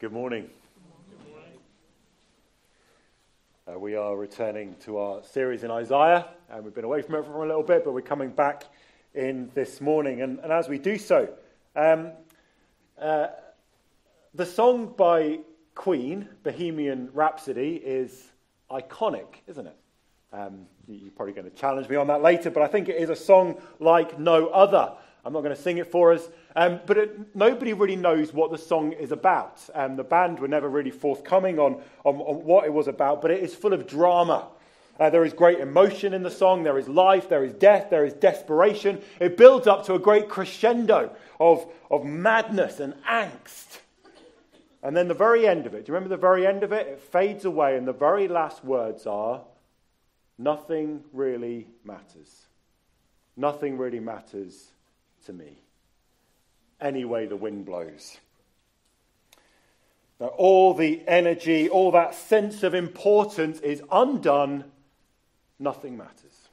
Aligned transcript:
Good 0.00 0.12
morning. 0.12 0.48
Uh, 3.68 3.78
we 3.78 3.96
are 3.96 4.16
returning 4.16 4.74
to 4.84 4.96
our 4.96 5.22
series 5.22 5.62
in 5.62 5.70
Isaiah, 5.70 6.26
and 6.48 6.64
we've 6.64 6.72
been 6.72 6.86
away 6.86 7.02
from 7.02 7.16
it 7.16 7.26
for 7.26 7.44
a 7.44 7.46
little 7.46 7.62
bit, 7.62 7.84
but 7.84 7.92
we're 7.92 8.00
coming 8.00 8.30
back 8.30 8.64
in 9.14 9.50
this 9.54 9.78
morning. 9.78 10.22
And, 10.22 10.38
and 10.38 10.50
as 10.50 10.70
we 10.70 10.78
do 10.78 10.96
so, 10.96 11.28
um, 11.76 12.12
uh, 12.98 13.26
the 14.32 14.46
song 14.46 14.94
by 14.96 15.40
Queen, 15.74 16.26
Bohemian 16.44 17.10
Rhapsody, 17.12 17.74
is 17.74 18.26
iconic, 18.70 19.26
isn't 19.48 19.66
it? 19.66 19.76
Um, 20.32 20.64
you're 20.88 21.10
probably 21.10 21.34
going 21.34 21.50
to 21.50 21.54
challenge 21.54 21.90
me 21.90 21.96
on 21.96 22.06
that 22.06 22.22
later, 22.22 22.50
but 22.50 22.62
I 22.62 22.68
think 22.68 22.88
it 22.88 22.96
is 22.96 23.10
a 23.10 23.16
song 23.16 23.60
like 23.80 24.18
no 24.18 24.46
other. 24.46 24.94
I'm 25.24 25.34
not 25.34 25.42
going 25.42 25.54
to 25.54 25.60
sing 25.60 25.78
it 25.78 25.86
for 25.86 26.12
us, 26.12 26.26
um, 26.56 26.80
but 26.86 26.96
it, 26.96 27.36
nobody 27.36 27.74
really 27.74 27.96
knows 27.96 28.32
what 28.32 28.50
the 28.50 28.58
song 28.58 28.92
is 28.92 29.12
about. 29.12 29.60
Um, 29.74 29.96
the 29.96 30.04
band 30.04 30.40
were 30.40 30.48
never 30.48 30.68
really 30.68 30.90
forthcoming 30.90 31.58
on, 31.58 31.82
on, 32.04 32.16
on, 32.16 32.44
what 32.44 32.64
it 32.64 32.72
was 32.72 32.88
about, 32.88 33.20
but 33.20 33.30
it 33.30 33.42
is 33.42 33.54
full 33.54 33.74
of 33.74 33.86
drama. 33.86 34.48
Uh, 34.98 35.10
there 35.10 35.24
is 35.24 35.32
great 35.32 35.60
emotion 35.60 36.14
in 36.14 36.22
the 36.22 36.30
song, 36.30 36.62
there 36.62 36.78
is 36.78 36.88
life, 36.88 37.28
there 37.28 37.44
is 37.44 37.52
death, 37.54 37.88
there 37.90 38.04
is 38.04 38.14
desperation. 38.14 39.00
It 39.18 39.36
builds 39.36 39.66
up 39.66 39.84
to 39.86 39.94
a 39.94 39.98
great 39.98 40.28
crescendo 40.28 41.14
of, 41.38 41.66
of 41.90 42.04
madness 42.04 42.80
and 42.80 42.94
angst. 43.04 43.78
And 44.82 44.96
then 44.96 45.08
the 45.08 45.14
very 45.14 45.46
end 45.46 45.66
of 45.66 45.74
it, 45.74 45.84
do 45.84 45.92
you 45.92 45.94
remember 45.94 46.14
the 46.14 46.20
very 46.20 46.46
end 46.46 46.62
of 46.62 46.72
it? 46.72 46.86
It 46.86 47.00
fades 47.00 47.44
away, 47.44 47.76
and 47.76 47.86
the 47.86 47.92
very 47.92 48.26
last 48.26 48.64
words 48.64 49.06
are 49.06 49.42
nothing 50.38 51.04
really 51.12 51.68
matters. 51.84 52.46
Nothing 53.36 53.76
really 53.76 54.00
matters 54.00 54.70
to 55.30 55.36
me, 55.36 55.58
any 56.80 57.04
way 57.04 57.26
the 57.26 57.36
wind 57.36 57.64
blows. 57.64 58.18
Now, 60.18 60.26
all 60.26 60.74
the 60.74 61.02
energy, 61.06 61.68
all 61.68 61.92
that 61.92 62.14
sense 62.14 62.62
of 62.64 62.74
importance 62.74 63.60
is 63.60 63.80
undone, 63.92 64.64
nothing 65.58 65.96
matters. 65.96 66.48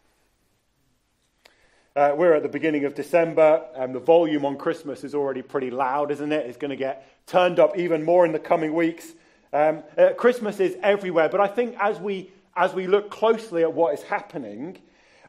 Uh, 1.96 2.14
we're 2.16 2.36
at 2.36 2.44
the 2.44 2.50
beginning 2.50 2.86
of 2.86 2.94
December, 2.94 3.66
and 3.76 3.96
the 3.96 4.00
volume 4.00 4.46
on 4.46 4.58
Christmas 4.58 5.04
is 5.04 5.16
already 5.16 5.42
pretty 5.42 5.72
loud, 5.72 6.12
isn't 6.12 6.32
it? 6.32 6.46
It's 6.46 6.58
going 6.58 6.70
to 6.70 6.78
get 6.78 7.10
turned 7.26 7.60
up 7.60 7.80
even 7.80 8.06
more 8.06 8.28
in 8.28 8.32
the 8.32 8.40
coming 8.40 8.76
weeks. 8.76 9.12
Um, 9.52 9.84
uh, 9.98 10.10
Christmas 10.14 10.60
is 10.60 10.78
everywhere, 10.84 11.30
but 11.30 11.40
I 11.40 11.48
think 11.48 11.76
as 11.80 12.00
we, 12.00 12.30
as 12.56 12.76
we 12.76 12.86
look 12.86 13.10
closely 13.10 13.64
at 13.64 13.74
what 13.74 13.96
is 13.96 14.04
happening, 14.04 14.78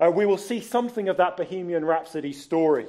uh, 0.01 0.11
we 0.11 0.27
will 0.27 0.39
see 0.39 0.61
something 0.61 1.09
of 1.09 1.17
that 1.17 1.39
Bohemian 1.39 1.85
Rhapsody 1.85 2.35
story. 2.35 2.87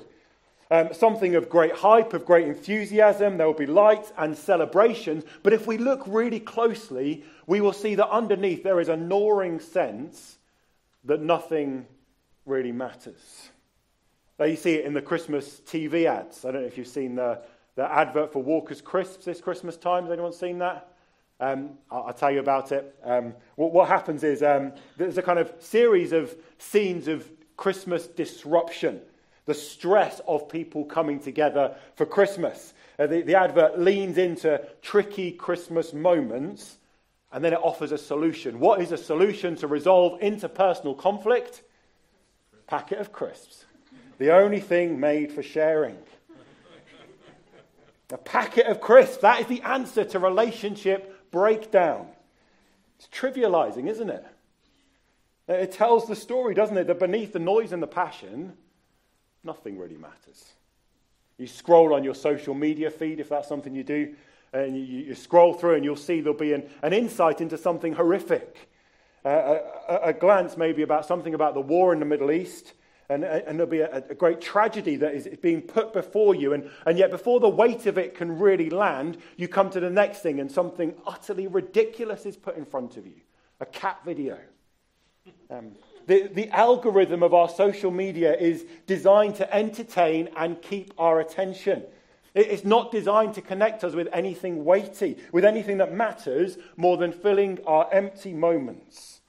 Um, 0.71 0.93
something 0.93 1.33
of 1.35 1.49
great 1.49 1.73
hype, 1.73 2.13
of 2.13 2.25
great 2.25 2.47
enthusiasm. 2.47 3.37
There 3.37 3.47
will 3.47 3.55
be 3.55 3.65
lights 3.65 4.13
and 4.17 4.37
celebrations. 4.37 5.23
But 5.41 5.53
if 5.53 5.65
we 5.65 5.77
look 5.77 6.03
really 6.05 6.39
closely, 6.39 7.23
we 7.47 7.59
will 7.59 7.73
see 7.73 7.95
that 7.95 8.09
underneath 8.09 8.63
there 8.63 8.79
is 8.79 8.89
a 8.89 8.95
gnawing 8.95 9.59
sense 9.59 10.37
that 11.05 11.21
nothing 11.21 11.87
really 12.45 12.71
matters. 12.71 13.49
Now, 14.37 14.45
you 14.45 14.55
see 14.55 14.75
it 14.75 14.85
in 14.85 14.93
the 14.93 15.01
Christmas 15.01 15.59
TV 15.65 16.05
ads. 16.05 16.45
I 16.45 16.51
don't 16.51 16.61
know 16.61 16.67
if 16.67 16.77
you've 16.77 16.87
seen 16.87 17.15
the, 17.15 17.41
the 17.75 17.91
advert 17.91 18.31
for 18.31 18.43
Walker's 18.43 18.81
Crisps 18.81 19.25
this 19.25 19.41
Christmas 19.41 19.75
time. 19.75 20.03
Has 20.03 20.11
anyone 20.11 20.33
seen 20.33 20.59
that? 20.59 20.87
Um, 21.39 21.71
I'll, 21.89 22.03
I'll, 22.03 22.13
tell 22.13 22.31
you 22.31 22.39
about 22.39 22.71
it. 22.71 22.95
Um, 23.03 23.33
what, 23.55 23.71
what, 23.71 23.87
happens 23.87 24.23
is 24.23 24.43
um, 24.43 24.73
there's 24.97 25.17
a 25.17 25.21
kind 25.21 25.39
of 25.39 25.51
series 25.59 26.11
of 26.11 26.35
scenes 26.57 27.07
of 27.07 27.29
Christmas 27.57 28.07
disruption 28.07 29.01
the 29.49 29.55
stress 29.55 30.21
of 30.27 30.47
people 30.47 30.85
coming 30.85 31.19
together 31.19 31.75
for 31.95 32.05
Christmas. 32.05 32.73
Uh, 32.99 33.07
the, 33.07 33.23
the 33.23 33.35
advert 33.35 33.79
leans 33.79 34.19
into 34.19 34.61
tricky 34.83 35.31
Christmas 35.31 35.91
moments 35.91 36.77
and 37.31 37.43
then 37.43 37.53
it 37.53 37.59
offers 37.61 37.91
a 37.91 37.97
solution. 37.97 38.59
What 38.59 38.79
is 38.79 38.91
a 38.91 38.97
solution 38.97 39.55
to 39.57 39.67
resolve 39.67 40.19
interpersonal 40.21 40.95
conflict? 40.95 41.63
Packet 42.67 42.99
of 42.99 43.11
crisps. 43.11 43.65
The 44.19 44.35
only 44.35 44.59
thing 44.59 44.99
made 44.99 45.31
for 45.31 45.41
sharing. 45.41 45.97
A 48.11 48.17
packet 48.17 48.67
of 48.67 48.81
crisps. 48.81 49.17
That 49.17 49.41
is 49.41 49.47
the 49.47 49.63
answer 49.63 50.03
to 50.03 50.19
relationship 50.19 51.31
breakdown. 51.31 52.07
It's 52.99 53.07
trivializing, 53.07 53.87
isn't 53.87 54.09
it? 54.09 54.25
It 55.47 55.71
tells 55.71 56.07
the 56.07 56.15
story, 56.15 56.53
doesn't 56.53 56.77
it? 56.77 56.85
That 56.85 56.99
beneath 56.99 57.33
the 57.33 57.39
noise 57.39 57.71
and 57.71 57.81
the 57.81 57.87
passion, 57.87 58.53
nothing 59.43 59.77
really 59.77 59.97
matters. 59.97 60.53
You 61.37 61.47
scroll 61.47 61.93
on 61.93 62.03
your 62.03 62.15
social 62.15 62.53
media 62.53 62.91
feed, 62.91 63.19
if 63.19 63.29
that's 63.29 63.47
something 63.47 63.73
you 63.73 63.83
do, 63.83 64.15
and 64.51 64.75
you, 64.75 64.83
you 64.83 65.15
scroll 65.15 65.53
through 65.53 65.75
and 65.75 65.85
you'll 65.85 65.95
see 65.95 66.21
there'll 66.21 66.37
be 66.37 66.53
an, 66.53 66.69
an 66.81 66.91
insight 66.93 67.39
into 67.39 67.57
something 67.57 67.93
horrific. 67.93 68.69
Uh, 69.23 69.59
a, 69.87 69.99
a, 70.05 70.13
glance 70.13 70.55
maybe 70.55 70.81
about 70.81 71.05
something 71.05 71.33
about 71.33 71.53
the 71.53 71.61
war 71.61 71.91
in 71.91 71.99
the 71.99 72.05
Middle 72.05 72.31
East, 72.31 72.73
and, 73.09 73.25
and 73.25 73.59
there'll 73.59 73.69
be 73.69 73.81
a, 73.81 73.97
a, 74.09 74.15
great 74.15 74.39
tragedy 74.39 74.95
that 74.95 75.13
is 75.13 75.27
being 75.41 75.61
put 75.61 75.91
before 75.91 76.35
you. 76.35 76.53
And, 76.53 76.69
and 76.85 76.97
yet, 76.97 77.11
before 77.11 77.41
the 77.41 77.49
weight 77.49 77.85
of 77.85 77.97
it 77.97 78.15
can 78.15 78.39
really 78.39 78.69
land, 78.69 79.17
you 79.35 79.49
come 79.49 79.69
to 79.71 79.79
the 79.79 79.89
next 79.89 80.19
thing, 80.19 80.39
and 80.39 80.49
something 80.49 80.93
utterly 81.05 81.47
ridiculous 81.47 82.25
is 82.25 82.37
put 82.37 82.55
in 82.55 82.65
front 82.65 82.95
of 82.95 83.05
you 83.05 83.21
a 83.59 83.65
cat 83.65 83.99
video. 84.05 84.37
Um, 85.49 85.73
the, 86.09 86.27
the 86.27 86.49
algorithm 86.49 87.21
of 87.21 87.35
our 87.35 87.47
social 87.47 87.91
media 87.91 88.35
is 88.35 88.65
designed 88.87 89.35
to 89.35 89.55
entertain 89.55 90.27
and 90.35 90.59
keep 90.59 90.91
our 90.97 91.19
attention. 91.19 91.83
It's 92.33 92.65
not 92.65 92.91
designed 92.91 93.35
to 93.35 93.43
connect 93.43 93.83
us 93.83 93.93
with 93.93 94.07
anything 94.11 94.65
weighty, 94.65 95.17
with 95.31 95.45
anything 95.45 95.77
that 95.77 95.93
matters 95.93 96.57
more 96.77 96.97
than 96.97 97.11
filling 97.11 97.59
our 97.67 97.87
empty 97.91 98.33
moments, 98.33 99.21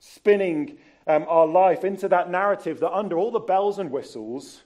spinning 0.00 0.78
um, 1.06 1.26
our 1.28 1.46
life 1.46 1.84
into 1.84 2.08
that 2.08 2.30
narrative 2.30 2.80
that 2.80 2.96
under 2.96 3.18
all 3.18 3.30
the 3.30 3.38
bells 3.38 3.78
and 3.78 3.90
whistles, 3.90 4.62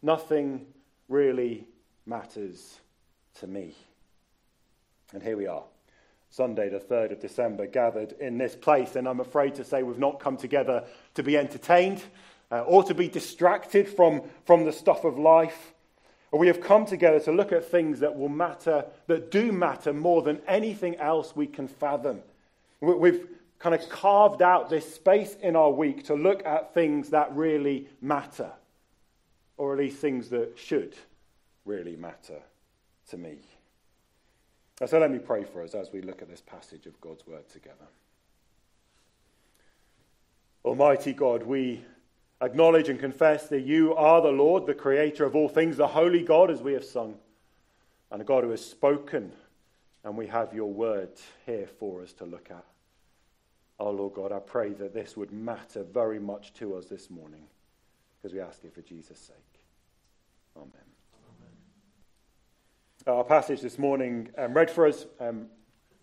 nothing 0.00 0.64
really 1.10 1.66
matters 2.06 2.80
to 3.40 3.46
me. 3.46 3.74
And 5.12 5.22
here 5.22 5.36
we 5.36 5.46
are. 5.48 5.64
Sunday, 6.34 6.68
the 6.68 6.80
3rd 6.80 7.12
of 7.12 7.20
December, 7.20 7.64
gathered 7.64 8.10
in 8.18 8.38
this 8.38 8.56
place. 8.56 8.96
And 8.96 9.06
I'm 9.06 9.20
afraid 9.20 9.54
to 9.54 9.64
say 9.64 9.84
we've 9.84 10.00
not 10.00 10.18
come 10.18 10.36
together 10.36 10.82
to 11.14 11.22
be 11.22 11.36
entertained 11.36 12.02
uh, 12.50 12.62
or 12.62 12.82
to 12.82 12.92
be 12.92 13.06
distracted 13.06 13.88
from, 13.88 14.22
from 14.44 14.64
the 14.64 14.72
stuff 14.72 15.04
of 15.04 15.16
life. 15.16 15.72
We 16.32 16.48
have 16.48 16.60
come 16.60 16.86
together 16.86 17.20
to 17.20 17.30
look 17.30 17.52
at 17.52 17.70
things 17.70 18.00
that 18.00 18.18
will 18.18 18.28
matter, 18.28 18.84
that 19.06 19.30
do 19.30 19.52
matter 19.52 19.92
more 19.92 20.22
than 20.22 20.40
anything 20.48 20.96
else 20.96 21.36
we 21.36 21.46
can 21.46 21.68
fathom. 21.68 22.20
We've 22.80 23.28
kind 23.60 23.76
of 23.76 23.88
carved 23.88 24.42
out 24.42 24.68
this 24.68 24.92
space 24.92 25.36
in 25.40 25.54
our 25.54 25.70
week 25.70 26.06
to 26.06 26.14
look 26.14 26.44
at 26.44 26.74
things 26.74 27.10
that 27.10 27.32
really 27.36 27.86
matter, 28.00 28.50
or 29.56 29.72
at 29.72 29.78
least 29.78 29.98
things 29.98 30.30
that 30.30 30.58
should 30.58 30.96
really 31.64 31.94
matter 31.94 32.42
to 33.10 33.16
me. 33.16 33.38
So 34.82 34.98
let 34.98 35.10
me 35.10 35.18
pray 35.18 35.44
for 35.44 35.62
us 35.62 35.74
as 35.74 35.92
we 35.92 36.02
look 36.02 36.20
at 36.20 36.28
this 36.28 36.40
passage 36.40 36.86
of 36.86 37.00
God's 37.00 37.26
word 37.26 37.48
together. 37.48 37.86
Almighty 40.64 41.12
God, 41.12 41.44
we 41.44 41.84
acknowledge 42.40 42.88
and 42.88 42.98
confess 42.98 43.48
that 43.48 43.60
you 43.60 43.94
are 43.94 44.20
the 44.20 44.30
Lord, 44.30 44.66
the 44.66 44.74
creator 44.74 45.24
of 45.24 45.36
all 45.36 45.48
things, 45.48 45.76
the 45.76 45.86
holy 45.86 46.22
God, 46.22 46.50
as 46.50 46.60
we 46.60 46.72
have 46.72 46.84
sung, 46.84 47.14
and 48.10 48.20
a 48.20 48.24
God 48.24 48.44
who 48.44 48.50
has 48.50 48.64
spoken, 48.64 49.32
and 50.02 50.16
we 50.16 50.26
have 50.26 50.52
your 50.52 50.72
word 50.72 51.10
here 51.46 51.68
for 51.78 52.02
us 52.02 52.12
to 52.14 52.24
look 52.24 52.50
at. 52.50 52.64
Oh, 53.78 53.90
Lord 53.90 54.14
God, 54.14 54.32
I 54.32 54.38
pray 54.38 54.70
that 54.74 54.92
this 54.92 55.16
would 55.16 55.32
matter 55.32 55.84
very 55.84 56.18
much 56.18 56.52
to 56.54 56.76
us 56.76 56.86
this 56.86 57.10
morning, 57.10 57.46
because 58.20 58.34
we 58.34 58.40
ask 58.40 58.64
it 58.64 58.74
for 58.74 58.82
Jesus' 58.82 59.20
sake. 59.20 59.36
Amen. 60.56 60.70
Our 63.06 63.22
passage 63.22 63.60
this 63.60 63.78
morning 63.78 64.30
um, 64.38 64.54
read 64.54 64.70
for 64.70 64.86
us, 64.86 65.04
um, 65.20 65.48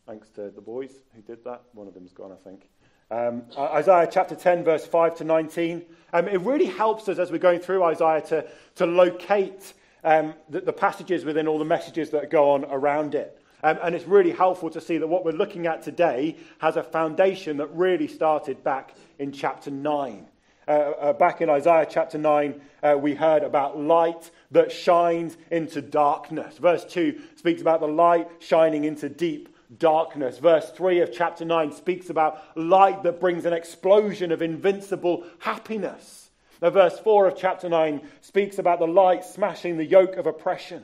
thanks 0.05 0.29
to 0.35 0.51
the 0.51 0.61
boys 0.61 0.91
who 1.15 1.23
did 1.23 1.43
that. 1.45 1.63
One 1.73 1.87
of 1.87 1.95
them's 1.95 2.13
gone, 2.13 2.31
I 2.31 2.35
think. 2.35 2.69
Um, 3.09 3.41
Isaiah 3.57 4.07
chapter 4.09 4.35
10, 4.35 4.63
verse 4.63 4.85
5 4.85 5.15
to 5.15 5.23
19. 5.23 5.83
Um, 6.13 6.27
it 6.27 6.41
really 6.41 6.67
helps 6.67 7.09
us 7.09 7.17
as 7.17 7.31
we're 7.31 7.39
going 7.39 7.59
through 7.59 7.83
Isaiah 7.83 8.21
to, 8.27 8.47
to 8.75 8.85
locate 8.85 9.73
um, 10.03 10.35
the, 10.47 10.61
the, 10.61 10.73
passages 10.73 11.25
within 11.25 11.47
all 11.47 11.57
the 11.57 11.65
messages 11.65 12.11
that 12.11 12.29
go 12.29 12.51
on 12.51 12.65
around 12.65 13.15
it. 13.15 13.41
Um, 13.63 13.79
and 13.81 13.95
it's 13.95 14.05
really 14.05 14.31
helpful 14.31 14.69
to 14.69 14.79
see 14.79 14.99
that 14.99 15.07
what 15.07 15.25
we're 15.25 15.31
looking 15.31 15.65
at 15.65 15.81
today 15.81 16.37
has 16.59 16.77
a 16.77 16.83
foundation 16.83 17.57
that 17.57 17.75
really 17.75 18.07
started 18.07 18.63
back 18.63 18.93
in 19.17 19.31
chapter 19.31 19.71
9. 19.71 20.27
Uh, 20.67 20.71
uh, 20.71 21.13
back 21.13 21.41
in 21.41 21.49
Isaiah 21.49 21.87
chapter 21.89 22.17
9, 22.17 22.61
uh, 22.83 22.95
we 22.99 23.15
heard 23.15 23.43
about 23.43 23.79
light 23.79 24.29
that 24.51 24.71
shines 24.71 25.35
into 25.49 25.81
darkness. 25.81 26.57
Verse 26.59 26.85
2 26.85 27.19
speaks 27.35 27.61
about 27.61 27.79
the 27.79 27.87
light 27.87 28.29
shining 28.39 28.83
into 28.83 29.09
deep 29.09 29.49
darkness. 29.79 30.37
Verse 30.37 30.69
3 30.71 31.01
of 31.01 31.11
chapter 31.11 31.45
9 31.45 31.71
speaks 31.71 32.09
about 32.09 32.41
light 32.55 33.01
that 33.03 33.19
brings 33.19 33.45
an 33.45 33.53
explosion 33.53 34.31
of 34.31 34.41
invincible 34.41 35.25
happiness. 35.39 36.29
Now, 36.61 36.69
verse 36.69 36.99
4 36.99 37.27
of 37.27 37.37
chapter 37.37 37.67
9 37.67 38.01
speaks 38.21 38.59
about 38.59 38.79
the 38.79 38.87
light 38.87 39.25
smashing 39.25 39.77
the 39.77 39.85
yoke 39.85 40.15
of 40.15 40.27
oppression. 40.27 40.83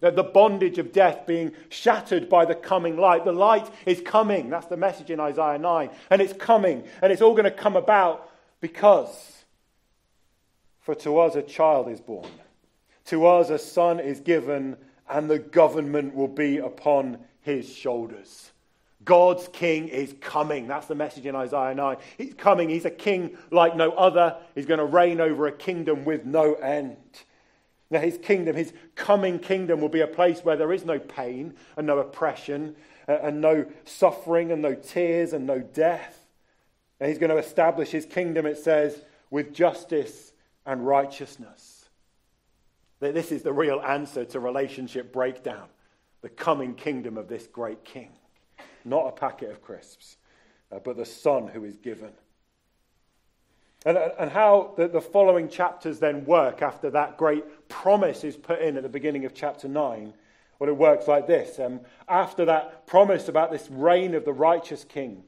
The 0.00 0.22
bondage 0.22 0.78
of 0.78 0.92
death 0.92 1.26
being 1.26 1.52
shattered 1.68 2.28
by 2.28 2.44
the 2.44 2.54
coming 2.54 2.96
light. 2.96 3.24
The 3.24 3.32
light 3.32 3.68
is 3.86 4.00
coming. 4.02 4.50
That's 4.50 4.66
the 4.66 4.76
message 4.76 5.10
in 5.10 5.18
Isaiah 5.18 5.58
9. 5.58 5.90
And 6.10 6.22
it's 6.22 6.34
coming. 6.34 6.84
And 7.02 7.10
it's 7.10 7.22
all 7.22 7.32
going 7.32 7.44
to 7.44 7.50
come 7.50 7.76
about 7.76 8.30
because, 8.66 9.44
for 10.80 10.96
to 10.96 11.18
us 11.20 11.36
a 11.36 11.42
child 11.42 11.88
is 11.88 12.00
born, 12.00 12.28
to 13.04 13.24
us 13.24 13.48
a 13.48 13.58
son 13.58 14.00
is 14.00 14.18
given, 14.18 14.76
and 15.08 15.30
the 15.30 15.38
government 15.38 16.16
will 16.16 16.26
be 16.26 16.58
upon 16.58 17.18
his 17.42 17.72
shoulders. 17.72 18.50
God's 19.04 19.46
king 19.52 19.86
is 19.86 20.16
coming. 20.20 20.66
That's 20.66 20.88
the 20.88 20.96
message 20.96 21.26
in 21.26 21.36
Isaiah 21.36 21.76
9. 21.76 21.96
He's 22.18 22.34
coming. 22.34 22.68
He's 22.68 22.84
a 22.84 22.90
king 22.90 23.38
like 23.52 23.76
no 23.76 23.92
other. 23.92 24.36
He's 24.56 24.66
going 24.66 24.80
to 24.80 24.84
reign 24.84 25.20
over 25.20 25.46
a 25.46 25.52
kingdom 25.52 26.04
with 26.04 26.24
no 26.24 26.54
end. 26.54 26.96
Now, 27.88 28.00
his 28.00 28.18
kingdom, 28.18 28.56
his 28.56 28.72
coming 28.96 29.38
kingdom, 29.38 29.80
will 29.80 29.88
be 29.88 30.00
a 30.00 30.08
place 30.08 30.40
where 30.40 30.56
there 30.56 30.72
is 30.72 30.84
no 30.84 30.98
pain 30.98 31.54
and 31.76 31.86
no 31.86 31.98
oppression 31.98 32.74
uh, 33.06 33.12
and 33.22 33.40
no 33.40 33.66
suffering 33.84 34.50
and 34.50 34.60
no 34.60 34.74
tears 34.74 35.32
and 35.32 35.46
no 35.46 35.60
death. 35.60 36.15
And 37.00 37.08
he's 37.08 37.18
going 37.18 37.30
to 37.30 37.38
establish 37.38 37.90
his 37.90 38.06
kingdom, 38.06 38.46
it 38.46 38.58
says, 38.58 39.00
with 39.30 39.52
justice 39.52 40.32
and 40.64 40.86
righteousness. 40.86 41.88
That 43.00 43.14
this 43.14 43.30
is 43.30 43.42
the 43.42 43.52
real 43.52 43.80
answer 43.80 44.24
to 44.26 44.40
relationship 44.40 45.12
breakdown, 45.12 45.68
the 46.22 46.28
coming 46.28 46.74
kingdom 46.74 47.18
of 47.18 47.28
this 47.28 47.46
great 47.46 47.84
king. 47.84 48.10
Not 48.84 49.08
a 49.08 49.12
packet 49.12 49.50
of 49.50 49.60
crisps, 49.60 50.16
uh, 50.72 50.78
but 50.78 50.96
the 50.96 51.04
Son 51.04 51.48
who 51.48 51.64
is 51.64 51.76
given. 51.76 52.12
And, 53.84 53.98
and 54.18 54.30
how 54.30 54.74
the, 54.76 54.88
the 54.88 55.00
following 55.00 55.48
chapters 55.48 55.98
then 55.98 56.24
work 56.24 56.62
after 56.62 56.90
that 56.90 57.18
great 57.18 57.68
promise 57.68 58.24
is 58.24 58.36
put 58.36 58.60
in 58.60 58.76
at 58.76 58.82
the 58.82 58.88
beginning 58.88 59.24
of 59.26 59.34
chapter 59.34 59.68
9. 59.68 60.14
Well, 60.58 60.70
it 60.70 60.76
works 60.76 61.06
like 61.06 61.26
this. 61.26 61.58
Um, 61.58 61.80
after 62.08 62.46
that 62.46 62.86
promise 62.86 63.28
about 63.28 63.52
this 63.52 63.68
reign 63.70 64.14
of 64.14 64.24
the 64.24 64.32
righteous 64.32 64.84
king, 64.84 65.22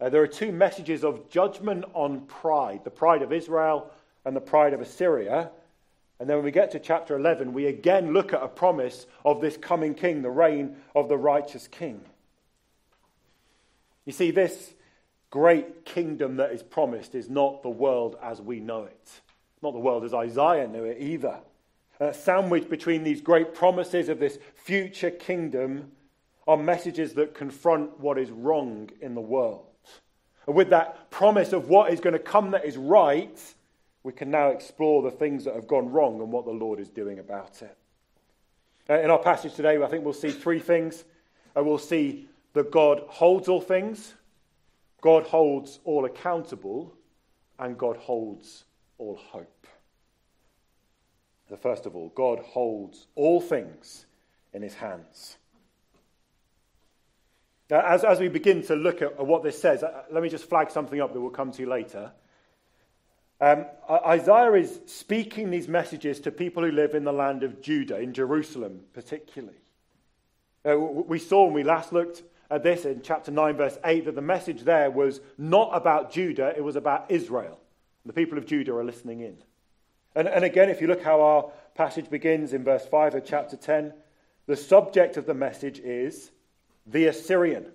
uh, 0.00 0.08
there 0.08 0.22
are 0.22 0.26
two 0.26 0.52
messages 0.52 1.04
of 1.04 1.28
judgment 1.30 1.84
on 1.94 2.22
pride 2.22 2.84
the 2.84 2.90
pride 2.90 3.22
of 3.22 3.32
Israel 3.32 3.90
and 4.24 4.34
the 4.34 4.40
pride 4.40 4.72
of 4.72 4.80
Assyria. 4.80 5.50
And 6.20 6.28
then 6.28 6.36
when 6.36 6.44
we 6.44 6.52
get 6.52 6.70
to 6.72 6.78
chapter 6.78 7.16
11, 7.16 7.52
we 7.52 7.66
again 7.66 8.12
look 8.12 8.32
at 8.32 8.42
a 8.42 8.48
promise 8.48 9.06
of 9.24 9.40
this 9.40 9.56
coming 9.56 9.94
king, 9.94 10.22
the 10.22 10.30
reign 10.30 10.76
of 10.94 11.08
the 11.08 11.16
righteous 11.16 11.66
king. 11.66 12.00
You 14.04 14.12
see, 14.12 14.30
this 14.30 14.74
great 15.30 15.84
kingdom 15.84 16.36
that 16.36 16.52
is 16.52 16.62
promised 16.62 17.14
is 17.14 17.28
not 17.28 17.62
the 17.62 17.68
world 17.68 18.16
as 18.22 18.40
we 18.40 18.60
know 18.60 18.84
it, 18.84 19.20
not 19.62 19.72
the 19.72 19.80
world 19.80 20.04
as 20.04 20.14
Isaiah 20.14 20.68
knew 20.68 20.84
it 20.84 20.98
either. 21.00 21.40
Uh, 22.00 22.12
sandwiched 22.12 22.68
between 22.68 23.04
these 23.04 23.20
great 23.20 23.54
promises 23.54 24.08
of 24.08 24.18
this 24.18 24.38
future 24.54 25.10
kingdom 25.10 25.92
are 26.46 26.56
messages 26.56 27.14
that 27.14 27.34
confront 27.34 27.98
what 27.98 28.18
is 28.18 28.30
wrong 28.30 28.90
in 29.00 29.14
the 29.14 29.20
world. 29.20 29.73
And 30.46 30.54
with 30.54 30.70
that 30.70 31.10
promise 31.10 31.52
of 31.52 31.68
what 31.68 31.92
is 31.92 32.00
going 32.00 32.12
to 32.12 32.18
come 32.18 32.50
that 32.52 32.64
is 32.64 32.76
right, 32.76 33.38
we 34.02 34.12
can 34.12 34.30
now 34.30 34.48
explore 34.48 35.02
the 35.02 35.10
things 35.10 35.44
that 35.44 35.54
have 35.54 35.66
gone 35.66 35.90
wrong 35.90 36.20
and 36.20 36.30
what 36.30 36.44
the 36.44 36.50
Lord 36.50 36.78
is 36.78 36.88
doing 36.88 37.18
about 37.18 37.62
it. 37.62 37.76
Uh, 38.88 39.00
in 39.00 39.10
our 39.10 39.18
passage 39.18 39.54
today, 39.54 39.82
I 39.82 39.86
think 39.88 40.04
we'll 40.04 40.12
see 40.12 40.30
three 40.30 40.58
things. 40.58 41.04
Uh, 41.56 41.64
we'll 41.64 41.78
see 41.78 42.28
that 42.52 42.70
God 42.70 43.02
holds 43.08 43.48
all 43.48 43.60
things, 43.60 44.14
God 45.00 45.24
holds 45.24 45.80
all 45.84 46.04
accountable, 46.04 46.94
and 47.58 47.78
God 47.78 47.96
holds 47.96 48.64
all 48.98 49.16
hope. 49.16 49.66
So, 51.48 51.56
first 51.56 51.86
of 51.86 51.94
all, 51.96 52.10
God 52.14 52.38
holds 52.40 53.06
all 53.14 53.40
things 53.40 54.06
in 54.52 54.62
his 54.62 54.74
hands. 54.74 55.36
Now, 57.70 57.80
as, 57.86 58.04
as 58.04 58.20
we 58.20 58.28
begin 58.28 58.62
to 58.64 58.76
look 58.76 59.00
at, 59.02 59.12
at 59.12 59.26
what 59.26 59.42
this 59.42 59.60
says, 59.60 59.82
uh, 59.82 60.02
let 60.10 60.22
me 60.22 60.28
just 60.28 60.48
flag 60.48 60.70
something 60.70 61.00
up 61.00 61.12
that 61.12 61.20
we'll 61.20 61.30
come 61.30 61.50
to 61.52 61.66
later. 61.66 62.12
Um, 63.40 63.66
Isaiah 63.90 64.52
is 64.52 64.80
speaking 64.86 65.50
these 65.50 65.66
messages 65.66 66.20
to 66.20 66.30
people 66.30 66.62
who 66.62 66.70
live 66.70 66.94
in 66.94 67.04
the 67.04 67.12
land 67.12 67.42
of 67.42 67.60
Judah, 67.60 67.98
in 67.98 68.12
Jerusalem 68.12 68.80
particularly. 68.92 69.58
Uh, 70.64 70.78
we 70.78 71.18
saw 71.18 71.44
when 71.44 71.54
we 71.54 71.62
last 71.62 71.92
looked 71.92 72.22
at 72.50 72.62
this 72.62 72.84
in 72.84 73.02
chapter 73.02 73.30
9, 73.30 73.56
verse 73.56 73.78
8, 73.84 74.04
that 74.04 74.14
the 74.14 74.22
message 74.22 74.62
there 74.62 74.90
was 74.90 75.20
not 75.36 75.70
about 75.72 76.12
Judah, 76.12 76.54
it 76.56 76.62
was 76.62 76.76
about 76.76 77.10
Israel. 77.10 77.58
The 78.06 78.12
people 78.12 78.38
of 78.38 78.46
Judah 78.46 78.74
are 78.74 78.84
listening 78.84 79.20
in. 79.20 79.38
And, 80.14 80.28
and 80.28 80.44
again, 80.44 80.68
if 80.68 80.80
you 80.80 80.86
look 80.86 81.02
how 81.02 81.20
our 81.20 81.50
passage 81.74 82.08
begins 82.08 82.52
in 82.52 82.62
verse 82.62 82.86
5 82.86 83.16
of 83.16 83.24
chapter 83.24 83.56
10, 83.56 83.92
the 84.46 84.56
subject 84.56 85.16
of 85.16 85.26
the 85.26 85.34
message 85.34 85.80
is 85.80 86.30
the 86.86 87.06
Assyrian. 87.06 87.66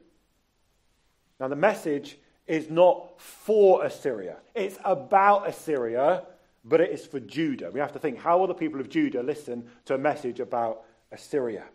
Now, 1.39 1.47
the 1.47 1.55
message 1.55 2.17
is 2.47 2.69
not 2.69 3.21
for 3.21 3.85
Assyria, 3.85 4.37
it's 4.55 4.77
about 4.83 5.47
Assyria, 5.47 6.23
but 6.65 6.81
it 6.81 6.91
is 6.91 7.05
for 7.05 7.19
Judah. 7.19 7.71
We 7.71 7.79
have 7.79 7.93
to 7.93 7.99
think 7.99 8.19
how 8.19 8.39
will 8.39 8.47
the 8.47 8.53
people 8.53 8.79
of 8.79 8.89
Judah 8.89 9.23
listen 9.23 9.69
to 9.85 9.95
a 9.95 9.97
message 9.97 10.39
about 10.39 10.81
Assyria? 11.11 11.65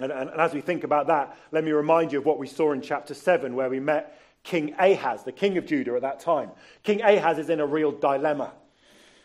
And, 0.00 0.12
and, 0.12 0.28
and, 0.28 0.40
as 0.40 0.52
we 0.52 0.60
think 0.60 0.84
about 0.84 1.06
that, 1.06 1.38
let 1.52 1.64
me 1.64 1.70
remind 1.70 2.12
you 2.12 2.18
of 2.18 2.26
what 2.26 2.38
we 2.38 2.46
saw 2.46 2.72
in 2.72 2.82
chapter 2.82 3.14
7, 3.14 3.54
where 3.54 3.70
we 3.70 3.80
met 3.80 4.20
King 4.42 4.74
Ahaz, 4.78 5.24
the 5.24 5.32
king 5.32 5.56
of 5.56 5.66
Judah 5.66 5.94
at 5.94 6.02
that 6.02 6.20
time. 6.20 6.50
King 6.82 7.00
Ahaz 7.00 7.38
is 7.38 7.48
in 7.48 7.60
a 7.60 7.66
real 7.66 7.92
dilemma. 7.92 8.52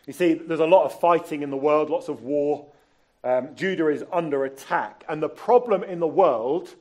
You 0.07 0.13
see, 0.13 0.33
there's 0.33 0.61
a 0.61 0.65
lot 0.65 0.85
of 0.85 0.99
fighting 0.99 1.43
in 1.43 1.49
the 1.49 1.57
world, 1.57 1.89
lots 1.89 2.07
of 2.07 2.23
war. 2.23 2.67
Um, 3.23 3.49
Judah 3.53 3.89
is 3.89 4.03
under 4.11 4.45
attack. 4.45 5.03
And 5.09 5.21
the 5.21 5.29
problem 5.29 5.83
in 5.83 5.99
the 5.99 6.07
world 6.07 6.73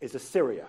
is 0.00 0.14
Assyria, 0.14 0.66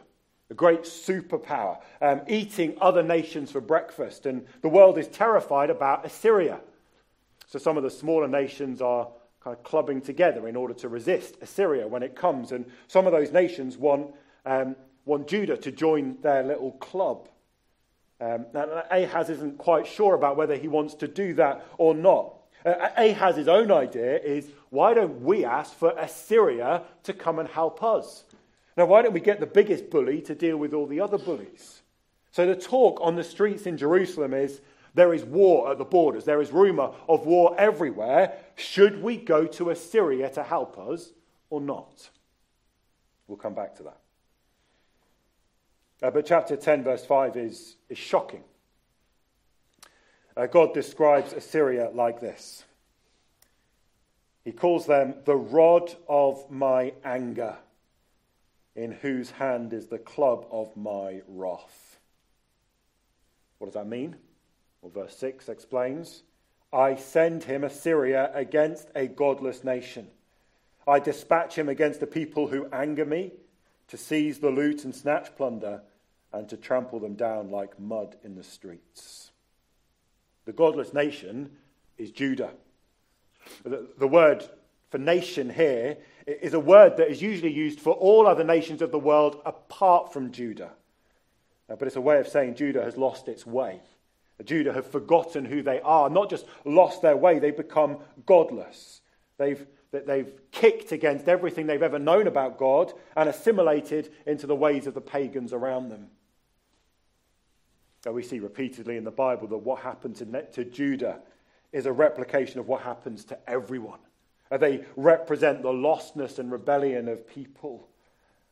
a 0.49 0.53
great 0.53 0.83
superpower, 0.83 1.79
um, 2.01 2.21
eating 2.27 2.77
other 2.79 3.03
nations 3.03 3.51
for 3.51 3.61
breakfast. 3.61 4.25
And 4.25 4.45
the 4.61 4.69
world 4.69 4.97
is 4.97 5.07
terrified 5.07 5.69
about 5.69 6.05
Assyria. 6.05 6.59
So 7.47 7.59
some 7.59 7.77
of 7.77 7.83
the 7.83 7.89
smaller 7.89 8.27
nations 8.27 8.81
are 8.81 9.07
kind 9.43 9.55
of 9.55 9.63
clubbing 9.63 10.01
together 10.01 10.47
in 10.47 10.55
order 10.55 10.73
to 10.75 10.89
resist 10.89 11.37
Assyria 11.41 11.87
when 11.87 12.03
it 12.03 12.15
comes. 12.15 12.51
And 12.51 12.65
some 12.87 13.05
of 13.05 13.13
those 13.13 13.31
nations 13.31 13.77
want, 13.77 14.13
um, 14.45 14.75
want 15.05 15.27
Judah 15.27 15.57
to 15.57 15.71
join 15.71 16.17
their 16.21 16.43
little 16.43 16.71
club. 16.73 17.29
Um, 18.19 18.47
Ahaz 18.89 19.29
isn't 19.29 19.57
quite 19.57 19.85
sure 19.85 20.15
about 20.15 20.37
whether 20.37 20.55
he 20.55 20.67
wants 20.67 20.95
to 20.95 21.07
do 21.07 21.33
that 21.35 21.65
or 21.77 21.93
not. 21.93 22.33
Uh, 22.65 22.89
Ahaz's 22.97 23.47
own 23.47 23.71
idea 23.71 24.17
is 24.17 24.49
why 24.69 24.93
don't 24.93 25.21
we 25.21 25.45
ask 25.45 25.73
for 25.73 25.91
Assyria 25.91 26.83
to 27.03 27.13
come 27.13 27.39
and 27.39 27.47
help 27.47 27.83
us? 27.83 28.23
Now, 28.77 28.85
why 28.85 29.01
don't 29.01 29.13
we 29.13 29.19
get 29.19 29.39
the 29.39 29.47
biggest 29.47 29.89
bully 29.89 30.21
to 30.21 30.35
deal 30.35 30.55
with 30.55 30.73
all 30.73 30.85
the 30.85 31.01
other 31.01 31.17
bullies? 31.17 31.81
So 32.31 32.45
the 32.45 32.55
talk 32.55 32.99
on 33.01 33.15
the 33.15 33.23
streets 33.23 33.65
in 33.65 33.75
Jerusalem 33.75 34.35
is 34.35 34.61
there 34.93 35.13
is 35.13 35.23
war 35.25 35.71
at 35.71 35.79
the 35.79 35.85
borders. 35.85 36.25
There 36.25 36.41
is 36.41 36.51
rumor 36.51 36.91
of 37.09 37.25
war 37.25 37.55
everywhere. 37.57 38.33
Should 38.55 39.01
we 39.01 39.17
go 39.17 39.47
to 39.47 39.71
Assyria 39.71 40.29
to 40.31 40.43
help 40.43 40.77
us 40.77 41.11
or 41.49 41.59
not? 41.59 42.09
We'll 43.27 43.37
come 43.37 43.55
back 43.55 43.75
to 43.77 43.83
that. 43.83 43.97
Uh, 46.01 46.11
but 46.11 46.25
chapter 46.25 46.55
10, 46.55 46.83
verse 46.83 47.03
5 47.05 47.35
is, 47.37 47.75
is 47.89 47.97
shocking. 47.97 48.43
Uh, 50.35 50.45
God 50.45 50.73
describes 50.73 51.33
Assyria 51.33 51.89
like 51.93 52.21
this 52.21 52.63
He 54.43 54.51
calls 54.51 54.85
them 54.85 55.15
the 55.25 55.35
rod 55.35 55.95
of 56.07 56.49
my 56.51 56.93
anger, 57.03 57.57
in 58.77 58.91
whose 58.91 59.31
hand 59.31 59.73
is 59.73 59.87
the 59.87 59.97
club 59.97 60.45
of 60.51 60.77
my 60.77 61.21
wrath. 61.27 61.97
What 63.57 63.65
does 63.65 63.73
that 63.73 63.87
mean? 63.87 64.15
Well, 64.81 64.91
verse 64.91 65.17
6 65.17 65.49
explains 65.49 66.21
I 66.71 66.95
send 66.95 67.43
him 67.43 67.63
Assyria 67.63 68.31
against 68.33 68.89
a 68.93 69.07
godless 69.07 69.63
nation. 69.63 70.07
I 70.87 70.99
dispatch 70.99 71.57
him 71.57 71.67
against 71.67 71.99
the 71.99 72.07
people 72.07 72.47
who 72.47 72.69
anger 72.71 73.03
me, 73.03 73.33
to 73.87 73.97
seize 73.97 74.39
the 74.39 74.51
loot 74.51 74.83
and 74.83 74.93
snatch 74.93 75.35
plunder, 75.35 75.81
and 76.31 76.47
to 76.49 76.57
trample 76.57 76.99
them 76.99 77.15
down 77.15 77.49
like 77.49 77.79
mud 77.79 78.15
in 78.23 78.35
the 78.35 78.43
streets. 78.43 79.31
The 80.45 80.53
godless 80.53 80.93
nation 80.93 81.51
is 81.97 82.11
Judah. 82.11 82.51
The, 83.63 83.87
the 83.97 84.07
word 84.07 84.43
for 84.89 84.97
nation 84.97 85.49
here 85.49 85.97
is 86.27 86.53
a 86.53 86.59
word 86.59 86.97
that 86.97 87.09
is 87.09 87.21
usually 87.21 87.51
used 87.51 87.79
for 87.79 87.93
all 87.93 88.27
other 88.27 88.43
nations 88.43 88.81
of 88.81 88.91
the 88.91 88.99
world 88.99 89.41
apart 89.45 90.11
from 90.11 90.31
Judah. 90.31 90.71
Uh, 91.69 91.75
but 91.75 91.87
it's 91.87 91.95
a 91.95 92.01
way 92.01 92.19
of 92.19 92.27
saying 92.27 92.55
Judah 92.55 92.83
has 92.83 92.97
lost 92.97 93.27
its 93.27 93.45
way. 93.45 93.81
Judah 94.43 94.73
have 94.73 94.85
forgotten 94.85 95.45
who 95.45 95.63
they 95.63 95.81
are, 95.81 96.09
not 96.09 96.29
just 96.29 96.45
lost 96.63 97.01
their 97.01 97.17
way, 97.17 97.39
they've 97.39 97.55
become 97.55 97.97
godless. 98.25 99.01
They've, 99.37 99.65
they've 99.91 100.31
kicked 100.51 100.91
against 100.91 101.27
everything 101.27 101.65
they've 101.65 101.81
ever 101.81 101.97
known 101.97 102.27
about 102.27 102.57
God 102.57 102.93
and 103.15 103.29
assimilated 103.29 104.11
into 104.25 104.45
the 104.45 104.55
ways 104.55 104.85
of 104.85 104.93
the 104.93 105.01
pagans 105.01 105.53
around 105.53 105.89
them. 105.89 106.07
So 108.03 108.11
we 108.11 108.21
see 108.21 108.39
repeatedly 108.39 108.97
in 108.97 109.03
the 109.03 109.11
Bible 109.11 109.47
that 109.47 109.57
what 109.57 109.81
happened 109.81 110.17
to, 110.17 110.43
to 110.51 110.65
Judah 110.65 111.19
is 111.71 111.85
a 111.85 111.91
replication 111.91 112.59
of 112.59 112.67
what 112.67 112.81
happens 112.81 113.25
to 113.25 113.49
everyone. 113.49 113.99
They 114.49 114.85
represent 114.95 115.61
the 115.61 115.69
lostness 115.69 116.39
and 116.39 116.51
rebellion 116.51 117.07
of 117.07 117.27
people. 117.27 117.89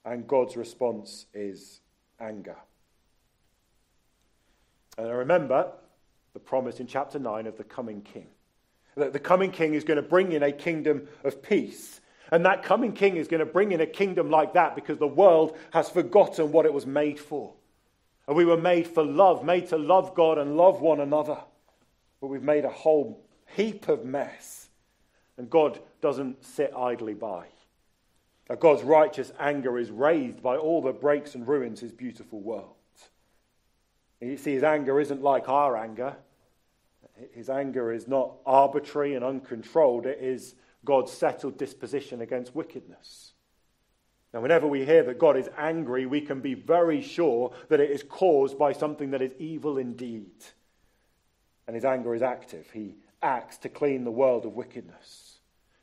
And 0.03 0.27
God's 0.27 0.57
response 0.57 1.25
is 1.33 1.79
anger. 2.19 2.57
And 4.97 5.07
I 5.07 5.11
remember 5.11 5.71
the 6.33 6.39
promise 6.39 6.79
in 6.79 6.87
chapter 6.87 7.17
9 7.17 7.47
of 7.47 7.57
the 7.57 7.63
coming 7.63 8.01
king. 8.01 8.27
That 8.95 9.13
the 9.13 9.19
coming 9.19 9.51
king 9.51 9.73
is 9.73 9.83
going 9.83 9.97
to 9.97 10.03
bring 10.03 10.31
in 10.31 10.43
a 10.43 10.51
kingdom 10.51 11.07
of 11.23 11.41
peace. 11.41 12.01
And 12.31 12.45
that 12.45 12.63
coming 12.63 12.93
king 12.93 13.17
is 13.17 13.27
going 13.27 13.39
to 13.39 13.45
bring 13.45 13.71
in 13.71 13.81
a 13.81 13.85
kingdom 13.85 14.29
like 14.29 14.53
that 14.53 14.75
because 14.75 14.97
the 14.97 15.07
world 15.07 15.57
has 15.71 15.89
forgotten 15.89 16.51
what 16.51 16.65
it 16.65 16.73
was 16.73 16.85
made 16.85 17.19
for. 17.19 17.53
And 18.27 18.35
we 18.35 18.45
were 18.45 18.57
made 18.57 18.87
for 18.87 19.03
love, 19.03 19.43
made 19.43 19.69
to 19.69 19.77
love 19.77 20.15
God 20.15 20.37
and 20.37 20.57
love 20.57 20.81
one 20.81 20.99
another. 20.99 21.37
But 22.19 22.27
we've 22.27 22.41
made 22.41 22.65
a 22.65 22.69
whole 22.69 23.23
heap 23.55 23.87
of 23.87 24.05
mess. 24.05 24.64
And 25.37 25.49
God 25.49 25.79
doesn't 26.01 26.45
sit 26.45 26.73
idly 26.75 27.13
by. 27.13 27.47
God's 28.59 28.83
righteous 28.83 29.31
anger 29.39 29.77
is 29.79 29.89
raised 29.89 30.41
by 30.41 30.55
all 30.55 30.81
that 30.83 31.01
breaks 31.01 31.35
and 31.35 31.47
ruins 31.47 31.79
his 31.79 31.91
beautiful 31.91 32.39
world. 32.39 32.75
You 34.21 34.37
see, 34.37 34.53
his 34.53 34.63
anger 34.63 34.99
isn't 34.99 35.21
like 35.21 35.49
our 35.49 35.75
anger. 35.75 36.15
His 37.33 37.49
anger 37.49 37.91
is 37.91 38.07
not 38.07 38.33
arbitrary 38.45 39.15
and 39.15 39.23
uncontrolled, 39.23 40.05
it 40.05 40.19
is 40.19 40.55
God's 40.83 41.11
settled 41.11 41.57
disposition 41.57 42.21
against 42.21 42.55
wickedness. 42.55 43.33
Now, 44.33 44.41
whenever 44.41 44.67
we 44.67 44.85
hear 44.85 45.01
that 45.03 45.17
God 45.17 45.37
is 45.37 45.49
angry, 45.57 46.05
we 46.05 46.19
can 46.19 46.41
be 46.41 46.53
very 46.53 47.01
sure 47.01 47.53
that 47.69 47.79
it 47.79 47.89
is 47.89 48.03
caused 48.03 48.59
by 48.59 48.73
something 48.73 49.11
that 49.11 49.21
is 49.21 49.31
evil 49.39 49.77
indeed. 49.77 50.43
And 51.67 51.73
his 51.73 51.85
anger 51.85 52.13
is 52.13 52.21
active. 52.21 52.69
He 52.71 52.95
acts 53.21 53.57
to 53.59 53.69
clean 53.69 54.03
the 54.03 54.11
world 54.11 54.45
of 54.45 54.53
wickedness. 54.53 55.24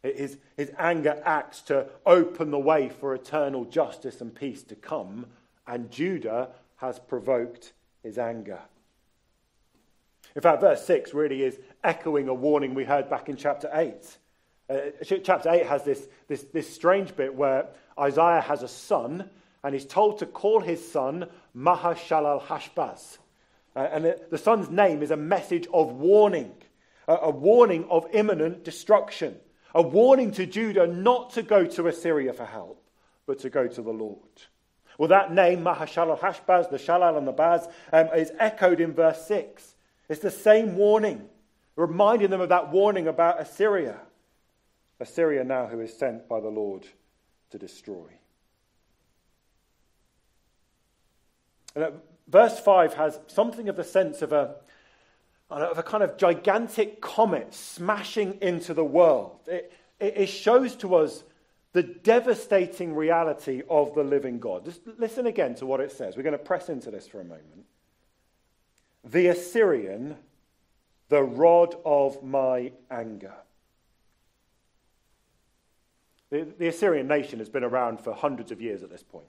His, 0.02 0.38
his 0.56 0.72
anger 0.78 1.22
acts 1.24 1.62
to 1.62 1.86
open 2.04 2.50
the 2.50 2.58
way 2.58 2.88
for 2.88 3.14
eternal 3.14 3.64
justice 3.64 4.20
and 4.20 4.34
peace 4.34 4.62
to 4.64 4.74
come. 4.74 5.26
And 5.66 5.90
Judah 5.90 6.50
has 6.76 6.98
provoked 6.98 7.72
his 8.02 8.18
anger. 8.18 8.60
In 10.34 10.42
fact, 10.42 10.60
verse 10.60 10.84
6 10.86 11.14
really 11.14 11.42
is 11.42 11.58
echoing 11.84 12.28
a 12.28 12.34
warning 12.34 12.74
we 12.74 12.84
heard 12.84 13.08
back 13.08 13.28
in 13.28 13.36
chapter 13.36 13.70
8. 13.72 14.18
Uh, 14.68 14.78
chapter 15.22 15.50
8 15.50 15.66
has 15.66 15.84
this, 15.84 16.08
this, 16.28 16.42
this 16.52 16.72
strange 16.72 17.14
bit 17.14 17.34
where 17.34 17.68
Isaiah 17.98 18.40
has 18.40 18.62
a 18.62 18.68
son, 18.68 19.28
and 19.62 19.74
he's 19.74 19.84
told 19.84 20.18
to 20.20 20.26
call 20.26 20.60
his 20.60 20.90
son 20.90 21.28
Maher-Shalal-Hash-Baz. 21.54 23.18
Uh, 23.76 23.88
and 23.92 24.04
the, 24.04 24.20
the, 24.30 24.38
son's 24.38 24.70
name 24.70 25.02
is 25.02 25.10
a 25.10 25.16
message 25.16 25.66
of 25.72 25.92
warning, 25.92 26.52
a, 27.06 27.14
a 27.14 27.30
warning 27.30 27.84
of 27.90 28.06
imminent 28.12 28.64
destruction, 28.64 29.36
a 29.74 29.82
warning 29.82 30.30
to 30.32 30.46
Judah 30.46 30.86
not 30.86 31.30
to 31.30 31.42
go 31.42 31.64
to 31.64 31.88
Assyria 31.88 32.32
for 32.32 32.44
help, 32.44 32.84
but 33.26 33.38
to 33.40 33.50
go 33.50 33.66
to 33.66 33.82
the 33.82 33.90
Lord. 33.90 34.42
Well, 34.98 35.08
that 35.08 35.32
name, 35.32 35.62
Maher-Shalal-Hash-Baz, 35.62 36.68
the 36.68 36.76
Shalal 36.76 37.16
and 37.16 37.26
the 37.26 37.32
Baz, 37.32 37.66
um, 37.92 38.08
is 38.14 38.32
echoed 38.38 38.80
in 38.80 38.92
verse 38.92 39.26
6. 39.26 39.74
It's 40.08 40.20
the 40.20 40.30
same 40.30 40.76
warning, 40.76 41.28
reminding 41.76 42.30
them 42.30 42.40
of 42.40 42.50
that 42.50 42.70
warning 42.70 43.08
about 43.08 43.40
Assyria. 43.40 43.98
Assyria 45.00 45.44
now 45.44 45.66
who 45.66 45.80
is 45.80 45.96
sent 45.96 46.28
by 46.28 46.40
the 46.40 46.48
Lord 46.48 46.86
to 47.50 47.58
destroy. 47.58 48.06
And, 51.74 51.84
uh, 51.84 51.90
verse 52.28 52.60
5 52.60 52.94
has 52.94 53.18
something 53.26 53.68
of 53.68 53.76
the 53.76 53.84
sense 53.84 54.22
of 54.22 54.32
a, 54.32 54.56
of 55.60 55.78
a 55.78 55.82
kind 55.82 56.02
of 56.02 56.16
gigantic 56.16 57.00
comet 57.00 57.52
smashing 57.52 58.38
into 58.40 58.72
the 58.74 58.84
world. 58.84 59.40
It, 59.46 59.72
it, 60.00 60.26
shows 60.26 60.74
to 60.76 60.94
us 60.94 61.24
the 61.72 61.82
devastating 61.82 62.94
reality 62.94 63.62
of 63.68 63.94
the 63.94 64.02
living 64.02 64.38
God. 64.38 64.64
Just 64.64 64.80
listen 64.98 65.26
again 65.26 65.54
to 65.56 65.66
what 65.66 65.80
it 65.80 65.92
says. 65.92 66.16
We're 66.16 66.22
going 66.22 66.32
to 66.32 66.38
press 66.38 66.68
into 66.68 66.90
this 66.90 67.06
for 67.06 67.20
a 67.20 67.24
moment. 67.24 67.66
The 69.04 69.28
Assyrian, 69.28 70.16
the 71.08 71.22
rod 71.22 71.76
of 71.84 72.22
my 72.22 72.72
anger. 72.90 73.34
The, 76.30 76.46
the 76.58 76.68
Assyrian 76.68 77.08
nation 77.08 77.40
has 77.40 77.50
been 77.50 77.64
around 77.64 78.00
for 78.00 78.14
hundreds 78.14 78.52
of 78.52 78.60
years 78.62 78.82
at 78.82 78.90
this 78.90 79.02
point. 79.02 79.26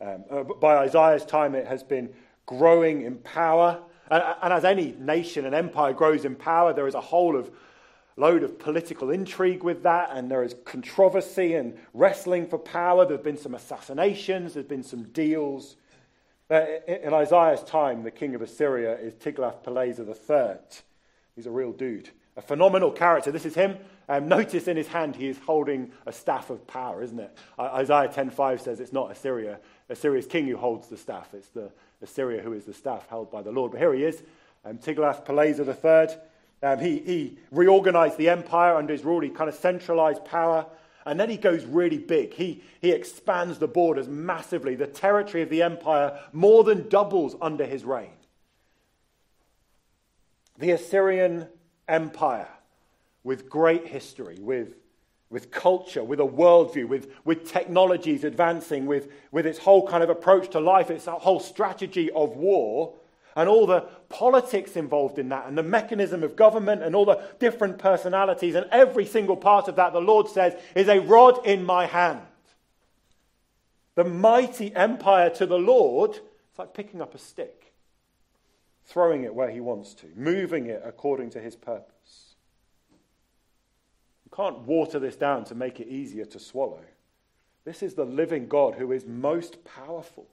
Um, 0.00 0.24
uh, 0.30 0.42
by 0.42 0.78
Isaiah's 0.78 1.26
time, 1.26 1.54
it 1.54 1.66
has 1.66 1.82
been 1.82 2.08
growing 2.46 3.02
in 3.02 3.16
power. 3.18 3.78
And, 4.10 4.22
and 4.42 4.52
as 4.52 4.64
any 4.64 4.94
nation 4.98 5.46
and 5.46 5.54
empire 5.54 5.92
grows 5.92 6.24
in 6.24 6.34
power, 6.34 6.72
there 6.72 6.86
is 6.86 6.94
a 6.94 7.00
whole 7.00 7.36
of 7.36 7.50
load 8.16 8.42
of 8.42 8.58
political 8.58 9.10
intrigue 9.10 9.62
with 9.62 9.82
that, 9.84 10.10
and 10.12 10.30
there 10.30 10.42
is 10.42 10.54
controversy 10.64 11.54
and 11.54 11.78
wrestling 11.94 12.46
for 12.46 12.58
power. 12.58 13.04
There 13.04 13.16
have 13.16 13.24
been 13.24 13.38
some 13.38 13.54
assassinations, 13.54 14.54
there 14.54 14.62
have 14.62 14.68
been 14.68 14.82
some 14.82 15.04
deals. 15.04 15.76
Uh, 16.50 16.64
in 16.86 17.14
Isaiah's 17.14 17.62
time, 17.62 18.02
the 18.02 18.10
king 18.10 18.34
of 18.34 18.42
Assyria 18.42 18.98
is 18.98 19.14
Tiglath-Pileser 19.14 20.04
III. 20.04 20.58
He's 21.36 21.46
a 21.46 21.50
real 21.50 21.72
dude, 21.72 22.10
a 22.36 22.42
phenomenal 22.42 22.90
character. 22.90 23.30
This 23.30 23.46
is 23.46 23.54
him. 23.54 23.76
Um, 24.08 24.26
notice 24.28 24.66
in 24.66 24.76
his 24.76 24.88
hand 24.88 25.14
he 25.14 25.28
is 25.28 25.38
holding 25.38 25.92
a 26.04 26.12
staff 26.12 26.50
of 26.50 26.66
power, 26.66 27.02
isn't 27.02 27.18
it? 27.18 27.38
Isaiah 27.58 28.08
10:5 28.08 28.60
says 28.60 28.80
it's 28.80 28.92
not 28.92 29.12
Assyria, 29.12 29.60
Assyria's 29.88 30.26
king 30.26 30.48
who 30.48 30.56
holds 30.56 30.88
the 30.88 30.96
staff. 30.96 31.32
It's 31.32 31.50
the 31.50 31.70
Assyria 32.02 32.42
who 32.42 32.52
is 32.52 32.64
the 32.64 32.72
staff 32.72 33.06
held 33.08 33.30
by 33.30 33.42
the 33.42 33.52
Lord. 33.52 33.72
But 33.72 33.80
here 33.80 33.92
he 33.92 34.04
is, 34.04 34.22
um, 34.64 34.78
Tiglath-Pileser 34.78 35.64
III. 35.64 36.16
Um, 36.62 36.78
he, 36.78 36.98
he 36.98 37.38
reorganized 37.50 38.18
the 38.18 38.28
empire 38.28 38.76
under 38.76 38.92
his 38.92 39.04
rule. 39.04 39.20
He 39.20 39.30
kind 39.30 39.48
of 39.48 39.54
centralized 39.54 40.24
power. 40.24 40.66
And 41.06 41.18
then 41.18 41.30
he 41.30 41.36
goes 41.36 41.64
really 41.64 41.98
big. 41.98 42.34
He, 42.34 42.62
he 42.80 42.90
expands 42.90 43.58
the 43.58 43.68
borders 43.68 44.08
massively. 44.08 44.74
The 44.74 44.86
territory 44.86 45.42
of 45.42 45.48
the 45.48 45.62
empire 45.62 46.20
more 46.32 46.64
than 46.64 46.88
doubles 46.88 47.36
under 47.40 47.64
his 47.64 47.84
reign. 47.84 48.10
The 50.58 50.72
Assyrian 50.72 51.48
Empire, 51.88 52.48
with 53.24 53.48
great 53.48 53.86
history, 53.86 54.36
with, 54.38 54.74
with 55.30 55.52
culture, 55.52 56.02
with 56.02 56.18
a 56.18 56.24
worldview, 56.24 56.88
with, 56.88 57.12
with 57.24 57.48
technologies 57.50 58.24
advancing, 58.24 58.84
with, 58.84 59.08
with 59.30 59.46
its 59.46 59.60
whole 59.60 59.86
kind 59.86 60.02
of 60.02 60.10
approach 60.10 60.50
to 60.50 60.60
life, 60.60 60.90
its 60.90 61.06
whole 61.06 61.38
strategy 61.38 62.10
of 62.10 62.36
war, 62.36 62.94
and 63.36 63.48
all 63.48 63.64
the 63.64 63.82
politics 64.08 64.74
involved 64.74 65.20
in 65.20 65.28
that, 65.28 65.46
and 65.46 65.56
the 65.56 65.62
mechanism 65.62 66.24
of 66.24 66.34
government, 66.34 66.82
and 66.82 66.96
all 66.96 67.04
the 67.04 67.22
different 67.38 67.78
personalities, 67.78 68.56
and 68.56 68.66
every 68.72 69.06
single 69.06 69.36
part 69.36 69.68
of 69.68 69.76
that, 69.76 69.92
the 69.92 70.00
Lord 70.00 70.28
says, 70.28 70.60
is 70.74 70.88
a 70.88 70.98
rod 70.98 71.46
in 71.46 71.64
my 71.64 71.86
hand. 71.86 72.20
The 73.94 74.04
mighty 74.04 74.74
empire 74.74 75.30
to 75.30 75.46
the 75.46 75.58
Lord, 75.58 76.10
it's 76.10 76.58
like 76.58 76.74
picking 76.74 77.00
up 77.00 77.14
a 77.14 77.18
stick, 77.18 77.72
throwing 78.84 79.22
it 79.22 79.34
where 79.34 79.50
he 79.50 79.60
wants 79.60 79.94
to, 79.94 80.06
moving 80.16 80.66
it 80.66 80.82
according 80.84 81.30
to 81.30 81.40
his 81.40 81.54
purpose. 81.54 82.29
Can't 84.40 84.60
water 84.60 84.98
this 84.98 85.16
down 85.16 85.44
to 85.44 85.54
make 85.54 85.80
it 85.80 85.88
easier 85.88 86.24
to 86.24 86.38
swallow. 86.38 86.80
This 87.66 87.82
is 87.82 87.92
the 87.92 88.06
living 88.06 88.48
God 88.48 88.74
who 88.74 88.90
is 88.90 89.04
most 89.04 89.62
powerful 89.64 90.26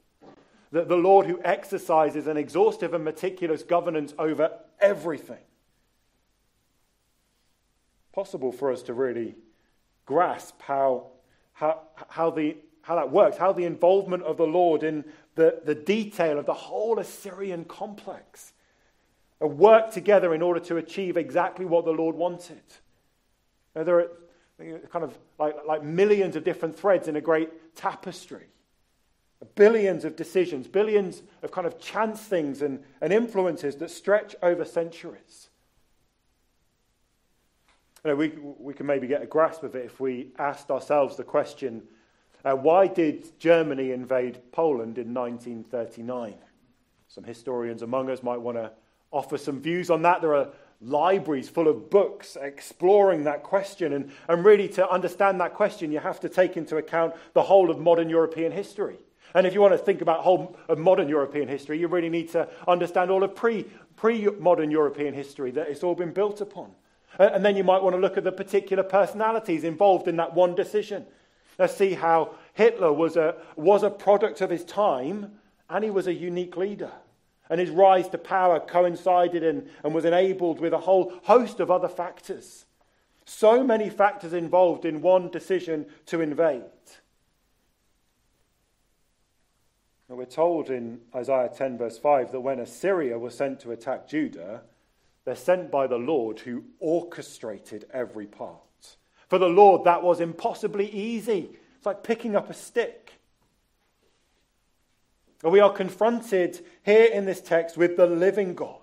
the, 0.72 0.84
the 0.86 0.96
Lord 0.96 1.26
who 1.26 1.42
exercises 1.44 2.28
an 2.28 2.38
exhaustive 2.38 2.94
and 2.94 3.04
meticulous 3.04 3.64
governance 3.64 4.14
over 4.18 4.52
everything. 4.80 5.44
Possible 8.14 8.52
for 8.52 8.72
us 8.72 8.82
to 8.84 8.94
really 8.94 9.36
grasp 10.06 10.62
how, 10.62 11.08
how, 11.54 11.82
how, 12.10 12.30
the, 12.30 12.58
how 12.82 12.96
that 12.96 13.12
works, 13.12 13.38
how 13.38 13.54
the 13.54 13.66
involvement 13.66 14.24
of 14.24 14.38
the 14.38 14.48
Lord 14.48 14.84
in 14.84 15.06
the, 15.36 15.62
the 15.64 15.76
detail 15.76 16.40
of 16.40 16.46
the 16.46 16.54
whole 16.54 17.00
Assyrian 17.00 17.66
complex 17.66 18.54
work 19.40 19.92
together 19.92 20.34
in 20.34 20.42
order 20.42 20.60
to 20.62 20.78
achieve 20.78 21.16
exactly 21.16 21.66
what 21.66 21.86
the 21.86 21.92
Lord 21.92 22.16
wanted. 22.16 22.64
There 23.84 24.00
are 24.00 24.80
kind 24.92 25.04
of 25.04 25.18
like, 25.38 25.56
like 25.68 25.84
millions 25.84 26.36
of 26.36 26.44
different 26.44 26.78
threads 26.78 27.08
in 27.08 27.16
a 27.16 27.22
great 27.22 27.76
tapestry. 27.76 28.48
Billions 29.56 30.04
of 30.04 30.16
decisions, 30.16 30.68
billions 30.68 31.22
of 31.44 31.52
kind 31.52 31.68
of 31.68 31.80
chance 31.80 32.22
things 32.22 32.62
and, 32.62 32.84
and 33.02 33.14
influences 33.14 33.76
that 33.78 33.92
stretch 33.92 34.36
over 34.42 34.66
centuries. 34.66 35.50
You 38.04 38.12
know, 38.12 38.16
we, 38.16 38.30
we 38.60 38.74
can 38.74 38.86
maybe 38.86 39.06
get 39.06 39.22
a 39.22 39.28
grasp 39.28 39.64
of 39.64 39.76
it 39.76 39.86
if 39.86 40.00
we 40.00 40.32
asked 40.40 40.72
ourselves 40.72 41.18
the 41.18 41.24
question 41.24 41.84
uh, 42.46 42.56
why 42.56 42.88
did 42.88 43.38
Germany 43.40 43.92
invade 43.92 44.40
Poland 44.52 44.98
in 44.98 45.14
1939? 45.14 46.36
Some 47.08 47.24
historians 47.24 47.82
among 47.82 48.10
us 48.10 48.24
might 48.24 48.40
want 48.40 48.58
to 48.58 48.72
offer 49.12 49.38
some 49.38 49.60
views 49.60 49.90
on 49.90 50.04
that. 50.04 50.22
There 50.22 50.36
are 50.36 50.50
libraries 50.82 51.50
full 51.50 51.68
of 51.68 51.90
books 51.90 52.38
exploring 52.40 53.24
that 53.24 53.44
question. 53.44 53.94
And, 53.94 54.12
and 54.28 54.46
really, 54.46 54.68
to 54.70 54.90
understand 54.90 55.42
that 55.42 55.54
question, 55.54 55.92
you 55.92 56.00
have 56.00 56.20
to 56.22 56.30
take 56.30 56.58
into 56.58 56.78
account 56.78 57.16
the 57.34 57.44
whole 57.44 57.72
of 57.72 57.80
modern 57.80 58.10
European 58.10 58.52
history. 58.52 58.98
And 59.34 59.46
if 59.46 59.54
you 59.54 59.62
want 59.62 59.74
to 59.74 59.78
think 59.78 60.02
about 60.02 60.22
whole 60.22 60.56
of 60.70 60.78
modern 60.78 61.10
European 61.10 61.48
history, 61.48 61.80
you 61.80 61.88
really 61.88 62.10
need 62.10 62.30
to 62.32 62.48
understand 62.68 63.12
all 63.12 63.24
of 63.24 63.36
pre, 63.36 63.66
pre-modern 63.96 64.72
European 64.72 65.14
history 65.14 65.52
that 65.52 65.68
it's 65.68 65.84
all 65.84 65.96
been 65.96 66.14
built 66.14 66.42
upon. 66.42 66.72
And 67.20 67.44
then 67.44 67.58
you 67.58 67.64
might 67.64 67.82
want 67.82 67.96
to 67.96 68.00
look 68.00 68.18
at 68.18 68.24
the 68.24 68.32
particular 68.32 68.84
personalities 68.84 69.64
involved 69.64 70.08
in 70.08 70.18
that 70.18 70.34
one 70.34 70.56
decision. 70.56 71.06
Let's 71.58 71.76
see 71.76 71.94
how 71.94 72.36
Hitler 72.54 72.94
was 72.94 73.18
a, 73.18 73.36
was 73.56 73.84
a 73.84 73.90
product 73.90 74.42
of 74.42 74.52
his 74.52 74.64
time 74.64 75.40
and 75.70 75.84
he 75.84 75.90
was 75.90 76.08
a 76.08 76.14
unique 76.14 76.56
leader. 76.56 76.92
And 77.50 77.60
his 77.60 77.70
rise 77.70 78.10
to 78.10 78.18
power 78.18 78.60
coincided 78.60 79.44
in, 79.44 79.70
and 79.84 79.94
was 79.94 80.06
enabled 80.06 80.60
with 80.60 80.74
a 80.74 80.80
whole 80.80 81.14
host 81.24 81.60
of 81.60 81.72
other 81.72 81.88
factors. 81.88 82.66
So 83.26 83.64
many 83.64 83.90
factors 83.90 84.34
involved 84.34 84.86
in 84.86 85.02
one 85.02 85.30
decision 85.30 85.86
to 86.08 86.22
invade. 86.22 86.64
And 90.10 90.18
we're 90.18 90.26
told 90.26 90.70
in 90.70 91.02
Isaiah 91.14 91.52
10, 91.54 91.78
verse 91.78 91.98
5, 91.98 92.32
that 92.32 92.40
when 92.40 92.60
Assyria 92.60 93.20
was 93.20 93.36
sent 93.36 93.60
to 93.62 93.72
attack 93.72 94.08
Judah, 94.08 94.62
they're 95.26 95.36
sent 95.36 95.70
by 95.70 95.88
the 95.88 95.98
Lord 95.98 96.40
who 96.40 96.64
orchestrated 96.80 97.86
every 97.92 98.26
part. 98.26 98.62
For 99.28 99.38
the 99.38 99.50
Lord, 99.50 99.84
that 99.84 100.04
was 100.04 100.22
impossibly 100.22 100.90
easy. 100.90 101.50
It's 101.76 101.86
like 101.86 102.04
picking 102.04 102.38
up 102.38 102.50
a 102.50 102.54
stick. 102.54 103.17
And 105.44 105.52
we 105.52 105.60
are 105.60 105.72
confronted 105.72 106.66
here 106.84 107.06
in 107.06 107.26
this 107.26 107.42
text 107.42 107.78
with 107.78 107.96
the 107.96 108.08
living 108.08 108.56
God. 108.56 108.82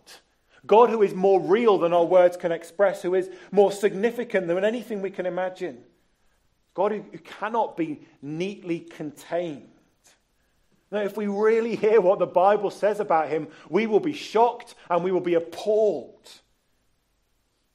God 0.66 0.88
who 0.88 1.02
is 1.02 1.12
more 1.12 1.40
real 1.40 1.78
than 1.78 1.92
our 1.92 2.04
words 2.04 2.37
can 2.37 2.52
express, 2.52 3.02
who 3.02 3.14
is 3.14 3.28
more 3.50 3.73
significant 3.73 4.46
than 4.46 4.64
anything 4.64 5.02
we 5.02 5.11
can 5.11 5.26
imagine. 5.26 5.82
God 6.75 6.92
who, 6.92 7.02
cannot 7.18 7.76
be 7.76 8.00
neatly 8.23 8.80
contained. 8.80 9.68
Now, 10.90 11.00
if 11.00 11.16
we 11.16 11.26
really 11.26 11.76
hear 11.76 12.00
what 12.00 12.18
the 12.18 12.26
Bible 12.26 12.70
says 12.70 13.00
about 13.00 13.28
him, 13.28 13.49
we 13.68 13.87
will 13.87 14.00
be 14.00 14.12
shocked 14.12 14.75
and 14.88 15.02
we 15.02 15.11
will 15.11 15.20
be 15.20 15.34
appalled. 15.34 16.30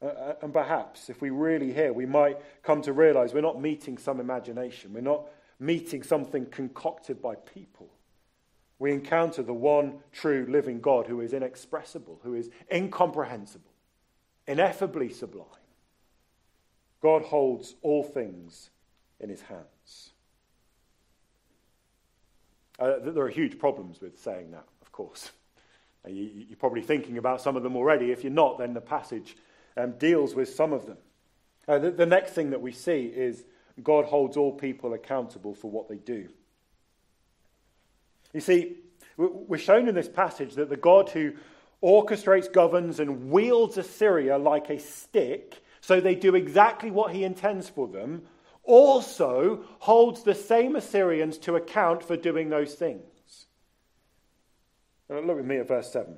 Uh, 0.01 0.05
uh 0.05 0.35
and 0.41 0.53
perhaps, 0.53 1.09
if 1.09 1.21
we 1.21 1.29
really 1.29 1.73
hear, 1.73 1.91
we 1.91 2.05
might 2.05 2.37
come 2.63 2.81
to 2.83 2.93
realize 2.93 3.33
we're 3.33 3.41
not 3.41 3.61
meeting 3.61 3.97
some 3.97 4.19
imagination. 4.19 4.93
We're 4.93 5.01
not 5.01 5.25
meeting 5.59 6.01
something 6.01 6.45
concocted 6.45 7.21
by 7.21 7.35
people 7.35 7.89
we 8.79 8.93
encounter 8.93 9.43
the 9.43 9.53
one 9.53 9.99
true 10.13 10.45
living 10.49 10.79
God 10.79 11.05
who 11.05 11.19
is 11.19 11.33
inexpressible, 11.33 12.21
who 12.23 12.33
is 12.33 12.49
incomprehensible, 12.73 13.71
ineffably 14.47 15.09
sublime. 15.09 15.45
God 17.01 17.23
holds 17.23 17.75
all 17.81 18.03
things 18.03 18.69
in 19.19 19.29
his 19.29 19.41
hands. 19.41 20.11
Uh, 22.79 22.93
there 22.99 23.25
are 23.25 23.29
huge 23.29 23.59
problems 23.59 23.99
with 23.99 24.17
saying 24.19 24.51
that, 24.51 24.65
of 24.81 24.91
course. 24.91 25.31
You, 26.07 26.45
are 26.53 26.55
probably 26.55 26.81
thinking 26.81 27.17
about 27.17 27.41
some 27.41 27.57
of 27.57 27.61
them 27.61 27.75
already. 27.75 28.11
If 28.11 28.23
you're 28.23 28.31
not, 28.31 28.57
then 28.57 28.73
the 28.73 28.79
passage 28.79 29.35
um, 29.75 29.91
deals 29.99 30.33
with 30.33 30.47
some 30.47 30.71
of 30.71 30.85
them. 30.85 30.97
Uh, 31.67 31.77
the, 31.77 31.91
the 31.91 32.05
next 32.05 32.31
thing 32.31 32.51
that 32.51 32.61
we 32.61 32.71
see 32.71 33.03
is 33.03 33.43
God 33.83 34.05
holds 34.05 34.37
all 34.37 34.53
people 34.53 34.93
accountable 34.93 35.53
for 35.53 35.69
what 35.69 35.89
they 35.89 35.97
do. 35.97 36.29
You 38.33 38.41
see, 38.41 38.77
we're 39.17 39.57
shown 39.57 39.87
in 39.87 39.95
this 39.95 40.09
passage 40.09 40.55
that 40.55 40.69
the 40.69 40.77
God 40.77 41.09
who 41.09 41.33
orchestrates, 41.81 42.51
governs, 42.51 42.99
and 42.99 43.31
wields 43.31 43.77
Assyria 43.77 44.37
like 44.37 44.69
a 44.69 44.79
stick, 44.79 45.61
so 45.81 45.99
they 45.99 46.15
do 46.15 46.35
exactly 46.35 46.91
what 46.91 47.13
he 47.13 47.23
intends 47.23 47.69
for 47.69 47.87
them, 47.87 48.23
also 48.63 49.63
holds 49.79 50.23
the 50.23 50.35
same 50.35 50.75
Assyrians 50.75 51.37
to 51.39 51.55
account 51.55 52.03
for 52.03 52.15
doing 52.15 52.49
those 52.49 52.75
things. 52.75 53.01
Look 55.09 55.37
with 55.37 55.45
me 55.45 55.57
at 55.57 55.67
verse 55.67 55.91
7. 55.91 56.17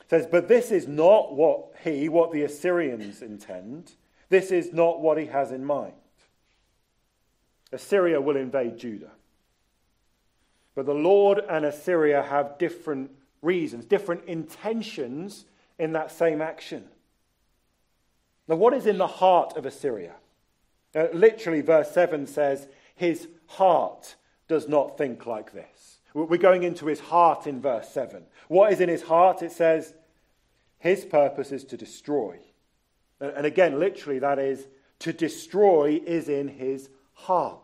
It 0.00 0.10
says, 0.10 0.26
But 0.26 0.48
this 0.48 0.72
is 0.72 0.88
not 0.88 1.34
what 1.34 1.72
he, 1.84 2.08
what 2.08 2.32
the 2.32 2.42
Assyrians 2.42 3.22
intend. 3.22 3.92
This 4.28 4.50
is 4.50 4.72
not 4.72 5.00
what 5.00 5.18
he 5.18 5.26
has 5.26 5.52
in 5.52 5.64
mind. 5.64 5.94
Assyria 7.72 8.20
will 8.20 8.36
invade 8.36 8.78
Judah. 8.78 9.12
But 10.74 10.86
the 10.86 10.94
Lord 10.94 11.40
and 11.48 11.64
Assyria 11.64 12.22
have 12.22 12.58
different 12.58 13.10
reasons, 13.42 13.84
different 13.84 14.24
intentions 14.24 15.44
in 15.78 15.92
that 15.92 16.10
same 16.10 16.40
action. 16.40 16.84
Now, 18.48 18.56
what 18.56 18.74
is 18.74 18.86
in 18.86 18.98
the 18.98 19.06
heart 19.06 19.56
of 19.56 19.66
Assyria? 19.66 20.14
Uh, 20.94 21.06
literally, 21.12 21.60
verse 21.60 21.90
7 21.90 22.26
says, 22.26 22.68
His 22.94 23.28
heart 23.46 24.16
does 24.48 24.68
not 24.68 24.98
think 24.98 25.26
like 25.26 25.52
this. 25.52 25.98
We're 26.12 26.36
going 26.36 26.62
into 26.62 26.86
his 26.86 27.00
heart 27.00 27.48
in 27.48 27.60
verse 27.60 27.88
7. 27.88 28.22
What 28.46 28.72
is 28.72 28.80
in 28.80 28.88
his 28.88 29.02
heart? 29.02 29.42
It 29.42 29.50
says, 29.50 29.94
His 30.78 31.04
purpose 31.04 31.50
is 31.50 31.64
to 31.64 31.76
destroy. 31.76 32.38
And 33.18 33.46
again, 33.46 33.80
literally, 33.80 34.20
that 34.20 34.38
is, 34.38 34.66
to 35.00 35.12
destroy 35.12 36.00
is 36.04 36.28
in 36.28 36.46
his 36.46 36.88
heart. 37.14 37.63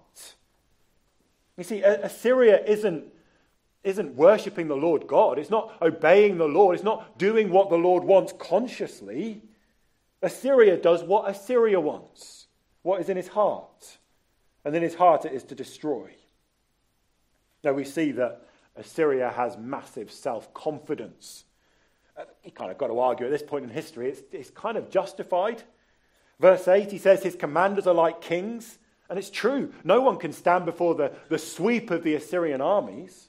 You 1.60 1.64
see, 1.64 1.82
Assyria 1.82 2.64
isn't, 2.64 3.04
isn't 3.84 4.14
worshipping 4.14 4.68
the 4.68 4.78
Lord 4.78 5.06
God. 5.06 5.38
It's 5.38 5.50
not 5.50 5.76
obeying 5.82 6.38
the 6.38 6.48
Lord. 6.48 6.74
It's 6.74 6.82
not 6.82 7.18
doing 7.18 7.50
what 7.50 7.68
the 7.68 7.76
Lord 7.76 8.02
wants 8.02 8.32
consciously. 8.38 9.42
Assyria 10.22 10.78
does 10.78 11.02
what 11.02 11.28
Assyria 11.28 11.78
wants, 11.78 12.46
what 12.80 12.98
is 12.98 13.10
in 13.10 13.18
his 13.18 13.28
heart. 13.28 13.98
And 14.64 14.74
in 14.74 14.82
his 14.82 14.94
heart, 14.94 15.26
it 15.26 15.34
is 15.34 15.44
to 15.44 15.54
destroy. 15.54 16.08
Now, 17.62 17.74
we 17.74 17.84
see 17.84 18.10
that 18.12 18.40
Assyria 18.74 19.28
has 19.28 19.58
massive 19.58 20.10
self 20.10 20.54
confidence. 20.54 21.44
Uh, 22.16 22.22
you 22.42 22.52
kind 22.52 22.70
of 22.70 22.78
got 22.78 22.86
to 22.86 22.98
argue 22.98 23.26
at 23.26 23.32
this 23.32 23.42
point 23.42 23.64
in 23.64 23.70
history, 23.70 24.08
it's, 24.08 24.22
it's 24.32 24.48
kind 24.48 24.78
of 24.78 24.88
justified. 24.88 25.62
Verse 26.38 26.66
8, 26.66 26.90
he 26.90 26.96
says, 26.96 27.22
His 27.22 27.36
commanders 27.36 27.86
are 27.86 27.92
like 27.92 28.22
kings. 28.22 28.78
And 29.10 29.18
it's 29.18 29.28
true. 29.28 29.74
No 29.82 30.00
one 30.00 30.16
can 30.18 30.32
stand 30.32 30.64
before 30.64 30.94
the, 30.94 31.12
the 31.28 31.38
sweep 31.38 31.90
of 31.90 32.04
the 32.04 32.14
Assyrian 32.14 32.60
armies. 32.60 33.28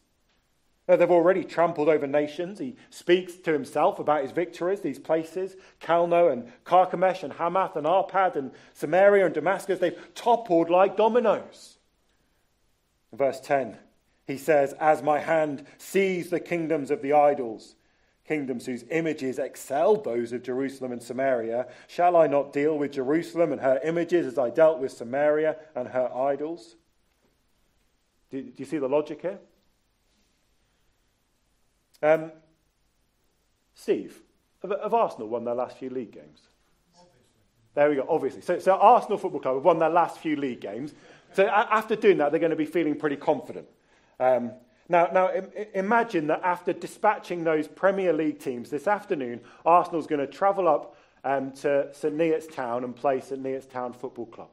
Uh, 0.87 0.95
they've 0.95 1.09
already 1.09 1.43
trampled 1.43 1.89
over 1.89 2.05
nations. 2.05 2.59
He 2.59 2.75
speaks 2.91 3.33
to 3.37 3.51
himself 3.51 3.97
about 3.97 4.21
his 4.21 4.31
victories, 4.31 4.81
these 4.81 4.99
places 4.99 5.55
Calno 5.81 6.31
and 6.31 6.51
Carchemish 6.65 7.23
and 7.23 7.33
Hamath 7.33 7.75
and 7.75 7.87
Arpad 7.87 8.35
and 8.35 8.51
Samaria 8.73 9.25
and 9.25 9.33
Damascus. 9.33 9.79
They've 9.79 9.99
toppled 10.13 10.69
like 10.69 10.95
dominoes. 10.95 11.79
verse 13.11 13.39
10, 13.39 13.77
he 14.27 14.37
says, 14.37 14.73
As 14.73 15.01
my 15.01 15.19
hand 15.19 15.65
sees 15.79 16.29
the 16.29 16.39
kingdoms 16.39 16.91
of 16.91 17.01
the 17.01 17.13
idols, 17.13 17.75
kingdoms 18.31 18.65
whose 18.65 18.85
images 18.91 19.39
excel 19.39 19.97
those 19.97 20.31
of 20.31 20.41
Jerusalem 20.41 20.93
and 20.93 21.03
Samaria, 21.03 21.67
shall 21.87 22.15
I 22.15 22.27
not 22.27 22.53
deal 22.53 22.77
with 22.77 22.93
Jerusalem 22.93 23.51
and 23.51 23.59
her 23.59 23.81
images 23.83 24.25
as 24.25 24.37
I 24.37 24.49
dealt 24.49 24.79
with 24.79 24.93
Samaria 24.93 25.57
and 25.75 25.89
her 25.89 26.09
idols? 26.15 26.75
Do, 28.29 28.41
do 28.41 28.53
you 28.55 28.63
see 28.63 28.77
the 28.77 28.87
logic 28.87 29.21
here? 29.21 29.37
Um, 32.01 32.31
Steve, 33.75 34.21
have, 34.61 34.71
have, 34.81 34.93
Arsenal 34.93 35.27
won 35.27 35.43
their 35.43 35.53
last 35.53 35.77
few 35.77 35.89
league 35.89 36.13
games? 36.13 36.39
Obviously. 36.95 37.19
There 37.73 37.89
we 37.89 37.95
go, 37.97 38.05
obviously. 38.07 38.41
So, 38.43 38.59
so 38.59 38.75
Arsenal 38.77 39.17
Football 39.17 39.41
Club 39.41 39.55
have 39.55 39.65
won 39.65 39.77
their 39.77 39.89
last 39.89 40.19
few 40.19 40.37
league 40.37 40.61
games. 40.61 40.93
So 41.33 41.47
after 41.47 41.97
doing 41.97 42.19
that, 42.19 42.31
they're 42.31 42.39
going 42.39 42.51
to 42.51 42.55
be 42.55 42.65
feeling 42.65 42.95
pretty 42.95 43.17
confident. 43.17 43.67
Um, 44.21 44.53
now, 44.89 45.09
now 45.13 45.31
imagine 45.73 46.27
that 46.27 46.41
after 46.43 46.73
dispatching 46.73 47.43
those 47.43 47.67
Premier 47.67 48.13
League 48.13 48.39
teams 48.39 48.69
this 48.69 48.87
afternoon, 48.87 49.41
Arsenal's 49.65 50.07
going 50.07 50.19
to 50.19 50.27
travel 50.27 50.67
up 50.67 50.97
um, 51.23 51.51
to 51.51 51.87
St 51.93 52.17
Neots 52.17 52.53
Town 52.53 52.83
and 52.83 52.95
play 52.95 53.21
St 53.21 53.41
Neots 53.41 53.69
Town 53.69 53.93
Football 53.93 54.25
Club. 54.27 54.49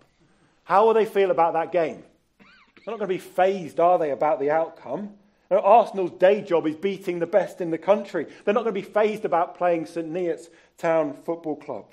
How 0.65 0.87
will 0.87 0.95
they 0.95 1.07
feel 1.07 1.31
about 1.31 1.55
that 1.55 1.73
game? 1.73 2.03
They're 2.39 2.93
not 2.93 2.99
going 2.99 3.09
to 3.09 3.15
be 3.15 3.19
fazed, 3.19 3.81
are 3.81 3.99
they, 3.99 4.11
about 4.11 4.39
the 4.39 4.51
outcome? 4.51 5.15
Now, 5.51 5.61
Arsenal's 5.61 6.11
day 6.13 6.43
job 6.43 6.67
is 6.67 6.77
beating 6.77 7.19
the 7.19 7.27
best 7.27 7.61
in 7.61 7.71
the 7.71 7.79
country. 7.79 8.27
They're 8.45 8.55
not 8.55 8.65
going 8.65 8.75
to 8.75 8.81
be 8.81 8.87
fazed 8.87 9.25
about 9.25 9.57
playing 9.57 9.87
St 9.87 10.13
Neots 10.13 10.49
Town 10.77 11.15
Football 11.25 11.57
Club. 11.57 11.87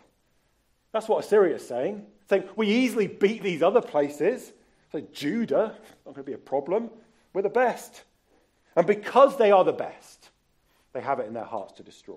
That's 0.91 1.08
what 1.08 1.24
Assyria's 1.24 1.65
saying. 1.65 2.06
Saying, 2.30 2.43
we 2.56 2.67
easily 2.67 3.08
beat 3.08 3.43
these 3.43 3.62
other 3.62 3.82
places. 3.82 4.52
So 4.91 5.02
Judah, 5.13 5.76
not 6.06 6.15
going 6.15 6.26
to 6.26 6.32
be 6.32 6.34
a 6.34 6.38
problem. 6.38 6.89
We're 7.34 7.43
the 7.43 7.50
best. 7.50 8.04
And 8.75 8.85
because 8.85 9.38
they 9.38 9.51
are 9.51 9.63
the 9.63 9.71
best, 9.71 10.29
they 10.93 11.01
have 11.01 11.19
it 11.19 11.27
in 11.27 11.33
their 11.33 11.43
hearts 11.43 11.73
to 11.73 11.83
destroy. 11.83 12.15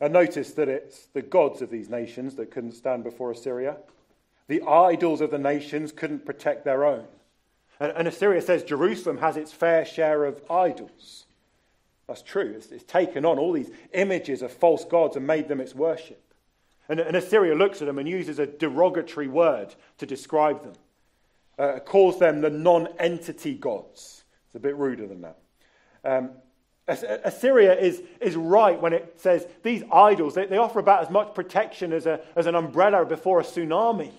And 0.00 0.12
notice 0.12 0.52
that 0.52 0.68
it's 0.68 1.06
the 1.12 1.22
gods 1.22 1.62
of 1.62 1.70
these 1.70 1.90
nations 1.90 2.36
that 2.36 2.50
couldn't 2.50 2.72
stand 2.72 3.04
before 3.04 3.30
Assyria. 3.30 3.76
The 4.48 4.62
idols 4.62 5.20
of 5.20 5.30
the 5.30 5.38
nations 5.38 5.92
couldn't 5.92 6.24
protect 6.24 6.64
their 6.64 6.84
own. 6.84 7.04
And, 7.78 7.92
and 7.92 8.08
Assyria 8.08 8.40
says 8.40 8.64
Jerusalem 8.64 9.18
has 9.18 9.36
its 9.36 9.52
fair 9.52 9.84
share 9.84 10.24
of 10.24 10.42
idols. 10.50 11.26
That's 12.08 12.22
true. 12.22 12.54
It's, 12.56 12.72
it's, 12.72 12.84
taken 12.84 13.24
on 13.24 13.38
all 13.38 13.52
these 13.52 13.70
images 13.92 14.42
of 14.42 14.52
false 14.52 14.84
gods 14.84 15.16
and 15.16 15.26
made 15.26 15.48
them 15.48 15.60
its 15.60 15.74
worship. 15.74 16.20
And, 16.88 16.98
and 16.98 17.16
Assyria 17.16 17.54
looks 17.54 17.80
at 17.80 17.86
them 17.86 17.98
and 17.98 18.08
uses 18.08 18.40
a 18.40 18.46
derogatory 18.46 19.28
word 19.28 19.74
to 19.98 20.06
describe 20.06 20.62
them, 20.62 20.72
uh, 21.58 21.78
calls 21.78 22.18
them 22.18 22.40
the 22.40 22.50
non 22.50 22.88
entity 22.98 23.54
gods. 23.54 24.19
It's 24.50 24.56
a 24.56 24.60
bit 24.60 24.76
ruder 24.76 25.06
than 25.06 25.20
that. 25.20 25.38
Um, 26.04 26.30
Assyria 26.88 27.78
is, 27.78 28.02
is 28.20 28.34
right 28.34 28.80
when 28.80 28.92
it 28.92 29.14
says 29.20 29.46
these 29.62 29.84
idols, 29.92 30.34
they, 30.34 30.46
they 30.46 30.56
offer 30.56 30.80
about 30.80 31.02
as 31.02 31.10
much 31.10 31.34
protection 31.34 31.92
as, 31.92 32.06
a, 32.06 32.20
as 32.34 32.46
an 32.46 32.56
umbrella 32.56 33.04
before 33.04 33.38
a 33.38 33.44
tsunami. 33.44 34.10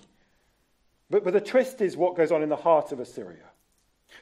But, 1.10 1.26
but 1.26 1.34
the 1.34 1.42
twist 1.42 1.82
is 1.82 1.98
what 1.98 2.16
goes 2.16 2.32
on 2.32 2.44
in 2.44 2.48
the 2.48 2.56
heart 2.56 2.94
of 2.94 3.02
Assyria. 3.02 3.44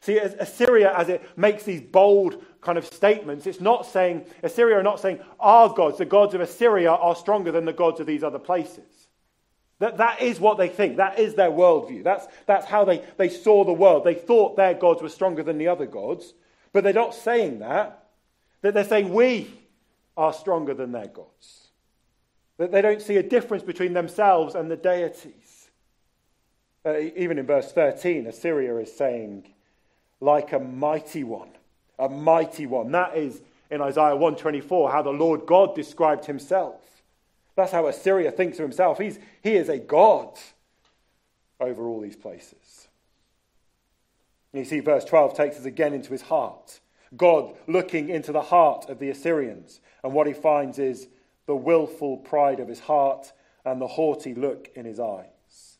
See, 0.02 0.17
Assyria, 0.17 0.95
as 0.95 1.10
it 1.10 1.22
makes 1.38 1.63
these 1.63 1.82
bold 1.82 2.43
kind 2.62 2.78
of 2.78 2.86
statements, 2.86 3.45
it's 3.45 3.62
not 3.62 3.86
saying, 3.86 4.26
Assyria 4.41 4.78
are 4.78 4.84
not 4.84 5.00
saying, 5.00 5.19
our 5.39 5.72
gods, 5.72 6.00
the 6.00 6.06
gods 6.06 6.34
of 6.34 6.41
Assyria, 6.41 6.91
are 6.91 7.15
stronger 7.15 7.52
than 7.52 7.65
the 7.65 7.74
gods 7.74 8.00
of 8.00 8.08
these 8.08 8.24
other 8.24 8.39
places. 8.39 8.99
That, 9.80 9.98
that 9.98 10.22
is 10.22 10.39
what 10.39 10.58
they 10.58 10.68
think. 10.68 10.98
That 10.98 11.20
is 11.20 11.36
their 11.36 11.50
worldview. 11.50 12.04
That's, 12.04 12.28
that's 12.46 12.65
how 12.65 12.86
they, 12.86 13.04
they 13.18 13.30
saw 13.30 13.63
the 13.63 13.74
world. 13.74 14.04
They 14.04 14.13
thought 14.13 14.58
their 14.58 14.74
gods 14.74 15.02
were 15.02 15.10
stronger 15.10 15.42
than 15.42 15.58
the 15.58 15.70
other 15.70 15.86
gods, 15.86 16.34
but 16.74 16.84
they're 16.84 16.94
not 16.94 17.15
saying 17.15 17.60
that. 17.60 18.08
That 18.62 18.74
they're 18.74 18.84
saying 18.84 19.13
we 19.13 19.50
are 20.18 20.34
stronger 20.34 20.74
than 20.74 20.92
their 20.92 21.08
gods. 21.08 21.70
That 22.58 22.74
they 22.74 22.82
don't 22.82 23.02
see 23.02 23.15
a 23.15 23.24
difference 23.24 23.63
between 23.63 23.94
themselves 23.94 24.54
and 24.54 24.70
the 24.70 24.76
deities. 24.76 25.70
Uh, 26.86 27.00
even 27.15 27.39
in 27.39 27.46
verse 27.46 27.72
13, 27.72 28.28
Assyria 28.28 28.76
is 28.78 28.96
saying, 28.96 29.46
like 30.20 30.52
a 30.52 30.60
mighty 30.60 31.24
one. 31.24 31.52
A 31.98 32.10
mighty 32.10 32.65
one. 32.65 32.92
That 32.92 33.15
is 33.15 33.42
in 33.72 33.82
Isaiah 33.82 34.15
124 34.15 34.92
how 34.92 35.02
the 35.02 35.10
Lord 35.10 35.46
God 35.46 35.74
described 35.74 36.26
himself. 36.26 36.82
That's 37.60 37.74
how 37.74 37.88
Assyria 37.88 38.32
thinks 38.32 38.58
of 38.58 38.63
himself. 38.63 39.00
He's, 39.00 39.19
he 39.43 39.58
is 39.58 39.67
a 39.67 39.78
God 39.78 40.39
over 41.60 41.89
all 41.89 42.00
these 42.00 42.15
places. 42.15 42.88
You 44.54 44.63
see, 44.63 44.80
verse 44.80 45.04
12 45.04 45.36
takes 45.36 45.58
us 45.58 45.65
again 45.65 45.93
into 45.93 46.12
his 46.12 46.22
heart. 46.22 46.80
God 47.17 47.54
looking 47.67 48.08
into 48.08 48.32
the 48.32 48.43
heart 48.43 48.88
of 48.88 49.00
the 49.00 49.10
Assyrians, 49.10 49.82
and 50.06 50.13
what 50.13 50.26
he 50.26 50.32
finds 50.32 50.80
is 50.80 51.10
the 51.48 51.56
willful 51.56 52.15
pride 52.15 52.62
of 52.62 52.69
his 52.69 52.80
heart 52.80 53.34
and 53.65 53.82
the 53.82 53.88
haughty 53.88 54.34
look 54.34 54.69
in 54.74 54.86
his 54.86 55.00
eyes. 55.00 55.80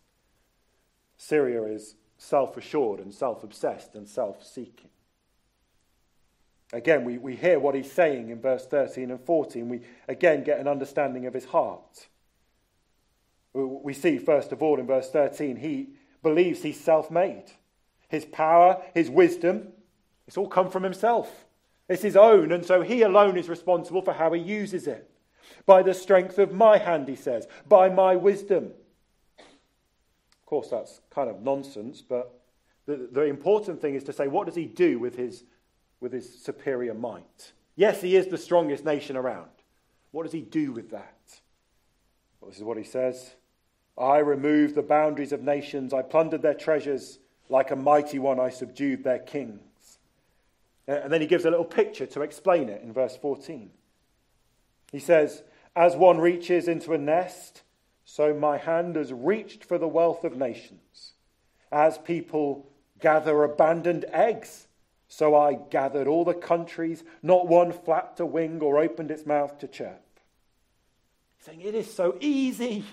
Syria 1.15 1.63
is 1.63 1.96
self 2.18 2.58
assured 2.58 3.00
and 3.00 3.13
self 3.13 3.42
obsessed 3.42 3.96
and 3.96 4.06
self 4.06 4.46
seeking. 4.46 4.89
Again, 6.72 7.04
we, 7.04 7.18
we 7.18 7.36
hear 7.36 7.60
what 7.60 7.76
he's 7.76 7.92
saying 7.92 8.30
in 8.30 8.42
verse 8.42 8.66
13 8.68 9.12
and 9.12 9.20
14. 9.20 9.70
We 9.70 9.82
again 10.08 10.44
get 10.44 10.60
an 10.60 10.68
understanding 10.68 11.26
of 11.26 11.34
his 11.34 11.46
heart. 11.46 12.08
We 13.54 13.94
see, 13.94 14.20
first 14.20 14.52
of 14.52 14.62
all, 14.62 14.80
in 14.80 14.86
verse 14.86 15.10
13, 15.10 15.58
he 15.58 15.90
believes 16.22 16.62
he's 16.62 16.80
self 16.80 17.10
made. 17.10 17.46
His 18.08 18.26
power, 18.26 18.82
his 18.94 19.10
wisdom, 19.10 19.70
it's 20.28 20.38
all 20.38 20.48
come 20.48 20.70
from 20.70 20.84
himself. 20.84 21.46
It's 21.88 22.04
his 22.04 22.16
own, 22.16 22.52
and 22.52 22.64
so 22.64 22.82
he 22.82 23.02
alone 23.02 23.36
is 23.36 23.50
responsible 23.50 24.04
for 24.04 24.14
how 24.14 24.32
he 24.34 24.42
uses 24.42 24.86
it. 24.86 25.10
By 25.66 25.82
the 25.82 25.96
strength 25.96 26.38
of 26.38 26.54
my 26.54 26.78
hand, 26.78 27.08
he 27.08 27.16
says, 27.16 27.48
by 27.68 27.90
my 27.90 28.16
wisdom 28.16 28.74
Of 29.40 30.46
course, 30.46 30.70
that's 30.70 31.02
kind 31.10 31.30
of 31.30 31.42
nonsense, 31.42 32.02
but 32.02 32.40
the, 32.86 33.10
the 33.12 33.24
important 33.24 33.82
thing 33.82 33.96
is 33.96 34.04
to 34.06 34.14
say, 34.14 34.28
what 34.28 34.46
does 34.46 34.56
he 34.56 34.66
do 34.66 35.00
with 35.00 35.16
his, 35.16 35.44
with 36.00 36.14
his 36.14 36.42
superior 36.42 36.94
might? 36.94 37.54
Yes, 37.76 38.02
he 38.02 38.16
is 38.16 38.28
the 38.28 38.38
strongest 38.38 38.86
nation 38.86 39.16
around. 39.16 39.50
What 40.12 40.24
does 40.24 40.32
he 40.32 40.42
do 40.42 40.72
with 40.72 40.92
that? 40.92 41.40
Well, 42.40 42.50
this 42.50 42.58
is 42.58 42.64
what 42.64 42.78
he 42.78 42.84
says 42.84 43.36
I 43.98 44.20
removed 44.20 44.76
the 44.76 44.82
boundaries 44.82 45.32
of 45.32 45.42
nations, 45.42 45.94
I 45.94 46.02
plundered 46.02 46.42
their 46.42 46.54
treasures. 46.54 47.20
Like 47.52 47.72
a 47.72 47.76
mighty 47.76 48.20
one, 48.20 48.40
I 48.40 48.50
subdued 48.50 49.04
their 49.04 49.18
kings. 49.18 49.98
Uh, 50.88 51.00
and 51.04 51.12
then 51.12 51.20
he 51.20 51.26
gives 51.26 51.46
a 51.46 51.50
little 51.50 51.66
picture 51.66 52.06
to 52.06 52.22
explain 52.22 52.70
it 52.70 52.84
in 52.84 52.94
verse 52.94 53.18
14. 53.18 53.72
He 54.92 55.00
says, 55.00 55.42
As 55.76 55.96
one 55.96 56.20
reaches 56.20 56.68
into 56.68 56.94
a 56.94 56.98
nest, 56.98 57.64
so 58.06 58.34
my 58.34 58.58
hand 58.58 58.96
has 58.96 59.12
reached 59.12 59.66
for 59.66 59.78
the 59.78 59.88
wealth 59.88 60.24
of 60.24 60.38
nations. 60.38 61.14
As 61.72 61.98
people 61.98 62.68
gather 63.00 63.44
abandoned 63.44 64.06
eggs, 64.12 64.68
so 65.10 65.36
I 65.36 65.56
gathered 65.56 66.08
all 66.08 66.24
the 66.24 66.36
countries, 66.36 67.04
not 67.24 67.48
one 67.48 67.74
flapped 67.74 68.19
a 68.19 68.26
wing 68.26 68.62
or 68.62 68.78
opened 68.78 69.10
its 69.10 69.26
mouth 69.26 69.58
to 69.60 69.67
chirp. 69.67 70.02
Saying 71.39 71.62
it 71.62 71.74
is 71.74 71.91
so 71.91 72.15
easy, 72.19 72.86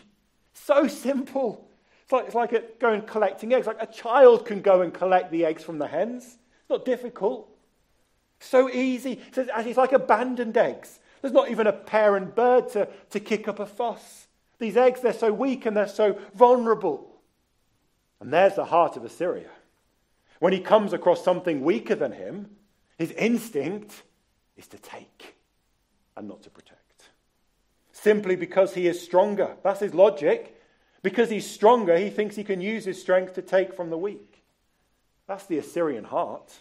so 0.55 0.89
simple. 0.89 1.69
It's 2.03 2.13
like, 2.13 2.25
it's 2.25 2.35
like 2.35 2.79
going 2.79 3.03
collecting 3.03 3.53
eggs. 3.53 3.67
Like 3.67 3.83
a 3.83 3.87
child 3.87 4.47
can 4.47 4.63
go 4.63 4.81
and 4.81 4.95
collect 4.95 5.31
the 5.31 5.45
eggs 5.45 5.63
from 5.63 5.79
the 5.79 5.89
hens. 5.89 6.25
It's 6.25 6.71
not 6.71 6.87
difficult. 6.87 7.51
So 8.41 8.71
easy. 8.71 9.21
It's 9.37 9.79
like 9.79 9.93
abandoned 9.93 10.57
eggs. 10.57 11.01
There's 11.21 11.35
not 11.35 11.51
even 11.51 11.67
a 11.67 11.73
parent 11.73 12.35
bird 12.35 12.71
to, 12.71 12.89
to 13.11 13.21
kick 13.21 13.47
up 13.47 13.59
a 13.59 13.67
fuss. 13.67 14.27
These 14.59 14.77
eggs, 14.77 15.01
they're 15.01 15.13
so 15.13 15.33
weak 15.33 15.67
and 15.67 15.77
they're 15.77 15.87
so 15.87 16.19
vulnerable. 16.35 17.13
And 18.21 18.33
there's 18.33 18.55
the 18.55 18.65
heart 18.65 18.97
of 18.97 19.05
Assyria. 19.05 19.51
When 20.39 20.53
he 20.53 20.61
comes 20.61 20.93
across 20.93 21.25
something 21.25 21.63
weaker 21.63 21.95
than 21.95 22.13
him, 22.13 22.51
his 22.99 23.11
instinct 23.13 24.03
is 24.57 24.67
to 24.69 24.79
take 24.79 25.37
and 26.17 26.29
not 26.29 26.43
to 26.43 26.51
protect. 26.51 26.81
Simply 27.93 28.37
because 28.37 28.75
he 28.75 28.87
is 28.87 29.03
stronger. 29.03 29.57
That's 29.63 29.81
his 29.81 29.95
logic. 29.95 30.61
Because 31.03 31.31
he's 31.31 31.49
stronger, 31.49 31.97
he 31.97 32.11
thinks 32.11 32.37
he 32.37 32.45
can 32.45 32.61
use 32.61 32.85
his 32.85 33.01
strength 33.01 33.35
to 33.35 33.43
take 33.43 33.75
from 33.75 33.91
the 33.91 33.99
weak. 33.99 34.43
That's 35.27 35.47
the 35.47 35.59
Assyrian 35.59 36.05
heart. 36.05 36.61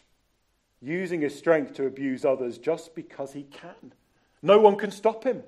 Using 0.81 1.21
his 1.21 1.38
strength 1.38 1.73
to 1.75 1.85
abuse 1.85 2.25
others 2.25 2.57
just 2.57 2.95
because 2.95 3.33
he 3.33 3.43
can. 3.43 3.93
No 4.41 4.59
one 4.59 4.75
can 4.75 4.91
stop 4.91 5.23
him. 5.23 5.43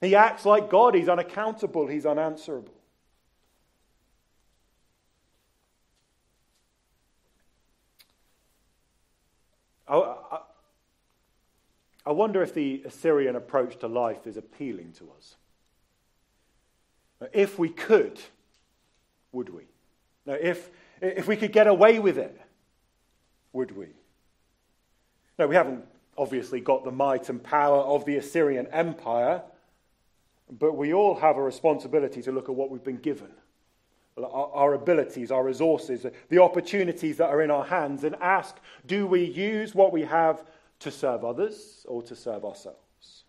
He 0.00 0.14
acts 0.14 0.46
like 0.46 0.70
God. 0.70 0.94
He's 0.94 1.08
unaccountable. 1.08 1.86
He's 1.86 2.06
unanswerable. 2.06 2.72
I, 9.86 9.96
I, 9.96 10.38
I 12.06 12.12
wonder 12.12 12.42
if 12.42 12.54
the 12.54 12.82
Assyrian 12.84 13.36
approach 13.36 13.78
to 13.80 13.86
life 13.86 14.26
is 14.26 14.36
appealing 14.36 14.92
to 14.98 15.10
us. 15.16 15.36
If 17.32 17.58
we 17.58 17.68
could, 17.68 18.18
would 19.32 19.50
we? 19.50 19.64
Now, 20.24 20.34
if, 20.40 20.70
if 21.02 21.28
we 21.28 21.36
could 21.36 21.52
get 21.52 21.66
away 21.66 21.98
with 21.98 22.16
it, 22.16 22.40
would 23.52 23.76
we? 23.76 23.88
No, 25.38 25.46
we 25.46 25.54
haven't 25.54 25.84
obviously 26.16 26.60
got 26.60 26.84
the 26.84 26.90
might 26.90 27.28
and 27.28 27.42
power 27.42 27.78
of 27.78 28.04
the 28.04 28.16
Assyrian 28.16 28.66
Empire. 28.68 29.42
But 30.50 30.76
we 30.76 30.92
all 30.92 31.14
have 31.14 31.36
a 31.36 31.42
responsibility 31.42 32.22
to 32.22 32.32
look 32.32 32.48
at 32.48 32.54
what 32.54 32.70
we've 32.70 32.82
been 32.82 32.96
given 32.96 33.30
our, 34.18 34.50
our, 34.52 34.74
abilities, 34.74 35.30
our 35.30 35.44
resources, 35.44 36.04
the 36.28 36.42
opportunities 36.42 37.16
that 37.16 37.28
are 37.28 37.40
in 37.40 37.50
our 37.50 37.64
hands, 37.64 38.04
and 38.04 38.16
ask 38.16 38.56
do 38.86 39.06
we 39.06 39.24
use 39.24 39.74
what 39.74 39.92
we 39.92 40.02
have 40.02 40.44
to 40.80 40.90
serve 40.90 41.24
others 41.24 41.84
or 41.88 42.02
to 42.02 42.16
serve 42.16 42.44
ourselves? 42.44 43.24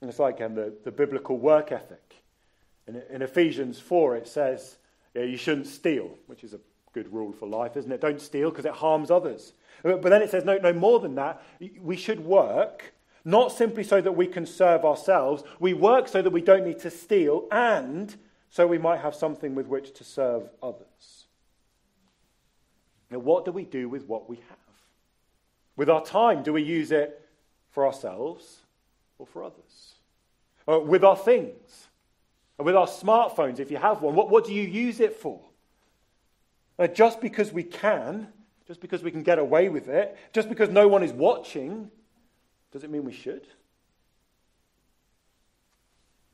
And 0.00 0.10
it's 0.10 0.18
like 0.18 0.40
um, 0.40 0.54
the, 0.54 0.74
the 0.84 0.92
biblical 0.92 1.38
work 1.38 1.72
ethic. 1.72 2.22
In, 2.86 3.02
in 3.10 3.22
Ephesians 3.22 3.78
4, 3.80 4.16
it 4.16 4.28
says 4.28 4.76
yeah, 5.14 5.22
you 5.22 5.36
shouldn't 5.36 5.66
steal, 5.66 6.10
which 6.26 6.44
is 6.44 6.54
a 6.54 6.60
good 6.92 7.12
rule 7.12 7.32
for 7.32 7.48
life, 7.48 7.76
isn't 7.76 7.90
it? 7.90 8.00
Don't 8.00 8.20
steal 8.20 8.50
because 8.50 8.64
it 8.64 8.72
harms 8.72 9.10
others. 9.10 9.52
But, 9.82 10.02
but 10.02 10.10
then 10.10 10.22
it 10.22 10.30
says, 10.30 10.44
no, 10.44 10.58
no 10.58 10.72
more 10.72 11.00
than 11.00 11.14
that. 11.16 11.42
We 11.80 11.96
should 11.96 12.20
work 12.20 12.94
not 13.24 13.52
simply 13.52 13.84
so 13.84 14.00
that 14.00 14.12
we 14.12 14.26
can 14.26 14.44
serve 14.44 14.84
ourselves, 14.84 15.42
we 15.58 15.72
work 15.72 16.08
so 16.08 16.20
that 16.20 16.30
we 16.30 16.42
don't 16.42 16.66
need 16.66 16.80
to 16.80 16.90
steal 16.90 17.48
and 17.50 18.14
so 18.50 18.66
we 18.66 18.78
might 18.78 19.00
have 19.00 19.14
something 19.14 19.54
with 19.54 19.66
which 19.66 19.94
to 19.94 20.04
serve 20.04 20.48
others. 20.62 21.24
Now, 23.10 23.18
what 23.18 23.44
do 23.44 23.52
we 23.52 23.64
do 23.64 23.88
with 23.88 24.06
what 24.06 24.28
we 24.28 24.36
have? 24.36 24.63
With 25.76 25.90
our 25.90 26.04
time, 26.04 26.42
do 26.42 26.52
we 26.52 26.62
use 26.62 26.92
it 26.92 27.26
for 27.70 27.86
ourselves 27.86 28.58
or 29.18 29.26
for 29.26 29.42
others? 29.42 29.94
Uh, 30.68 30.80
with 30.80 31.04
our 31.04 31.16
things? 31.16 31.88
With 32.58 32.76
our 32.76 32.86
smartphones, 32.86 33.58
if 33.58 33.70
you 33.70 33.76
have 33.76 34.00
one, 34.00 34.14
what, 34.14 34.30
what 34.30 34.44
do 34.44 34.54
you 34.54 34.62
use 34.62 35.00
it 35.00 35.16
for? 35.16 35.40
Uh, 36.78 36.86
just 36.86 37.20
because 37.20 37.52
we 37.52 37.64
can, 37.64 38.28
just 38.66 38.80
because 38.80 39.02
we 39.02 39.10
can 39.10 39.22
get 39.22 39.38
away 39.38 39.68
with 39.68 39.88
it, 39.88 40.16
just 40.32 40.48
because 40.48 40.68
no 40.68 40.86
one 40.86 41.02
is 41.02 41.12
watching, 41.12 41.90
does 42.72 42.84
it 42.84 42.90
mean 42.90 43.04
we 43.04 43.12
should? 43.12 43.46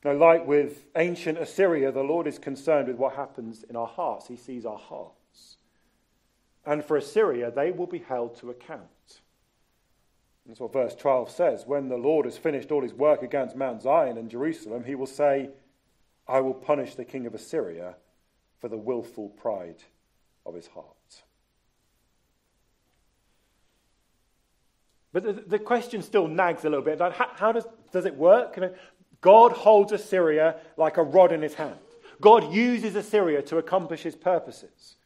Now, 0.05 0.15
like 0.15 0.47
with 0.47 0.85
ancient 0.97 1.39
Assyria, 1.39 1.93
the 1.93 2.03
Lord 2.03 2.27
is 2.27 2.39
concerned 2.39 2.89
with 2.89 2.97
what 2.97 3.15
happens 3.15 3.65
in 3.69 3.77
our 3.77 3.87
hearts. 3.87 4.29
He 4.29 4.37
sees 4.37 4.65
our 4.65 4.79
hearts. 4.79 5.57
And 6.65 6.85
for 6.85 6.97
Assyria, 6.97 7.51
they 7.51 7.71
will 7.71 7.87
be 7.87 7.99
held 7.99 8.39
to 8.39 8.51
account. 8.51 9.21
That's 10.47 10.61
what 10.61 10.73
verse 10.73 10.95
12 10.95 11.31
says. 11.31 11.65
When 11.67 11.89
the 11.89 11.97
Lord 11.97 12.25
has 12.25 12.37
finished 12.37 12.71
all 12.71 12.83
his 12.83 12.95
work 12.95 13.23
against 13.23 13.57
Mount 13.57 13.83
Zion 13.83 14.19
and 14.19 14.31
Jerusalem, 14.31 14.85
he 14.85 14.95
will 14.95 15.07
say, 15.07 15.51
I 16.27 16.41
will 16.41 16.55
punish 16.55 16.95
the 16.95 17.05
king 17.05 17.27
of 17.27 17.35
Assyria 17.35 17.97
for 18.61 18.69
the 18.69 18.77
willful 18.77 19.29
pride 19.29 19.83
of 20.47 20.55
his 20.55 20.67
heart. 20.69 20.87
But 25.13 25.25
the, 25.25 25.33
the 25.33 25.59
question 25.59 26.03
still 26.03 26.29
nags 26.29 26.65
a 26.65 26.69
little 26.69 26.85
bit. 26.85 27.01
Like, 27.01 27.15
how, 27.15 27.31
how 27.35 27.53
does, 27.53 27.67
does 27.93 28.07
it 28.07 28.15
work? 28.15 28.59
God 29.21 29.53
holds 29.53 29.93
Assyria 29.93 30.57
like 30.77 30.97
a 30.97 31.03
rod 31.03 31.33
in 31.33 31.43
his 31.43 31.55
hand. 31.55 31.79
God 32.21 32.53
uses 32.53 32.95
Assyria 32.95 33.43
to 33.43 33.59
accomplish 33.59 34.03
his 34.03 34.15
purposes. 34.15 34.97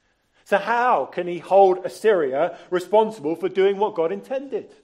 So, 0.45 0.59
how 0.59 1.07
can 1.07 1.27
he 1.27 1.39
hold 1.39 1.87
Assyria 1.87 2.59
responsible 2.71 3.35
for 3.35 3.49
doing 3.49 3.79
what 3.79 3.95
God 3.95 4.13
intended? 4.13 4.75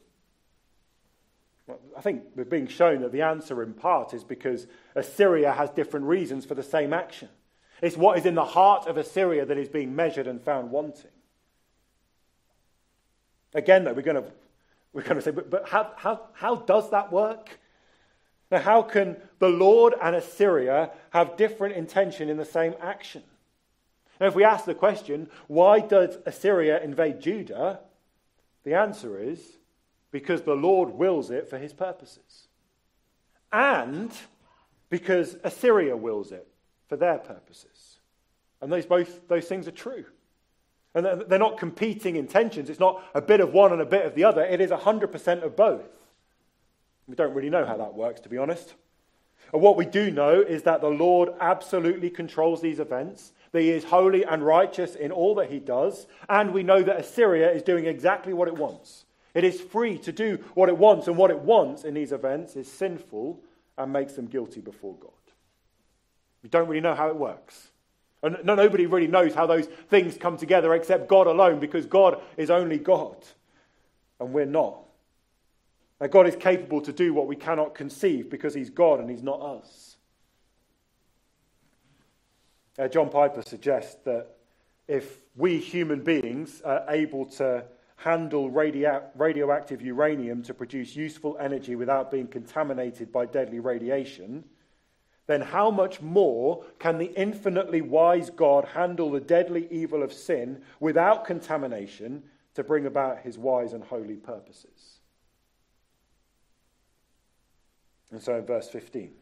I 1.96 2.00
think 2.00 2.22
we're 2.34 2.44
being 2.44 2.66
shown 2.66 3.02
that 3.02 3.12
the 3.12 3.22
answer, 3.22 3.62
in 3.62 3.74
part, 3.74 4.14
is 4.14 4.24
because 4.24 4.66
Assyria 4.94 5.52
has 5.52 5.70
different 5.70 6.06
reasons 6.06 6.44
for 6.44 6.54
the 6.54 6.62
same 6.62 6.92
action. 6.92 7.28
It's 7.82 7.96
what 7.96 8.18
is 8.18 8.26
in 8.26 8.34
the 8.34 8.44
heart 8.44 8.86
of 8.86 8.96
Assyria 8.96 9.46
that 9.46 9.58
is 9.58 9.68
being 9.68 9.96
measured 9.96 10.26
and 10.26 10.40
found 10.40 10.70
wanting. 10.70 11.10
Again, 13.54 13.84
though, 13.84 13.92
we're 13.92 14.02
going 14.02 14.22
to, 14.22 14.30
we're 14.92 15.02
going 15.02 15.16
to 15.16 15.22
say, 15.22 15.30
but, 15.30 15.50
but 15.50 15.68
how, 15.68 15.92
how, 15.96 16.28
how 16.34 16.56
does 16.56 16.90
that 16.90 17.10
work? 17.10 17.58
Now, 18.50 18.60
how 18.60 18.82
can 18.82 19.16
the 19.38 19.48
Lord 19.48 19.94
and 20.00 20.14
Assyria 20.14 20.90
have 21.10 21.36
different 21.36 21.76
intention 21.76 22.28
in 22.28 22.36
the 22.36 22.44
same 22.44 22.74
action? 22.80 23.22
Now, 24.20 24.26
if 24.26 24.34
we 24.34 24.44
ask 24.44 24.64
the 24.64 24.74
question, 24.74 25.30
why 25.46 25.80
does 25.80 26.18
Assyria 26.26 26.82
invade 26.82 27.20
Judah? 27.20 27.80
The 28.64 28.74
answer 28.74 29.18
is 29.18 29.40
because 30.10 30.42
the 30.42 30.54
Lord 30.54 30.90
wills 30.90 31.30
it 31.30 31.48
for 31.48 31.58
his 31.58 31.72
purposes. 31.72 32.48
And 33.52 34.12
because 34.88 35.36
Assyria 35.44 35.96
wills 35.96 36.32
it 36.32 36.46
for 36.88 36.96
their 36.96 37.18
purposes. 37.18 37.98
And 38.60 38.70
those, 38.70 38.86
both 38.86 39.28
those 39.28 39.46
things 39.46 39.66
are 39.68 39.72
true. 39.72 40.04
And 40.94 41.06
they're 41.28 41.38
not 41.38 41.58
competing 41.58 42.16
intentions. 42.16 42.68
It's 42.68 42.80
not 42.80 43.02
a 43.14 43.22
bit 43.22 43.40
of 43.40 43.52
one 43.52 43.72
and 43.72 43.80
a 43.80 43.86
bit 43.86 44.04
of 44.04 44.14
the 44.14 44.24
other. 44.24 44.42
It 44.42 44.60
is 44.60 44.70
100% 44.70 45.42
of 45.42 45.56
both. 45.56 45.88
We 47.06 47.14
don't 47.14 47.32
really 47.32 47.50
know 47.50 47.64
how 47.64 47.76
that 47.76 47.94
works, 47.94 48.20
to 48.22 48.28
be 48.28 48.38
honest. 48.38 48.74
And 49.52 49.62
what 49.62 49.76
we 49.76 49.86
do 49.86 50.10
know 50.10 50.40
is 50.40 50.64
that 50.64 50.80
the 50.80 50.88
Lord 50.88 51.30
absolutely 51.40 52.10
controls 52.10 52.60
these 52.60 52.80
events, 52.80 53.32
that 53.52 53.62
He 53.62 53.70
is 53.70 53.84
holy 53.84 54.24
and 54.24 54.44
righteous 54.44 54.94
in 54.94 55.10
all 55.10 55.34
that 55.36 55.50
He 55.50 55.58
does, 55.58 56.06
and 56.28 56.52
we 56.52 56.62
know 56.62 56.82
that 56.82 57.00
Assyria 57.00 57.50
is 57.50 57.62
doing 57.62 57.86
exactly 57.86 58.32
what 58.32 58.48
it 58.48 58.56
wants. 58.56 59.04
It 59.34 59.44
is 59.44 59.60
free 59.60 59.98
to 59.98 60.12
do 60.12 60.38
what 60.54 60.68
it 60.68 60.76
wants, 60.76 61.06
and 61.06 61.16
what 61.16 61.30
it 61.30 61.38
wants 61.38 61.84
in 61.84 61.94
these 61.94 62.12
events 62.12 62.56
is 62.56 62.70
sinful 62.70 63.40
and 63.78 63.92
makes 63.92 64.14
them 64.14 64.26
guilty 64.26 64.60
before 64.60 64.96
God. 65.00 65.10
We 66.42 66.48
don't 66.48 66.68
really 66.68 66.80
know 66.80 66.94
how 66.94 67.08
it 67.08 67.16
works. 67.16 67.68
And 68.22 68.38
nobody 68.44 68.86
really 68.86 69.06
knows 69.06 69.34
how 69.34 69.46
those 69.46 69.66
things 69.88 70.18
come 70.18 70.36
together 70.36 70.74
except 70.74 71.08
God 71.08 71.26
alone, 71.26 71.60
because 71.60 71.86
God 71.86 72.20
is 72.36 72.50
only 72.50 72.78
God, 72.78 73.16
and 74.18 74.32
we're 74.32 74.44
not. 74.44 74.78
Now, 76.00 76.06
God 76.06 76.26
is 76.26 76.36
capable 76.36 76.80
to 76.82 76.92
do 76.92 77.12
what 77.12 77.26
we 77.26 77.36
cannot 77.36 77.74
conceive 77.74 78.30
because 78.30 78.54
He's 78.54 78.70
God 78.70 79.00
and 79.00 79.10
He's 79.10 79.22
not 79.22 79.40
us. 79.40 79.96
Uh, 82.78 82.88
John 82.88 83.10
Piper 83.10 83.42
suggests 83.42 83.96
that 84.04 84.28
if 84.88 85.18
we 85.36 85.58
human 85.58 86.02
beings 86.02 86.62
are 86.62 86.84
able 86.88 87.26
to 87.26 87.64
handle 88.00 88.48
radio- 88.50 89.02
radioactive 89.14 89.82
uranium 89.82 90.42
to 90.42 90.54
produce 90.54 90.96
useful 90.96 91.36
energy 91.38 91.76
without 91.76 92.10
being 92.10 92.26
contaminated 92.26 93.12
by 93.12 93.26
deadly 93.26 93.60
radiation, 93.60 94.42
then 95.26 95.42
how 95.42 95.70
much 95.70 96.00
more 96.00 96.64
can 96.78 96.96
the 96.96 97.12
infinitely 97.14 97.82
wise 97.82 98.30
God 98.30 98.64
handle 98.64 99.10
the 99.10 99.20
deadly 99.20 99.68
evil 99.70 100.02
of 100.02 100.14
sin 100.14 100.62
without 100.80 101.26
contamination 101.26 102.22
to 102.54 102.64
bring 102.64 102.86
about 102.86 103.18
his 103.18 103.36
wise 103.36 103.74
and 103.74 103.84
holy 103.84 104.16
purposes? 104.16 105.00
And 108.10 108.22
so 108.22 108.38
in 108.38 108.46
verse 108.46 108.68
15, 108.70 109.12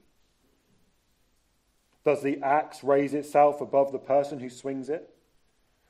does 2.04 2.22
the 2.22 2.40
axe 2.42 2.84
raise 2.84 3.12
itself 3.12 3.60
above 3.60 3.90
the 3.90 3.98
person 3.98 4.38
who 4.38 4.48
swings 4.48 4.88
it? 4.88 5.17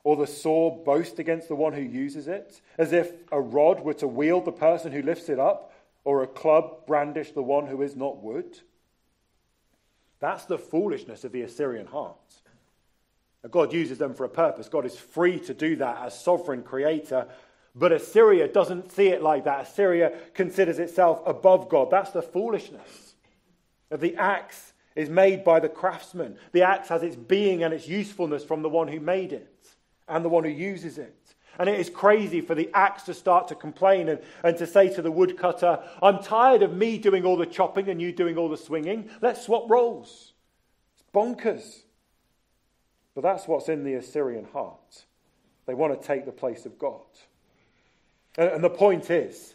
Or 0.05 0.17
the 0.17 0.27
sword 0.27 0.85
boast 0.85 1.19
against 1.19 1.49
the 1.49 1.55
one 1.55 1.73
who 1.73 1.83
uses 1.83 2.29
it, 2.29 2.61
as 2.79 2.93
if 2.93 3.13
a 3.33 3.41
rod 3.41 3.81
were 3.81 3.95
to 3.95 4.09
wield 4.09 4.45
the 4.45 4.53
person 4.53 4.93
who 4.93 5.03
lifts 5.03 5.29
it 5.29 5.39
up, 5.39 5.73
or 6.05 6.23
a 6.23 6.27
club 6.27 6.87
brandish 6.87 7.33
the 7.33 7.43
one 7.43 7.67
who 7.67 7.83
is 7.83 7.97
not 7.97 8.23
wood? 8.23 8.59
That's 10.21 10.47
the 10.47 10.59
foolishness 10.59 11.25
of 11.25 11.33
the 11.33 11.43
Assyrian 11.43 11.87
heart. 11.87 12.17
God 13.51 13.73
uses 13.73 13.99
them 13.99 14.15
for 14.15 14.25
a 14.25 14.29
purpose. 14.29 14.69
God 14.69 14.85
is 14.85 14.97
free 14.97 15.39
to 15.41 15.55
do 15.55 15.77
that 15.77 15.99
as 16.03 16.19
sovereign 16.19 16.63
creator. 16.63 17.29
But 17.75 17.93
Assyria 17.93 18.49
doesn't 18.49 18.91
see 18.91 19.09
it 19.09 19.23
like 19.23 19.45
that. 19.45 19.69
Assyria 19.69 20.13
considers 20.35 20.79
itself 20.79 21.23
above 21.25 21.69
God. 21.69 21.91
That's 21.91 22.11
the 22.11 22.23
foolishness. 22.23 23.15
The 23.91 24.17
axe 24.17 24.73
is 24.97 25.09
made 25.09 25.45
by 25.45 25.61
the 25.61 25.69
craftsman. 25.69 26.37
The 26.53 26.63
axe 26.63 26.89
has 26.89 27.03
its 27.03 27.15
being 27.15 27.63
and 27.63 27.73
its 27.73 27.87
usefulness 27.87 28.45
from 28.45 28.63
the 28.63 28.69
one 28.69 28.89
who 28.89 28.99
made 28.99 29.33
it 29.33 29.55
and 30.09 30.25
the 30.25 30.29
one 30.29 30.45
who 30.45 30.51
uses 30.51 30.99
it. 30.99 31.15
And 31.59 31.69
it 31.69 31.81
is 31.81 31.91
crazy 31.91 32.41
for 32.41 32.55
the 32.55 32.71
axe 32.73 33.03
to 33.05 33.15
start 33.15 33.49
to 33.49 33.55
complain 33.55 34.09
and, 34.09 34.21
and 34.45 34.57
to 34.59 34.67
say 34.67 34.93
to 34.95 35.03
the 35.03 35.11
woodcutter, 35.11 35.83
I'm 36.01 36.23
tired 36.23 36.63
of 36.63 36.77
me 36.77 36.99
doing 36.99 37.25
all 37.25 37.37
the 37.37 37.47
chopping 37.47 37.89
and 37.89 38.01
you 38.01 38.13
doing 38.13 38.39
all 38.39 38.49
the 38.49 38.57
swinging. 38.57 39.11
Let's 39.21 39.45
swap 39.45 39.69
roles. 39.69 40.33
It's 40.95 41.05
bonkers. 41.13 41.83
But 43.15 43.23
that's 43.23 43.49
what's 43.49 43.69
in 43.69 43.83
the 43.83 43.95
Assyrian 43.95 44.47
heart. 44.53 45.05
They 45.67 45.75
want 45.75 46.01
to 46.01 46.07
take 46.07 46.25
the 46.25 46.33
place 46.33 46.65
of 46.65 46.79
God. 46.79 47.03
And, 48.37 48.51
and 48.51 48.65
the 48.65 48.71
point 48.71 49.11
is, 49.11 49.55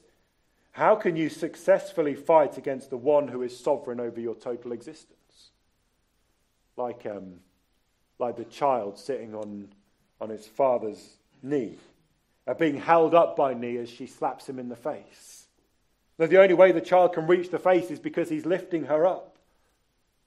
how 0.74 0.96
can 0.96 1.16
you 1.16 1.30
successfully 1.30 2.16
fight 2.16 2.58
against 2.58 2.90
the 2.90 2.98
one 2.98 3.28
who 3.30 3.44
is 3.44 3.58
sovereign 3.58 4.00
over 4.00 4.20
your 4.20 4.36
total 4.36 4.74
existence? 4.74 5.52
Like, 6.76 7.06
um, 7.06 7.36
like 8.20 8.36
the 8.36 8.46
child 8.46 8.98
sitting 8.98 9.36
on, 9.36 9.70
on 10.24 10.30
his 10.30 10.48
father's 10.48 11.18
knee 11.44 11.78
are 12.48 12.56
being 12.56 12.78
held 12.78 13.14
up 13.14 13.36
by 13.36 13.54
knee 13.54 13.78
as 13.78 13.90
she 13.90 14.08
slaps 14.08 14.48
him 14.48 14.58
in 14.58 14.70
the 14.70 14.76
face. 14.76 15.48
Now, 16.18 16.28
the 16.28 16.42
only 16.42 16.54
way 16.54 16.72
the 16.72 16.82
child 16.82 17.14
can 17.14 17.28
reach 17.28 17.50
the 17.50 17.60
face 17.60 17.92
is 17.92 18.00
because 18.00 18.30
he's 18.30 18.46
lifting 18.46 18.86
her 18.86 19.06
up. 19.06 19.38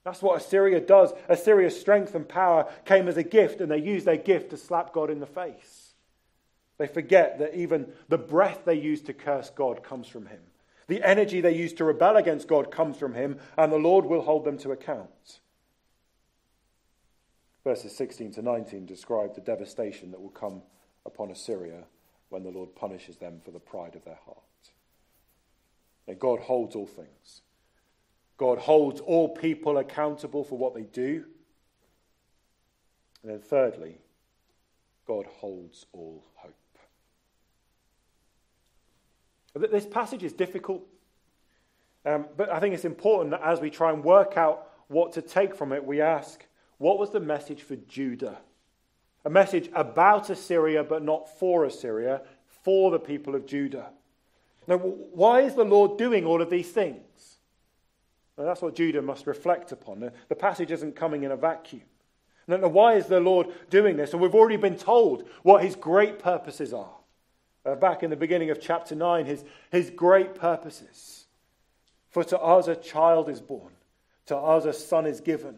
That's 0.03 0.21
what 0.21 0.39
Assyria 0.39 0.79
does. 0.79 1.11
Assyria's 1.27 1.79
strength 1.79 2.13
and 2.13 2.27
power 2.27 2.71
came 2.85 3.07
as 3.07 3.17
a 3.17 3.23
gift, 3.23 3.59
and 3.59 3.71
they 3.71 3.79
use 3.79 4.03
their 4.03 4.17
gift 4.17 4.51
to 4.51 4.57
slap 4.57 4.93
God 4.93 5.09
in 5.09 5.19
the 5.19 5.25
face. 5.25 5.93
They 6.77 6.87
forget 6.87 7.39
that 7.39 7.55
even 7.55 7.87
the 8.07 8.17
breath 8.17 8.61
they 8.65 8.75
use 8.75 9.01
to 9.03 9.13
curse 9.13 9.49
God 9.49 9.83
comes 9.83 10.07
from 10.07 10.27
Him. 10.27 10.39
The 10.87 11.03
energy 11.03 11.41
they 11.41 11.55
use 11.55 11.73
to 11.73 11.83
rebel 11.83 12.17
against 12.17 12.47
God 12.47 12.71
comes 12.71 12.97
from 12.97 13.15
Him, 13.15 13.39
and 13.57 13.71
the 13.71 13.77
Lord 13.77 14.05
will 14.05 14.21
hold 14.21 14.45
them 14.45 14.57
to 14.59 14.71
account. 14.71 15.39
Verses 17.67 17.93
16 17.97 18.31
to 18.31 18.41
19 18.41 18.85
describe 18.85 19.35
the 19.35 19.41
devastation 19.41 20.11
that 20.11 20.21
will 20.21 20.29
come 20.29 20.61
upon 21.05 21.31
Assyria 21.31 21.83
when 22.29 22.41
the 22.41 22.49
Lord 22.49 22.73
punishes 22.73 23.17
them 23.17 23.41
for 23.43 23.51
the 23.51 23.59
pride 23.59 23.93
of 23.93 24.05
their 24.05 24.19
heart. 24.23 24.37
And 26.07 26.17
God 26.17 26.39
holds 26.39 26.77
all 26.77 26.87
things. 26.87 27.41
God 28.37 28.57
holds 28.57 29.01
all 29.01 29.27
people 29.35 29.79
accountable 29.79 30.45
for 30.45 30.57
what 30.57 30.75
they 30.75 30.83
do. 30.83 31.25
And 33.21 33.33
then, 33.33 33.41
thirdly, 33.41 33.97
God 35.05 35.25
holds 35.25 35.87
all 35.91 36.23
hope. 36.35 36.53
This 39.69 39.85
passage 39.85 40.23
is 40.23 40.31
difficult, 40.31 40.87
um, 42.05 42.27
but 42.37 42.49
I 42.49 42.61
think 42.61 42.75
it's 42.75 42.85
important 42.85 43.31
that 43.31 43.41
as 43.43 43.59
we 43.59 43.69
try 43.69 43.91
and 43.91 44.05
work 44.05 44.37
out 44.37 44.69
what 44.87 45.11
to 45.13 45.21
take 45.21 45.53
from 45.53 45.73
it, 45.73 45.83
we 45.83 45.99
ask, 45.99 46.45
what 46.77 46.99
was 46.99 47.11
the 47.11 47.19
message 47.19 47.61
for 47.61 47.75
Judah? 47.75 48.37
a 49.27 49.29
message 49.29 49.69
about 49.73 50.29
Assyria, 50.29 50.85
but 50.85 51.03
not 51.03 51.37
for 51.37 51.65
Assyria, 51.65 52.21
for 52.63 52.91
the 52.91 52.99
people 52.99 53.35
of 53.35 53.45
Judah. 53.45 53.89
Now, 54.67 54.77
why 54.77 55.41
is 55.41 55.53
the 55.53 55.65
Lord 55.65 55.97
doing 55.97 56.25
all 56.25 56.41
of 56.41 56.49
these 56.49 56.71
things? 56.71 57.37
Now, 58.37 58.45
that's 58.45 58.61
what 58.61 58.73
Judah 58.73 59.01
must 59.01 59.27
reflect 59.27 59.73
upon. 59.73 60.11
The 60.29 60.35
passage 60.35 60.71
isn't 60.71 60.95
coming 60.95 61.23
in 61.23 61.31
a 61.31 61.35
vacuum. 61.35 61.83
Now, 62.47 62.69
why 62.69 62.93
is 62.93 63.07
the 63.07 63.19
Lord 63.19 63.47
doing 63.69 63.97
this? 63.97 64.13
And 64.13 64.21
we've 64.21 64.33
already 64.33 64.55
been 64.55 64.77
told 64.77 65.27
what 65.43 65.61
his 65.61 65.75
great 65.75 66.19
purposes 66.19 66.71
are. 66.71 66.95
Uh, 67.65 67.75
back 67.75 68.03
in 68.03 68.09
the 68.09 68.15
beginning 68.15 68.49
of 68.49 68.61
chapter 68.61 68.95
9, 68.95 69.25
his, 69.25 69.43
his 69.73 69.89
great 69.89 70.35
purposes. 70.35 71.25
For 72.11 72.23
to 72.23 72.39
us 72.39 72.69
a 72.69 72.77
child 72.77 73.27
is 73.27 73.41
born, 73.41 73.73
to 74.27 74.37
us 74.37 74.63
a 74.63 74.71
son 74.71 75.05
is 75.05 75.19
given, 75.19 75.57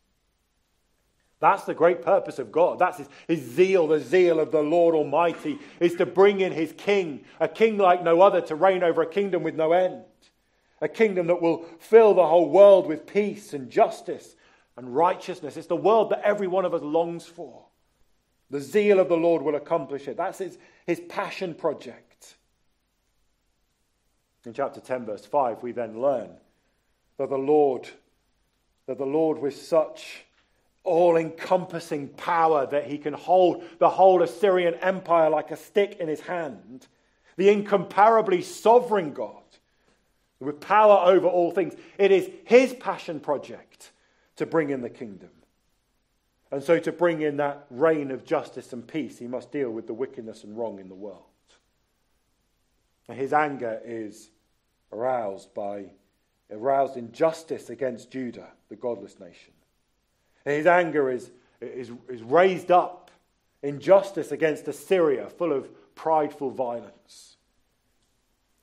That's 1.41 1.63
the 1.63 1.73
great 1.73 2.03
purpose 2.03 2.37
of 2.37 2.51
God. 2.51 2.77
That's 2.77 2.99
his, 2.99 3.09
his, 3.27 3.41
zeal, 3.41 3.87
the 3.87 3.99
zeal 3.99 4.39
of 4.39 4.51
the 4.51 4.61
Lord 4.61 4.93
Almighty, 4.93 5.57
is 5.79 5.95
to 5.95 6.05
bring 6.05 6.39
in 6.39 6.51
his 6.51 6.71
king, 6.77 7.25
a 7.39 7.47
king 7.47 7.79
like 7.79 8.03
no 8.03 8.21
other, 8.21 8.41
to 8.41 8.55
reign 8.55 8.83
over 8.83 9.01
a 9.01 9.09
kingdom 9.09 9.41
with 9.41 9.55
no 9.55 9.73
end. 9.73 10.03
A 10.81 10.87
kingdom 10.87 11.27
that 11.27 11.41
will 11.41 11.65
fill 11.79 12.13
the 12.13 12.27
whole 12.27 12.49
world 12.49 12.87
with 12.87 13.07
peace 13.07 13.53
and 13.53 13.71
justice 13.71 14.35
and 14.77 14.95
righteousness. 14.95 15.57
It's 15.57 15.67
the 15.67 15.75
world 15.75 16.11
that 16.11 16.21
every 16.23 16.47
one 16.47 16.63
of 16.63 16.75
us 16.75 16.83
longs 16.83 17.25
for. 17.25 17.65
The 18.51 18.61
zeal 18.61 18.99
of 18.99 19.09
the 19.09 19.17
Lord 19.17 19.41
will 19.41 19.55
accomplish 19.55 20.07
it. 20.07 20.17
That's 20.17 20.37
his, 20.37 20.59
his 20.85 20.99
passion 21.09 21.55
project. 21.55 22.35
In 24.45 24.53
chapter 24.53 24.79
10, 24.79 25.05
verse 25.05 25.25
5, 25.25 25.63
we 25.63 25.71
then 25.71 25.99
learn 25.99 26.29
that 27.17 27.29
the 27.29 27.37
Lord, 27.37 27.89
that 28.85 28.99
the 28.99 29.05
Lord 29.05 29.39
with 29.39 29.55
such 29.55 30.25
all 30.83 31.15
encompassing 31.15 32.07
power 32.09 32.65
that 32.65 32.87
he 32.87 32.97
can 32.97 33.13
hold 33.13 33.63
the 33.79 33.89
whole 33.89 34.23
Assyrian 34.23 34.75
empire 34.75 35.29
like 35.29 35.51
a 35.51 35.57
stick 35.57 35.97
in 35.99 36.07
his 36.07 36.21
hand, 36.21 36.87
the 37.37 37.49
incomparably 37.49 38.41
sovereign 38.41 39.13
God 39.13 39.41
with 40.39 40.59
power 40.59 40.99
over 41.05 41.27
all 41.27 41.51
things. 41.51 41.75
It 41.97 42.11
is 42.11 42.29
his 42.45 42.73
passion 42.73 43.19
project 43.19 43.91
to 44.37 44.45
bring 44.45 44.71
in 44.71 44.81
the 44.81 44.89
kingdom. 44.89 45.29
And 46.51 46.61
so, 46.61 46.79
to 46.79 46.91
bring 46.91 47.21
in 47.21 47.37
that 47.37 47.65
reign 47.69 48.11
of 48.11 48.25
justice 48.25 48.73
and 48.73 48.85
peace, 48.85 49.17
he 49.17 49.27
must 49.27 49.51
deal 49.51 49.71
with 49.71 49.87
the 49.87 49.93
wickedness 49.93 50.43
and 50.43 50.57
wrong 50.57 50.79
in 50.79 50.89
the 50.89 50.95
world. 50.95 51.23
And 53.07 53.17
his 53.17 53.31
anger 53.31 53.79
is 53.85 54.29
aroused 54.91 55.53
by 55.53 55.91
aroused 56.51 56.97
injustice 56.97 57.69
against 57.69 58.11
Judah, 58.11 58.49
the 58.67 58.75
godless 58.75 59.17
nation. 59.17 59.53
And 60.45 60.55
his 60.55 60.67
anger 60.67 61.09
is, 61.09 61.31
is, 61.59 61.91
is 62.09 62.23
raised 62.23 62.71
up 62.71 63.11
in 63.61 63.79
justice 63.79 64.31
against 64.31 64.67
Assyria, 64.67 65.29
full 65.29 65.53
of 65.53 65.69
prideful 65.95 66.51
violence. 66.51 67.37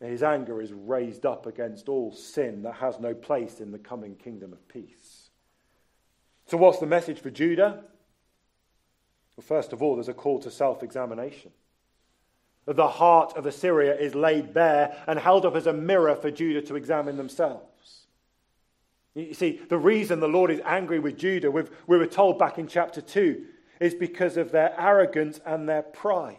And 0.00 0.10
his 0.10 0.22
anger 0.22 0.60
is 0.62 0.72
raised 0.72 1.26
up 1.26 1.46
against 1.46 1.88
all 1.88 2.12
sin 2.12 2.62
that 2.62 2.74
has 2.74 3.00
no 3.00 3.14
place 3.14 3.60
in 3.60 3.72
the 3.72 3.78
coming 3.78 4.14
kingdom 4.14 4.52
of 4.52 4.66
peace. 4.68 5.30
So, 6.46 6.56
what's 6.56 6.78
the 6.78 6.86
message 6.86 7.20
for 7.20 7.30
Judah? 7.30 7.84
Well, 9.36 9.44
first 9.44 9.72
of 9.72 9.82
all, 9.82 9.96
there's 9.96 10.08
a 10.08 10.14
call 10.14 10.38
to 10.40 10.50
self 10.50 10.82
examination. 10.82 11.50
The 12.66 12.88
heart 12.88 13.36
of 13.36 13.46
Assyria 13.46 13.96
is 13.96 14.14
laid 14.14 14.52
bare 14.52 14.96
and 15.06 15.18
held 15.18 15.46
up 15.46 15.56
as 15.56 15.66
a 15.66 15.72
mirror 15.72 16.14
for 16.14 16.30
Judah 16.30 16.60
to 16.62 16.76
examine 16.76 17.16
themselves. 17.16 17.64
You 19.18 19.34
see, 19.34 19.60
the 19.68 19.78
reason 19.78 20.20
the 20.20 20.28
Lord 20.28 20.50
is 20.50 20.60
angry 20.64 21.00
with 21.00 21.18
Judah, 21.18 21.50
we 21.50 21.64
were 21.86 22.06
told 22.06 22.38
back 22.38 22.56
in 22.56 22.68
chapter 22.68 23.00
2, 23.00 23.44
is 23.80 23.94
because 23.94 24.36
of 24.36 24.52
their 24.52 24.78
arrogance 24.80 25.40
and 25.44 25.68
their 25.68 25.82
pride. 25.82 26.36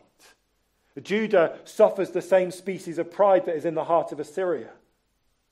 Judah 1.01 1.59
suffers 1.65 2.11
the 2.11 2.21
same 2.21 2.51
species 2.51 2.97
of 2.97 3.11
pride 3.11 3.45
that 3.45 3.55
is 3.55 3.65
in 3.65 3.75
the 3.75 3.83
heart 3.83 4.11
of 4.11 4.19
Assyria. 4.19 4.69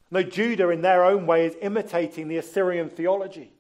No, 0.10 0.24
Judah, 0.24 0.70
in 0.70 0.82
their 0.82 1.04
own 1.04 1.26
way, 1.28 1.46
is 1.46 1.56
imitating 1.62 2.30
the 2.30 2.38
Assyrian 2.38 2.90
theology. 2.90 3.52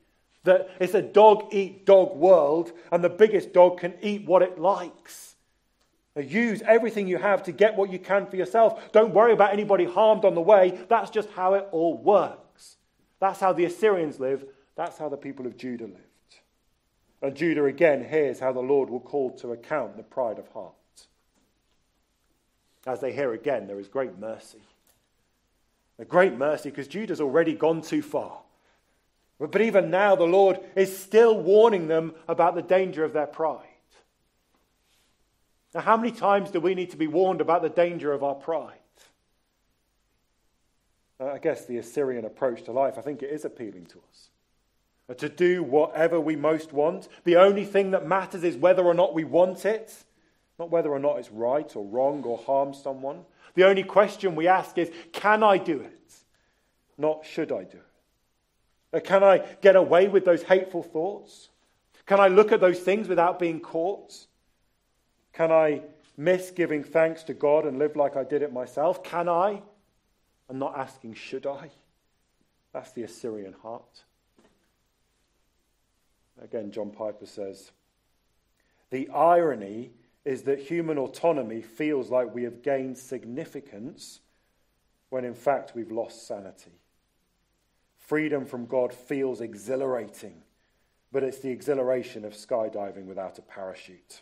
That 0.45 0.69
it's 0.79 0.93
a 0.93 1.01
dog 1.01 1.53
eat 1.53 1.85
dog 1.85 2.15
world, 2.15 2.71
and 2.91 3.03
the 3.03 3.09
biggest 3.09 3.51
dog 3.51 3.79
can 3.79 3.95
eat 4.01 4.25
what 4.25 4.43
it 4.43 4.57
likes. 4.57 5.35
Use 6.15 6.61
everything 6.65 7.07
you 7.07 7.17
have 7.17 7.43
to 7.43 7.51
get 7.51 7.75
what 7.75 7.91
you 7.91 7.99
can 7.99 8.27
for 8.27 8.37
yourself. 8.37 8.91
Don't 8.93 9.13
worry 9.13 9.33
about 9.33 9.51
anybody 9.51 9.83
harmed 9.83 10.23
on 10.23 10.35
the 10.35 10.41
way. 10.41 10.79
That's 10.87 11.09
just 11.09 11.29
how 11.31 11.55
it 11.55 11.67
all 11.71 11.97
works. 11.97 12.46
That's 13.19 13.39
how 13.39 13.53
the 13.53 13.65
Assyrians 13.65 14.19
live. 14.19 14.45
That's 14.75 14.97
how 14.97 15.09
the 15.09 15.17
people 15.17 15.45
of 15.45 15.57
Judah 15.57 15.85
lived. 15.85 16.01
And 17.21 17.35
Judah 17.35 17.65
again 17.65 18.07
hears 18.07 18.39
how 18.39 18.53
the 18.53 18.59
Lord 18.59 18.89
will 18.89 18.99
call 18.99 19.31
to 19.37 19.51
account 19.51 19.97
the 19.97 20.03
pride 20.03 20.37
of 20.37 20.47
heart. 20.49 20.73
As 22.85 22.99
they 22.99 23.11
hear 23.11 23.33
again, 23.33 23.67
there 23.67 23.79
is 23.79 23.87
great 23.87 24.17
mercy. 24.17 24.61
A 25.99 26.05
great 26.05 26.37
mercy 26.37 26.69
because 26.69 26.87
Judah's 26.87 27.19
already 27.19 27.53
gone 27.53 27.81
too 27.81 28.01
far. 28.01 28.41
But 29.39 29.61
even 29.61 29.89
now, 29.89 30.15
the 30.15 30.23
Lord 30.23 30.59
is 30.75 30.97
still 30.97 31.39
warning 31.39 31.87
them 31.87 32.13
about 32.27 32.55
the 32.55 32.61
danger 32.61 33.03
of 33.03 33.13
their 33.13 33.27
pride. 33.27 33.65
Now, 35.75 35.81
how 35.81 35.97
many 35.97 36.11
times 36.11 36.49
do 36.49 36.59
we 36.59 36.75
need 36.75 36.91
to 36.91 36.97
be 36.97 37.07
warned 37.07 37.41
about 37.41 37.61
the 37.61 37.69
danger 37.69 38.13
of 38.13 38.23
our 38.23 38.35
pride? 38.35 38.79
Uh, 41.19 41.31
I 41.31 41.37
guess 41.39 41.65
the 41.65 41.77
Assyrian 41.77 42.25
approach 42.25 42.63
to 42.63 42.71
life, 42.71 42.97
I 42.97 43.01
think 43.01 43.23
it 43.23 43.31
is 43.31 43.45
appealing 43.45 43.85
to 43.87 44.01
us. 44.09 44.29
Uh, 45.09 45.13
to 45.15 45.29
do 45.29 45.63
whatever 45.63 46.19
we 46.19 46.35
most 46.35 46.73
want. 46.73 47.07
The 47.23 47.37
only 47.37 47.65
thing 47.65 47.91
that 47.91 48.05
matters 48.05 48.43
is 48.43 48.55
whether 48.57 48.83
or 48.83 48.93
not 48.93 49.13
we 49.13 49.23
want 49.23 49.65
it, 49.65 49.93
not 50.59 50.69
whether 50.69 50.89
or 50.89 50.99
not 50.99 51.17
it's 51.17 51.31
right 51.31 51.73
or 51.75 51.85
wrong 51.85 52.23
or 52.23 52.37
harm 52.37 52.73
someone. 52.73 53.23
The 53.55 53.65
only 53.65 53.83
question 53.83 54.35
we 54.35 54.47
ask 54.47 54.77
is, 54.77 54.91
can 55.13 55.43
I 55.43 55.57
do 55.57 55.79
it? 55.79 56.13
Not 56.97 57.25
should 57.25 57.51
I 57.51 57.63
do 57.63 57.77
it? 57.77 57.83
Uh, 58.93 58.99
can 58.99 59.23
I 59.23 59.39
get 59.61 59.75
away 59.75 60.07
with 60.07 60.25
those 60.25 60.43
hateful 60.43 60.83
thoughts? 60.83 61.49
Can 62.05 62.19
I 62.19 62.27
look 62.27 62.51
at 62.51 62.61
those 62.61 62.79
things 62.79 63.07
without 63.07 63.39
being 63.39 63.59
caught? 63.59 64.13
Can 65.33 65.51
I 65.51 65.81
miss 66.15 66.51
giving 66.51 66.83
thanks 66.83 67.23
to 67.23 67.33
God 67.33 67.65
and 67.65 67.79
live 67.79 67.95
like 67.95 68.15
I 68.15 68.23
did 68.23 68.41
it 68.41 68.51
myself? 68.51 69.03
Can 69.03 69.29
I? 69.29 69.61
I'm 70.49 70.59
not 70.59 70.77
asking, 70.77 71.13
should 71.15 71.45
I? 71.45 71.69
That's 72.73 72.91
the 72.91 73.03
Assyrian 73.03 73.53
heart. 73.61 74.03
Again, 76.41 76.71
John 76.71 76.91
Piper 76.91 77.25
says 77.25 77.71
the 78.89 79.09
irony 79.09 79.91
is 80.23 80.43
that 80.43 80.59
human 80.59 80.97
autonomy 80.97 81.61
feels 81.61 82.09
like 82.09 82.33
we 82.33 82.43
have 82.43 82.61
gained 82.61 82.97
significance 82.97 84.19
when 85.09 85.25
in 85.25 85.33
fact 85.33 85.73
we've 85.73 85.91
lost 85.91 86.27
sanity. 86.27 86.79
Freedom 87.97 88.45
from 88.45 88.65
God 88.65 88.93
feels 88.93 89.41
exhilarating, 89.41 90.43
but 91.11 91.23
it's 91.23 91.39
the 91.39 91.49
exhilaration 91.49 92.23
of 92.23 92.33
skydiving 92.33 93.05
without 93.05 93.39
a 93.39 93.41
parachute. 93.41 94.21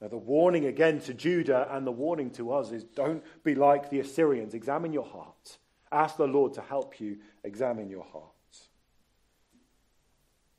Now, 0.00 0.08
the 0.08 0.16
warning 0.18 0.66
again 0.66 1.00
to 1.00 1.14
Judah 1.14 1.68
and 1.70 1.86
the 1.86 1.92
warning 1.92 2.30
to 2.32 2.52
us 2.52 2.70
is 2.70 2.84
don't 2.84 3.22
be 3.44 3.54
like 3.54 3.88
the 3.88 4.00
Assyrians. 4.00 4.52
Examine 4.52 4.92
your 4.92 5.06
heart. 5.06 5.58
Ask 5.90 6.16
the 6.16 6.26
Lord 6.26 6.52
to 6.54 6.60
help 6.60 7.00
you 7.00 7.18
examine 7.44 7.88
your 7.88 8.04
heart. 8.04 8.24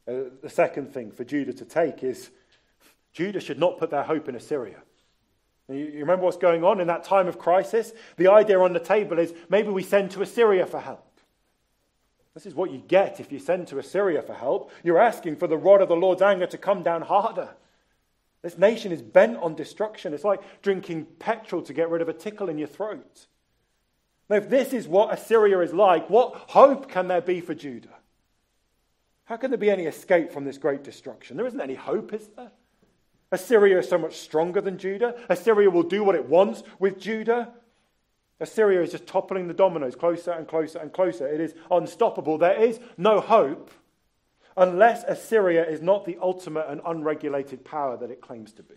Uh, 0.08 0.30
the 0.42 0.50
second 0.50 0.94
thing 0.94 1.12
for 1.12 1.24
Judah 1.24 1.54
to 1.54 1.66
take 1.66 2.04
is 2.04 2.32
Judah 3.14 3.40
should 3.40 3.60
not 3.60 3.78
put 3.78 3.92
their 3.92 4.04
hope 4.04 4.30
in 4.30 4.36
Assyria. 4.36 4.82
You 5.70 6.00
remember 6.00 6.24
what's 6.24 6.38
going 6.38 6.64
on 6.64 6.80
in 6.80 6.88
that 6.88 7.04
time 7.04 7.28
of 7.28 7.38
crisis? 7.38 7.92
The 8.16 8.32
idea 8.32 8.58
on 8.58 8.72
the 8.72 8.80
table 8.80 9.20
is 9.20 9.34
maybe 9.50 9.68
we 9.68 9.84
send 9.84 10.12
to 10.12 10.22
Assyria 10.22 10.66
for 10.66 10.80
help. 10.80 11.04
This 12.34 12.46
is 12.46 12.56
what 12.56 12.72
you 12.72 12.78
get 12.88 13.20
if 13.20 13.32
you 13.32 13.40
send 13.40 13.68
to 13.68 13.80
Assyria 13.80 14.22
for 14.22 14.34
help. 14.34 14.72
You're 14.84 15.02
asking 15.02 15.36
for 15.36 15.48
the 15.48 15.58
rod 15.58 15.82
of 15.82 15.90
the 15.90 15.96
Lord's 15.96 16.22
anger 16.22 16.46
to 16.48 16.58
come 16.58 16.84
down 16.84 17.02
harder. 17.02 17.50
This 18.42 18.58
nation 18.58 18.92
is 18.92 19.02
bent 19.02 19.38
on 19.38 19.56
destruction. 19.56 20.14
It's 20.14 20.24
like 20.24 20.42
drinking 20.62 21.08
petrol 21.20 21.62
to 21.64 21.74
get 21.74 21.90
rid 21.90 22.02
of 22.02 22.10
a 22.10 22.14
tickle 22.14 22.50
in 22.50 22.58
your 22.58 22.68
throat. 22.68 23.28
Now, 24.30 24.36
if 24.36 24.50
this 24.50 24.74
is 24.74 24.88
what 24.88 25.14
Assyria 25.14 25.60
is 25.62 25.74
like, 25.74 26.10
what 26.10 26.36
hope 26.36 26.90
can 26.90 27.08
there 27.08 27.22
be 27.22 27.42
for 27.42 27.54
Judah? 27.54 27.96
How 29.26 29.38
can 29.38 29.52
there 29.52 29.58
be 29.58 29.72
any 29.72 29.86
escape 29.86 30.32
from 30.32 30.46
this 30.46 30.58
great 30.58 30.84
destruction? 30.84 31.38
There 31.38 31.48
isn't 31.48 31.60
any 31.60 31.76
hope, 31.76 32.14
is 32.14 32.28
there? 32.36 32.52
Assyria 33.32 33.80
is 33.80 33.90
so 33.90 33.98
much 33.98 34.18
stronger 34.18 34.62
than 34.62 34.78
Judah. 34.78 35.16
Assyria 35.30 35.70
will 35.70 35.84
do 35.84 36.04
what 36.04 36.16
it 36.16 36.26
wants 36.26 36.64
with 36.80 37.00
Judah. 37.00 37.50
Assyria 38.40 38.82
is 38.82 38.92
just 38.92 39.08
toppling 39.08 39.48
the 39.48 39.54
dominoes 39.54 39.96
closer 39.96 40.32
and 40.32 40.48
closer 40.48 40.80
and 40.80 40.94
closer. 40.94 41.28
It 41.28 41.42
is 41.42 41.56
unstoppable. 41.70 42.38
There 42.38 42.62
is 42.62 42.80
no 42.98 43.20
hope 43.20 43.72
unless 44.58 45.04
Assyria 45.04 45.66
is 45.66 45.82
not 45.82 46.06
the 46.06 46.18
ultimate 46.22 46.66
and 46.68 46.82
unregulated 46.86 47.64
power 47.64 47.96
that 47.98 48.10
it 48.10 48.20
claims 48.22 48.52
to 48.54 48.64
be. 48.64 48.76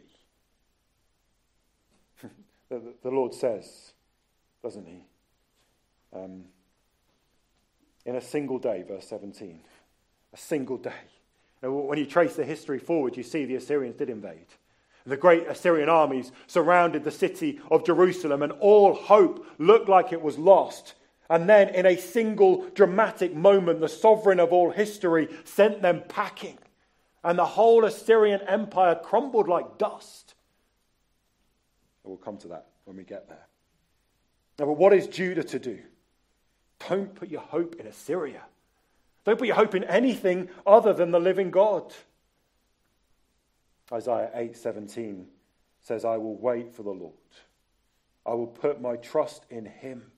the, 2.68 2.94
the, 3.02 3.10
Lord 3.10 3.32
says, 3.34 3.92
doesn't 4.62 4.86
he? 4.86 5.04
Um, 6.14 6.44
in 8.04 8.16
a 8.16 8.20
single 8.20 8.58
day, 8.58 8.84
verse 8.86 9.08
17. 9.08 9.60
A 10.32 10.36
single 10.36 10.76
day. 10.76 10.92
Now, 11.62 11.70
when 11.70 11.98
you 11.98 12.06
trace 12.06 12.36
the 12.36 12.44
history 12.44 12.78
forward, 12.78 13.16
you 13.16 13.22
see 13.22 13.46
the 13.46 13.56
Assyrians 13.56 13.96
did 13.96 14.10
invade. 14.10 14.46
The 15.06 15.16
great 15.16 15.46
Assyrian 15.46 15.88
armies 15.88 16.30
surrounded 16.46 17.04
the 17.04 17.10
city 17.10 17.58
of 17.70 17.86
Jerusalem, 17.86 18.42
and 18.42 18.52
all 18.52 18.94
hope 18.94 19.46
looked 19.58 19.88
like 19.88 20.12
it 20.12 20.20
was 20.20 20.38
lost. 20.38 20.94
And 21.30 21.48
then, 21.48 21.68
in 21.68 21.86
a 21.86 21.96
single 21.96 22.68
dramatic 22.70 23.32
moment, 23.34 23.78
the 23.78 23.88
sovereign 23.88 24.40
of 24.40 24.52
all 24.52 24.72
history 24.72 25.28
sent 25.44 25.80
them 25.80 26.02
packing, 26.08 26.58
and 27.22 27.38
the 27.38 27.46
whole 27.46 27.84
Assyrian 27.84 28.40
empire 28.42 28.96
crumbled 28.96 29.46
like 29.46 29.78
dust. 29.78 30.34
We'll 32.02 32.16
come 32.16 32.36
to 32.38 32.48
that 32.48 32.66
when 32.84 32.96
we 32.96 33.04
get 33.04 33.28
there. 33.28 33.46
Now, 34.58 34.66
but 34.66 34.72
what 34.72 34.92
is 34.92 35.06
Judah 35.06 35.44
to 35.44 35.58
do? 35.60 35.78
Don't 36.88 37.14
put 37.14 37.28
your 37.28 37.42
hope 37.42 37.76
in 37.76 37.86
Assyria. 37.86 38.42
Don't 39.24 39.38
put 39.38 39.46
your 39.46 39.56
hope 39.56 39.76
in 39.76 39.84
anything 39.84 40.48
other 40.66 40.92
than 40.92 41.12
the 41.12 41.20
living 41.20 41.52
God. 41.52 41.94
Isaiah 43.92 44.32
8:17 44.34 45.30
says, 45.78 46.04
"I 46.04 46.16
will 46.16 46.36
wait 46.36 46.74
for 46.74 46.82
the 46.82 46.90
Lord. 46.90 47.14
I 48.26 48.34
will 48.34 48.48
put 48.48 48.80
my 48.80 48.96
trust 48.96 49.46
in 49.48 49.66
him." 49.66 50.09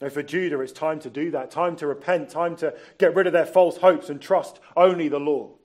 And 0.00 0.12
for 0.12 0.22
Judah, 0.22 0.60
it's 0.60 0.72
time 0.72 1.00
to 1.00 1.10
do 1.10 1.32
that, 1.32 1.50
time 1.50 1.74
to 1.76 1.86
repent, 1.86 2.28
time 2.30 2.54
to 2.56 2.74
get 2.98 3.14
rid 3.16 3.26
of 3.26 3.32
their 3.32 3.46
false 3.46 3.78
hopes 3.78 4.08
and 4.08 4.20
trust 4.20 4.60
only 4.76 5.08
the 5.08 5.18
Lord. 5.18 5.58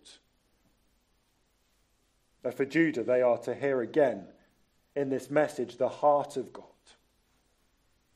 And 2.44 2.54
for 2.54 2.66
Judah, 2.66 3.04
they 3.04 3.22
are 3.22 3.38
to 3.40 3.54
hear 3.54 3.82
again 3.82 4.26
in 4.96 5.10
this 5.10 5.30
message 5.30 5.78
the 5.78 5.90
heart 5.90 6.36
of 6.36 6.52
God. 6.52 6.66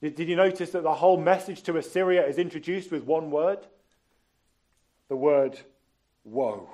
Did 0.01 0.19
you 0.19 0.35
notice 0.35 0.71
that 0.71 0.83
the 0.83 0.93
whole 0.93 1.17
message 1.17 1.63
to 1.63 1.77
Assyria 1.77 2.25
is 2.25 2.37
introduced 2.37 2.91
with 2.91 3.03
one 3.03 3.31
word? 3.31 3.59
The 5.09 5.15
word 5.15 5.59
woe. 6.23 6.69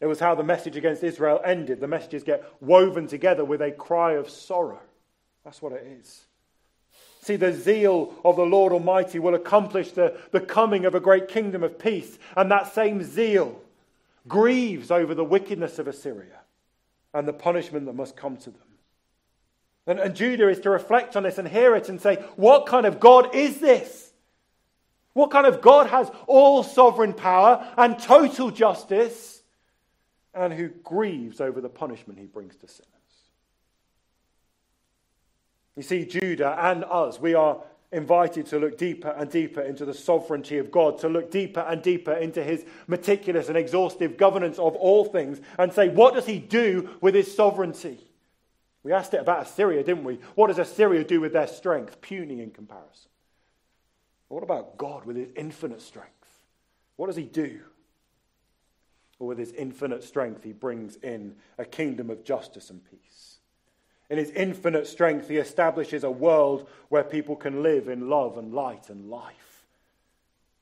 It 0.00 0.06
was 0.06 0.20
how 0.20 0.34
the 0.34 0.42
message 0.42 0.76
against 0.76 1.04
Israel 1.04 1.40
ended. 1.44 1.80
The 1.80 1.86
messages 1.86 2.22
get 2.22 2.44
woven 2.60 3.06
together 3.06 3.44
with 3.44 3.62
a 3.62 3.70
cry 3.70 4.12
of 4.12 4.28
sorrow. 4.28 4.80
That's 5.44 5.62
what 5.62 5.72
it 5.72 5.86
is. 6.00 6.25
See, 7.26 7.34
the 7.34 7.52
zeal 7.52 8.14
of 8.24 8.36
the 8.36 8.46
Lord 8.46 8.72
Almighty 8.72 9.18
will 9.18 9.34
accomplish 9.34 9.90
the, 9.90 10.16
the 10.30 10.38
coming 10.38 10.84
of 10.84 10.94
a 10.94 11.00
great 11.00 11.26
kingdom 11.26 11.64
of 11.64 11.76
peace. 11.76 12.20
And 12.36 12.52
that 12.52 12.72
same 12.72 13.02
zeal 13.02 13.60
grieves 14.28 14.92
over 14.92 15.12
the 15.12 15.24
wickedness 15.24 15.80
of 15.80 15.88
Assyria 15.88 16.38
and 17.12 17.26
the 17.26 17.32
punishment 17.32 17.86
that 17.86 17.94
must 17.94 18.16
come 18.16 18.36
to 18.36 18.50
them. 18.50 18.60
And, 19.88 19.98
and 19.98 20.14
Judah 20.14 20.48
is 20.48 20.60
to 20.60 20.70
reflect 20.70 21.16
on 21.16 21.24
this 21.24 21.36
and 21.36 21.48
hear 21.48 21.74
it 21.74 21.88
and 21.88 22.00
say, 22.00 22.14
What 22.36 22.66
kind 22.66 22.86
of 22.86 23.00
God 23.00 23.34
is 23.34 23.58
this? 23.58 24.12
What 25.12 25.32
kind 25.32 25.48
of 25.48 25.60
God 25.60 25.88
has 25.88 26.08
all 26.28 26.62
sovereign 26.62 27.12
power 27.12 27.66
and 27.76 27.98
total 27.98 28.52
justice 28.52 29.42
and 30.32 30.52
who 30.52 30.68
grieves 30.68 31.40
over 31.40 31.60
the 31.60 31.68
punishment 31.68 32.20
he 32.20 32.26
brings 32.26 32.54
to 32.58 32.68
sinners? 32.68 32.95
You 35.76 35.82
see, 35.82 36.06
Judah 36.06 36.56
and 36.58 36.84
us, 36.84 37.20
we 37.20 37.34
are 37.34 37.58
invited 37.92 38.46
to 38.46 38.58
look 38.58 38.78
deeper 38.78 39.10
and 39.10 39.30
deeper 39.30 39.60
into 39.60 39.84
the 39.84 39.94
sovereignty 39.94 40.58
of 40.58 40.70
God, 40.70 40.98
to 41.00 41.08
look 41.08 41.30
deeper 41.30 41.60
and 41.60 41.82
deeper 41.82 42.12
into 42.12 42.42
his 42.42 42.64
meticulous 42.86 43.48
and 43.48 43.56
exhaustive 43.56 44.16
governance 44.16 44.58
of 44.58 44.74
all 44.74 45.04
things, 45.04 45.40
and 45.58 45.72
say, 45.72 45.88
what 45.88 46.14
does 46.14 46.26
he 46.26 46.38
do 46.38 46.96
with 47.00 47.14
his 47.14 47.32
sovereignty? 47.34 47.98
We 48.82 48.92
asked 48.92 49.14
it 49.14 49.20
about 49.20 49.46
Assyria, 49.46 49.82
didn't 49.82 50.04
we? 50.04 50.18
What 50.34 50.46
does 50.46 50.58
Assyria 50.58 51.04
do 51.04 51.20
with 51.20 51.32
their 51.32 51.46
strength? 51.46 52.00
Puny 52.00 52.40
in 52.40 52.50
comparison. 52.50 53.10
What 54.28 54.42
about 54.42 54.78
God 54.78 55.04
with 55.04 55.16
his 55.16 55.28
infinite 55.36 55.82
strength? 55.82 56.10
What 56.96 57.06
does 57.08 57.16
he 57.16 57.24
do? 57.24 57.60
Well, 59.18 59.28
with 59.28 59.38
his 59.38 59.52
infinite 59.52 60.04
strength, 60.04 60.42
he 60.42 60.52
brings 60.52 60.96
in 60.96 61.36
a 61.58 61.64
kingdom 61.64 62.10
of 62.10 62.24
justice 62.24 62.70
and 62.70 62.80
peace. 62.90 63.25
In 64.08 64.18
his 64.18 64.30
infinite 64.30 64.86
strength, 64.86 65.28
he 65.28 65.36
establishes 65.36 66.04
a 66.04 66.10
world 66.10 66.68
where 66.88 67.02
people 67.02 67.34
can 67.34 67.62
live 67.62 67.88
in 67.88 68.08
love 68.08 68.38
and 68.38 68.54
light 68.54 68.88
and 68.88 69.10
life. 69.10 69.64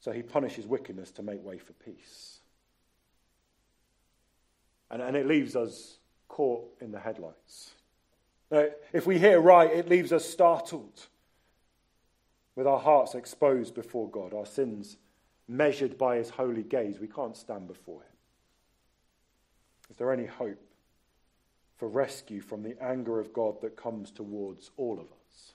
So 0.00 0.12
he 0.12 0.22
punishes 0.22 0.66
wickedness 0.66 1.10
to 1.12 1.22
make 1.22 1.44
way 1.44 1.58
for 1.58 1.72
peace. 1.74 2.38
And, 4.90 5.02
and 5.02 5.16
it 5.16 5.26
leaves 5.26 5.56
us 5.56 5.98
caught 6.28 6.66
in 6.80 6.92
the 6.92 7.00
headlights. 7.00 7.72
Now, 8.50 8.66
if 8.92 9.06
we 9.06 9.18
hear 9.18 9.40
right, 9.40 9.70
it 9.70 9.88
leaves 9.88 10.12
us 10.12 10.28
startled 10.28 11.06
with 12.56 12.66
our 12.66 12.78
hearts 12.78 13.14
exposed 13.14 13.74
before 13.74 14.08
God, 14.08 14.32
our 14.32 14.46
sins 14.46 14.96
measured 15.48 15.98
by 15.98 16.16
his 16.16 16.30
holy 16.30 16.62
gaze. 16.62 16.98
We 16.98 17.08
can't 17.08 17.36
stand 17.36 17.66
before 17.66 18.00
him. 18.00 18.16
Is 19.90 19.96
there 19.96 20.12
any 20.12 20.26
hope 20.26 20.60
for 21.84 21.88
rescue 21.88 22.40
from 22.40 22.62
the 22.62 22.82
anger 22.82 23.20
of 23.20 23.34
God 23.34 23.60
that 23.60 23.76
comes 23.76 24.10
towards 24.10 24.70
all 24.78 24.94
of 24.94 25.04
us? 25.04 25.52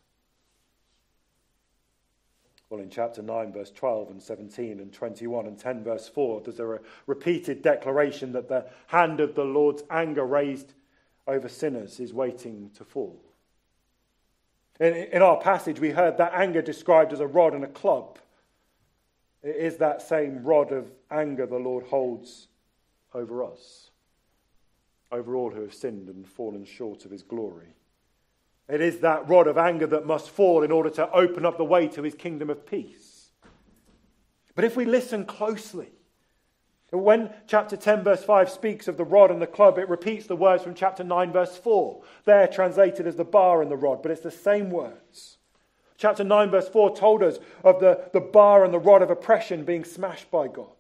Well, 2.70 2.82
in 2.82 2.92
chapter 2.92 3.24
9, 3.24 3.52
verse 3.52 3.72
12 3.72 4.12
and 4.12 4.22
17 4.22 4.80
and 4.80 4.94
21 4.94 5.48
and 5.48 5.58
10, 5.58 5.84
verse 5.84 6.08
4, 6.08 6.42
there's 6.42 6.60
a 6.60 6.78
repeated 7.08 7.64
declaration 7.64 8.32
that 8.34 8.48
the 8.48 8.68
hand 8.86 9.20
of 9.22 9.34
the 9.34 9.44
Lord's 9.44 9.82
anger 9.90 10.24
raised 10.24 10.74
over 11.26 11.50
sinners 11.50 12.00
is 12.00 12.14
waiting 12.14 12.70
to 12.76 12.84
fall. 12.86 13.20
In, 14.80 14.94
in 14.94 15.24
our 15.24 15.38
passage, 15.38 15.80
we 15.80 15.90
heard 15.90 16.18
that 16.18 16.34
anger 16.36 16.62
described 16.62 17.12
as 17.12 17.22
a 17.22 17.28
rod 17.28 17.56
and 17.56 17.64
a 17.64 17.68
club. 17.68 18.20
It 19.42 19.56
is 19.56 19.78
that 19.78 20.04
same 20.04 20.44
rod 20.44 20.72
of 20.72 20.92
anger 21.10 21.48
the 21.48 21.58
Lord 21.58 21.88
holds 21.88 22.50
over 23.16 23.44
us, 23.44 23.89
over 25.12 25.36
all 25.36 25.51
who 25.51 25.62
have 25.62 25.74
sinned 25.74 26.10
and 26.10 26.28
fallen 26.28 26.66
short 26.66 27.05
of 27.05 27.12
his 27.12 27.24
glory. 27.24 27.76
It 28.68 28.82
is 28.82 28.99
that 28.99 29.28
rod 29.28 29.47
of 29.47 29.57
anger 29.57 29.88
that 29.88 30.05
must 30.05 30.30
fall 30.30 30.64
in 30.64 30.72
order 30.72 30.91
to 30.91 31.12
open 31.12 31.45
up 31.45 31.57
the 31.57 31.66
way 31.66 31.88
to 31.89 32.03
his 32.03 32.14
kingdom 32.14 32.49
of 32.49 32.66
peace. 32.66 33.32
But 34.53 34.66
if 34.66 34.76
we 34.76 34.86
listen 34.86 35.26
closely, 35.26 35.89
when 36.91 37.32
chapter 37.47 37.78
10, 37.78 38.03
verse 38.03 38.24
5 38.24 38.49
speaks 38.49 38.88
of 38.88 38.97
the 38.97 39.03
rod 39.03 39.32
and 39.32 39.41
the 39.41 39.47
club, 39.47 39.78
it 39.78 39.89
repeats 39.89 40.26
the 40.26 40.36
words 40.36 40.64
from 40.64 40.74
chapter 40.74 41.03
9, 41.03 41.32
verse 41.32 41.57
4. 41.57 42.01
They're 42.26 42.47
translated 42.47 43.05
as 43.05 43.16
the 43.16 43.24
bar 43.24 43.62
and 43.62 43.70
the 43.70 43.78
rod, 43.78 44.01
but 44.01 44.12
it's 44.12 44.22
the 44.22 44.32
same 44.32 44.70
words. 44.70 45.38
Chapter 45.97 46.24
9, 46.24 46.49
verse 46.49 46.70
4 46.70 46.95
told 46.95 47.22
us 47.24 47.38
of 47.64 47.80
the, 47.80 48.10
the 48.14 48.22
bar 48.22 48.64
and 48.64 48.74
the 48.74 48.80
rod 48.80 49.01
of 49.01 49.10
oppression 49.10 49.66
being 49.66 49.84
smashed 49.84 50.32
by 50.32 50.47
God. 50.47 50.72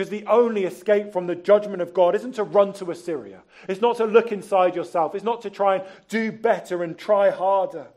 Because 0.00 0.08
the 0.08 0.26
only 0.28 0.64
escape 0.64 1.12
from 1.12 1.26
the 1.26 1.34
judgment 1.34 1.82
of 1.82 1.92
God 1.92 2.14
isn't 2.14 2.36
to 2.36 2.42
run 2.42 2.72
to 2.72 2.90
Assyria. 2.90 3.42
It's 3.68 3.82
not 3.82 3.98
to 3.98 4.06
look 4.06 4.32
inside 4.32 4.74
yourself. 4.74 5.14
It's 5.14 5.26
not 5.26 5.42
to 5.42 5.50
try 5.50 5.74
and 5.74 5.84
do 6.08 6.32
better 6.32 6.82
and 6.82 6.96
try 6.96 7.28
harder. 7.28 7.88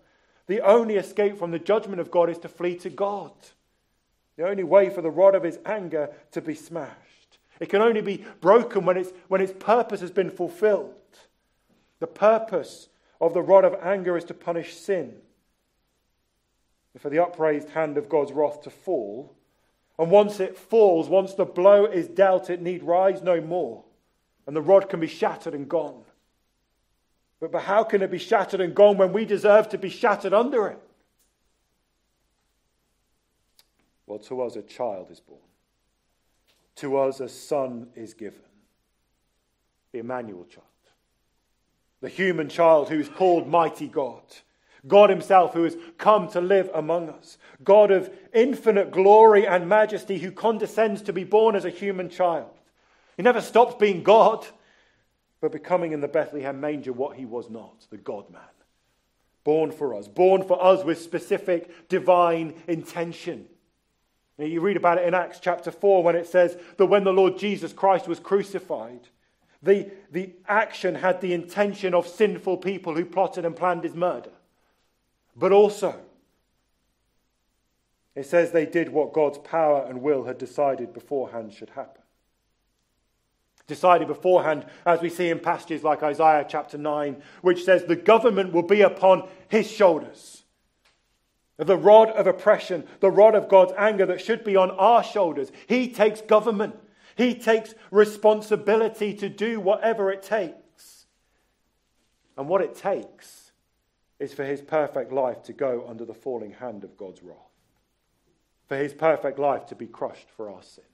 The 0.47 0.59
only 0.59 0.97
escape 0.97 1.39
from 1.39 1.51
the 1.51 1.59
judgment 1.59 2.01
of 2.01 2.11
God 2.11 2.29
is 2.29 2.39
to 2.39 2.49
flee 2.49 2.75
to 2.79 2.89
God. 2.89 3.31
The 4.35 4.45
only 4.45 4.65
way 4.65 4.89
for 4.89 5.01
the 5.01 5.09
rod 5.09 5.33
of 5.33 5.43
his 5.43 5.59
anger 5.65 6.09
to 6.31 6.41
be 6.41 6.55
smashed. 6.55 7.37
It 7.61 7.69
can 7.69 7.81
only 7.81 8.01
be 8.01 8.25
broken 8.41 8.83
when, 8.83 8.97
it's, 8.97 9.13
when 9.29 9.39
its 9.39 9.53
purpose 9.57 10.01
has 10.01 10.11
been 10.11 10.29
fulfilled. 10.29 10.91
The 12.01 12.07
purpose 12.07 12.89
of 13.21 13.33
the 13.33 13.41
rod 13.41 13.63
of 13.63 13.79
anger 13.81 14.17
is 14.17 14.25
to 14.25 14.33
punish 14.33 14.75
sin. 14.75 15.15
For 16.99 17.09
the 17.09 17.23
upraised 17.23 17.69
hand 17.69 17.97
of 17.97 18.09
God's 18.09 18.33
wrath 18.33 18.61
to 18.63 18.69
fall. 18.69 19.37
And 19.99 20.09
once 20.09 20.39
it 20.39 20.57
falls, 20.57 21.07
once 21.07 21.33
the 21.33 21.45
blow 21.45 21.85
is 21.85 22.07
dealt, 22.07 22.49
it 22.49 22.61
need 22.61 22.83
rise 22.83 23.21
no 23.21 23.39
more. 23.39 23.83
And 24.47 24.55
the 24.55 24.61
rod 24.61 24.89
can 24.89 24.99
be 24.99 25.07
shattered 25.07 25.53
and 25.53 25.69
gone. 25.69 26.03
But, 27.39 27.51
but 27.51 27.63
how 27.63 27.83
can 27.83 28.01
it 28.01 28.09
be 28.09 28.17
shattered 28.17 28.61
and 28.61 28.73
gone 28.73 28.97
when 28.97 29.13
we 29.13 29.25
deserve 29.25 29.69
to 29.69 29.77
be 29.77 29.89
shattered 29.89 30.33
under 30.33 30.67
it? 30.67 30.79
Well, 34.05 34.19
to 34.19 34.41
us 34.41 34.55
a 34.55 34.61
child 34.61 35.07
is 35.11 35.19
born, 35.19 35.39
to 36.77 36.97
us 36.97 37.19
a 37.19 37.29
son 37.29 37.87
is 37.95 38.13
given. 38.13 38.39
The 39.91 39.99
Emmanuel 39.99 40.45
child, 40.45 40.65
the 42.01 42.09
human 42.09 42.49
child 42.49 42.89
who 42.89 42.99
is 42.99 43.09
called 43.09 43.47
Mighty 43.47 43.87
God. 43.87 44.23
God 44.87 45.09
Himself, 45.09 45.53
who 45.53 45.63
has 45.63 45.77
come 45.97 46.27
to 46.29 46.41
live 46.41 46.69
among 46.73 47.09
us. 47.09 47.37
God 47.63 47.91
of 47.91 48.11
infinite 48.33 48.91
glory 48.91 49.47
and 49.47 49.69
majesty, 49.69 50.19
who 50.19 50.31
condescends 50.31 51.01
to 51.03 51.13
be 51.13 51.23
born 51.23 51.55
as 51.55 51.65
a 51.65 51.69
human 51.69 52.09
child. 52.09 52.51
He 53.15 53.23
never 53.23 53.41
stops 53.41 53.75
being 53.75 54.03
God, 54.03 54.45
but 55.39 55.51
becoming 55.51 55.91
in 55.91 56.01
the 56.01 56.07
Bethlehem 56.07 56.59
manger 56.59 56.91
what 56.91 57.15
He 57.15 57.25
was 57.25 57.49
not 57.49 57.85
the 57.89 57.97
God 57.97 58.29
man. 58.29 58.41
Born 59.43 59.71
for 59.71 59.93
us, 59.93 60.07
born 60.07 60.43
for 60.43 60.61
us 60.63 60.83
with 60.83 61.01
specific 61.01 61.89
divine 61.89 62.53
intention. 62.67 63.47
You 64.37 64.61
read 64.61 64.77
about 64.77 64.97
it 64.97 65.07
in 65.07 65.13
Acts 65.13 65.39
chapter 65.39 65.69
4 65.69 66.03
when 66.03 66.15
it 66.15 66.27
says 66.27 66.57
that 66.77 66.87
when 66.87 67.03
the 67.03 67.13
Lord 67.13 67.37
Jesus 67.37 67.71
Christ 67.71 68.07
was 68.07 68.19
crucified, 68.19 69.07
the, 69.61 69.91
the 70.11 70.33
action 70.47 70.95
had 70.95 71.21
the 71.21 71.33
intention 71.33 71.93
of 71.93 72.07
sinful 72.07 72.57
people 72.57 72.95
who 72.95 73.05
plotted 73.05 73.45
and 73.45 73.55
planned 73.55 73.83
his 73.83 73.93
murder. 73.93 74.31
But 75.35 75.51
also, 75.51 75.95
it 78.15 78.25
says 78.25 78.51
they 78.51 78.65
did 78.65 78.89
what 78.89 79.13
God's 79.13 79.39
power 79.39 79.85
and 79.87 80.01
will 80.01 80.25
had 80.25 80.37
decided 80.37 80.93
beforehand 80.93 81.53
should 81.53 81.71
happen. 81.71 82.01
Decided 83.65 84.07
beforehand, 84.07 84.65
as 84.85 85.01
we 85.01 85.09
see 85.09 85.29
in 85.29 85.39
passages 85.39 85.83
like 85.83 86.03
Isaiah 86.03 86.45
chapter 86.47 86.77
9, 86.77 87.21
which 87.41 87.63
says 87.63 87.85
the 87.85 87.95
government 87.95 88.53
will 88.53 88.63
be 88.63 88.81
upon 88.81 89.27
his 89.47 89.69
shoulders 89.69 90.43
the 91.57 91.77
rod 91.77 92.09
of 92.09 92.27
oppression, 92.27 92.87
the 92.99 93.11
rod 93.11 93.35
of 93.35 93.47
God's 93.47 93.73
anger 93.77 94.05
that 94.07 94.21
should 94.21 94.43
be 94.43 94.55
on 94.55 94.71
our 94.71 95.03
shoulders. 95.03 95.51
He 95.67 95.87
takes 95.87 96.21
government, 96.21 96.75
He 97.15 97.35
takes 97.35 97.75
responsibility 97.91 99.13
to 99.15 99.29
do 99.29 99.59
whatever 99.59 100.11
it 100.11 100.23
takes. 100.23 101.05
And 102.35 102.47
what 102.47 102.61
it 102.61 102.75
takes 102.75 103.42
is 104.23 104.33
for 104.33 104.45
his 104.45 104.61
perfect 104.61 105.11
life 105.11 105.43
to 105.43 105.53
go 105.53 105.85
under 105.87 106.05
the 106.05 106.13
falling 106.13 106.53
hand 106.53 106.85
of 106.85 106.97
God's 106.97 107.21
wrath, 107.21 107.35
for 108.67 108.77
his 108.77 108.93
perfect 108.93 109.37
life 109.37 109.65
to 109.67 109.75
be 109.75 109.85
crushed 109.85 110.29
for 110.29 110.49
our 110.49 110.63
sin. 110.63 110.85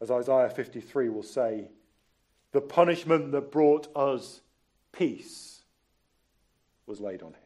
As 0.00 0.10
Isaiah 0.10 0.50
53 0.50 1.08
will 1.08 1.22
say, 1.22 1.68
the 2.52 2.60
punishment 2.60 3.30
that 3.30 3.52
brought 3.52 3.86
us 3.94 4.40
peace 4.92 5.62
was 6.86 7.00
laid 7.00 7.22
on 7.22 7.34
him. 7.34 7.36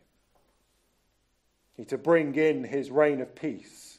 He 1.76 1.84
to 1.86 1.98
bring 1.98 2.34
in 2.36 2.64
his 2.64 2.90
reign 2.90 3.20
of 3.20 3.34
peace. 3.34 3.98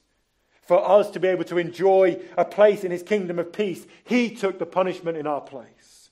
For 0.63 0.84
us 0.89 1.11
to 1.11 1.19
be 1.19 1.28
able 1.28 1.43
to 1.43 1.59
enjoy 1.59 2.19
a 2.36 2.45
place 2.45 2.84
in 2.84 2.89
his 2.89 3.03
kingdom 3.03 3.38
of 3.38 3.53
peace, 3.53 3.86
he 4.03 4.34
took 4.34 4.57
the 4.57 4.65
punishment 4.65 5.17
in 5.17 5.28
our 5.28 5.41
place. 5.41 6.09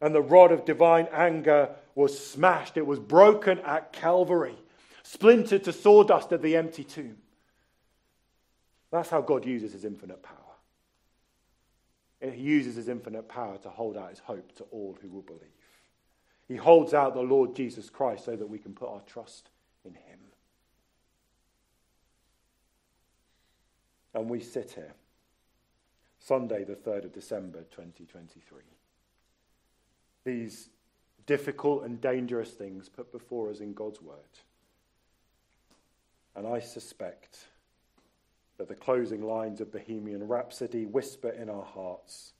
And 0.00 0.14
the 0.14 0.22
rod 0.22 0.50
of 0.50 0.64
divine 0.64 1.08
anger 1.12 1.76
was 1.94 2.18
smashed, 2.18 2.76
it 2.76 2.86
was 2.86 2.98
broken 2.98 3.58
at 3.60 3.92
Calvary, 3.92 4.56
splintered 5.02 5.64
to 5.64 5.72
sawdust 5.72 6.32
at 6.32 6.42
the 6.42 6.56
empty 6.56 6.84
tomb. 6.84 7.18
That's 8.90 9.10
how 9.10 9.20
God 9.20 9.46
uses 9.46 9.72
his 9.72 9.84
infinite 9.84 10.22
power. 10.22 10.36
He 12.20 12.40
uses 12.40 12.76
his 12.76 12.88
infinite 12.88 13.28
power 13.28 13.58
to 13.58 13.68
hold 13.68 13.96
out 13.96 14.10
his 14.10 14.20
hope 14.20 14.54
to 14.56 14.64
all 14.64 14.96
who 15.02 15.08
will 15.08 15.22
believe. 15.22 15.40
He 16.46 16.56
holds 16.56 16.94
out 16.94 17.14
the 17.14 17.20
Lord 17.20 17.56
Jesus 17.56 17.90
Christ 17.90 18.26
so 18.26 18.36
that 18.36 18.48
we 18.48 18.58
can 18.58 18.74
put 18.74 18.90
our 18.90 19.00
trust 19.06 19.48
in 19.84 19.94
him. 19.94 20.18
And 24.14 24.28
we 24.28 24.40
sit 24.40 24.72
here, 24.72 24.92
Sunday, 26.18 26.64
the 26.64 26.74
3rd 26.74 27.06
of 27.06 27.12
December, 27.12 27.60
2023. 27.70 28.60
These 30.24 30.68
difficult 31.26 31.84
and 31.84 32.00
dangerous 32.00 32.50
things 32.50 32.88
put 32.88 33.12
before 33.12 33.50
us 33.50 33.60
in 33.60 33.74
God's 33.74 34.00
word. 34.00 34.16
And 36.34 36.46
I 36.46 36.60
suspect 36.60 37.46
that 38.58 38.68
the 38.68 38.74
closing 38.74 39.22
lines 39.22 39.60
of 39.60 39.72
Bohemian 39.72 40.26
Rhapsody 40.26 40.86
whisper 40.86 41.30
in 41.30 41.48
our 41.48 41.64
hearts 41.64 42.32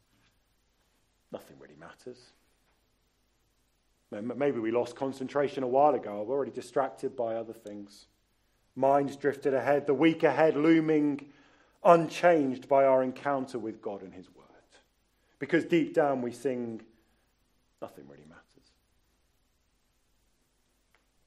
nothing 1.33 1.57
really 1.59 1.76
matters. 1.80 2.18
Maybe 4.11 4.61
we 4.61 4.70
lost 4.70 4.95
concentration 4.95 5.62
a 5.62 5.66
while 5.66 5.95
ago. 5.95 6.22
We're 6.22 6.37
already 6.37 6.53
distracted 6.53 7.16
by 7.16 7.37
other 7.37 7.55
things. 7.55 8.07
Minds 8.76 9.16
drifted 9.16 9.55
ahead, 9.55 9.87
the 9.87 9.95
week 9.95 10.22
ahead 10.22 10.55
looming 10.55 11.33
unchanged 11.83 12.68
by 12.68 12.85
our 12.85 13.03
encounter 13.03 13.59
with 13.59 13.80
God 13.80 14.03
and 14.03 14.12
His 14.12 14.28
Word. 14.28 14.47
Because 15.39 15.64
deep 15.64 15.95
down 15.95 16.20
we 16.20 16.30
sing, 16.30 16.83
nothing 17.80 18.05
really 18.07 18.26
matters. 18.28 18.43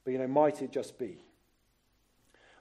But 0.05 0.11
you 0.13 0.19
know, 0.19 0.27
might 0.27 0.61
it 0.61 0.71
just 0.71 0.97
be? 0.97 1.17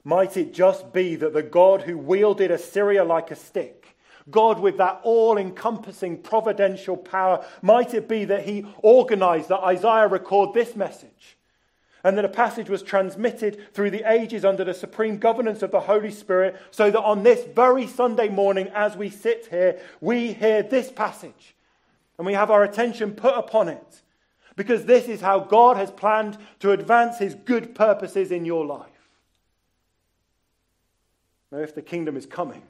Might 0.03 0.35
it 0.35 0.53
just 0.53 0.91
be 0.91 1.15
that 1.15 1.33
the 1.33 1.43
God 1.43 1.83
who 1.83 1.97
wielded 1.97 2.51
Assyria 2.51 3.03
like 3.03 3.31
a 3.31 3.35
stick, 3.35 3.95
God 4.29 4.59
with 4.59 4.77
that 4.77 4.99
all 5.03 5.37
encompassing 5.37 6.21
providential 6.21 6.97
power, 6.97 7.45
might 7.61 7.93
it 7.93 8.09
be 8.09 8.25
that 8.25 8.45
he 8.45 8.65
organized 8.79 9.49
that 9.49 9.61
Isaiah 9.61 10.07
record 10.07 10.53
this 10.53 10.75
message? 10.75 11.37
And 12.03 12.17
that 12.17 12.25
a 12.25 12.29
passage 12.29 12.69
was 12.69 12.83
transmitted 12.83 13.73
through 13.73 13.89
the 13.89 14.11
ages 14.11 14.45
under 14.45 14.63
the 14.63 14.75
supreme 14.75 15.17
governance 15.17 15.63
of 15.63 15.71
the 15.71 15.79
Holy 15.79 16.11
Spirit, 16.11 16.55
so 16.69 16.91
that 16.91 17.01
on 17.01 17.23
this 17.23 17.43
very 17.55 17.87
Sunday 17.87 18.29
morning, 18.29 18.67
as 18.75 18.95
we 18.95 19.09
sit 19.09 19.47
here, 19.49 19.79
we 20.01 20.33
hear 20.33 20.61
this 20.61 20.91
passage 20.91 21.55
and 22.17 22.27
we 22.27 22.33
have 22.33 22.51
our 22.51 22.63
attention 22.63 23.11
put 23.13 23.35
upon 23.35 23.69
it. 23.69 24.01
Because 24.55 24.85
this 24.85 25.07
is 25.07 25.21
how 25.21 25.39
God 25.39 25.77
has 25.77 25.91
planned 25.91 26.37
to 26.59 26.71
advance 26.71 27.17
his 27.17 27.35
good 27.35 27.75
purposes 27.75 28.31
in 28.31 28.45
your 28.45 28.65
life. 28.65 28.89
Now, 31.51 31.59
if 31.59 31.75
the 31.75 31.81
kingdom 31.81 32.17
is 32.17 32.25
coming, 32.25 32.63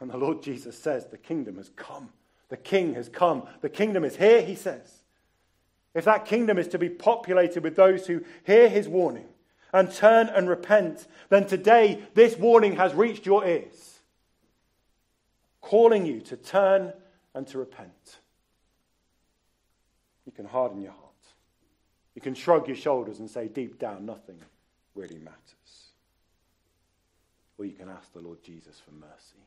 and 0.00 0.10
the 0.10 0.16
Lord 0.16 0.42
Jesus 0.42 0.78
says 0.78 1.06
the 1.06 1.18
kingdom 1.18 1.56
has 1.56 1.70
come, 1.76 2.10
the 2.48 2.56
king 2.56 2.94
has 2.94 3.08
come, 3.08 3.44
the 3.60 3.68
kingdom 3.68 4.04
is 4.04 4.16
here, 4.16 4.42
he 4.42 4.54
says. 4.54 5.00
If 5.94 6.04
that 6.04 6.24
kingdom 6.24 6.58
is 6.58 6.68
to 6.68 6.78
be 6.78 6.88
populated 6.88 7.62
with 7.62 7.76
those 7.76 8.06
who 8.06 8.24
hear 8.44 8.68
his 8.68 8.88
warning 8.88 9.26
and 9.72 9.92
turn 9.92 10.28
and 10.28 10.48
repent, 10.48 11.06
then 11.28 11.46
today 11.46 12.02
this 12.14 12.36
warning 12.36 12.76
has 12.76 12.94
reached 12.94 13.26
your 13.26 13.44
ears, 13.44 14.00
calling 15.60 16.06
you 16.06 16.20
to 16.22 16.36
turn 16.36 16.92
and 17.34 17.46
to 17.48 17.58
repent. 17.58 18.19
You 20.30 20.36
can 20.36 20.44
harden 20.46 20.80
your 20.80 20.92
heart. 20.92 21.06
You 22.14 22.22
can 22.22 22.34
shrug 22.34 22.68
your 22.68 22.76
shoulders 22.76 23.18
and 23.18 23.28
say, 23.28 23.48
deep 23.48 23.80
down, 23.80 24.06
nothing 24.06 24.36
really 24.94 25.18
matters. 25.18 25.88
Or 27.58 27.64
you 27.64 27.72
can 27.72 27.88
ask 27.88 28.12
the 28.12 28.20
Lord 28.20 28.40
Jesus 28.44 28.78
for 28.78 28.92
mercy. 28.92 29.44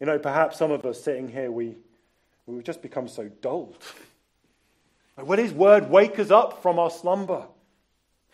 You 0.00 0.06
know, 0.06 0.18
perhaps 0.18 0.56
some 0.56 0.70
of 0.70 0.86
us 0.86 0.98
sitting 1.02 1.28
here, 1.28 1.50
we, 1.50 1.76
we've 2.46 2.64
just 2.64 2.80
become 2.80 3.06
so 3.06 3.28
dulled. 3.42 3.76
Will 5.18 5.36
His 5.36 5.52
word 5.52 5.90
wake 5.90 6.18
us 6.18 6.30
up 6.30 6.62
from 6.62 6.78
our 6.78 6.90
slumber? 6.90 7.46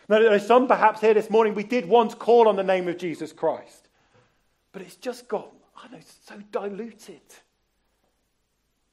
Now, 0.07 0.37
some 0.37 0.69
perhaps 0.69 1.01
here 1.01 1.13
this 1.13 1.29
morning, 1.29 1.55
we 1.55 1.65
did 1.65 1.89
once 1.89 2.15
call 2.15 2.47
on 2.47 2.55
the 2.55 2.63
name 2.63 2.87
of 2.87 2.97
Jesus 2.97 3.33
Christ, 3.33 3.89
but 4.71 4.81
it's 4.81 4.95
just 4.95 5.27
got, 5.27 5.51
I 5.75 5.89
know, 5.89 5.99
so 6.25 6.35
diluted. 6.53 7.19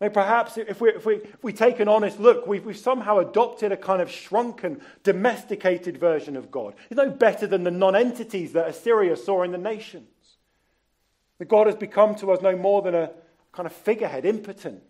Maybe 0.01 0.15
perhaps 0.15 0.57
if 0.57 0.81
we, 0.81 0.91
if, 0.91 1.05
we, 1.05 1.17
if 1.17 1.43
we 1.43 1.53
take 1.53 1.81
an 1.81 1.89
honest 1.89 2.21
look, 2.21 2.47
we've, 2.47 2.65
we've 2.65 2.77
somehow 2.77 3.19
adopted 3.19 3.73
a 3.73 3.77
kind 3.77 4.01
of 4.01 4.11
shrunken, 4.11 4.81
domesticated 5.03 5.99
version 5.99 6.37
of 6.37 6.53
God. 6.53 6.75
It's 6.89 6.97
no 6.97 7.11
better 7.11 7.49
than 7.49 7.65
the 7.65 7.73
non-entities 7.73 8.53
that 8.53 8.69
Assyria 8.69 9.17
saw 9.17 9.43
in 9.43 9.51
the 9.51 9.59
nations. 9.59 10.07
The 11.39 11.45
God 11.45 11.67
has 11.67 11.75
become 11.75 12.15
to 12.17 12.31
us 12.31 12.41
no 12.43 12.57
more 12.57 12.83
than 12.83 12.95
a 12.95 13.11
kind 13.53 13.67
of 13.67 13.73
figurehead, 13.73 14.25
impotent, 14.25 14.83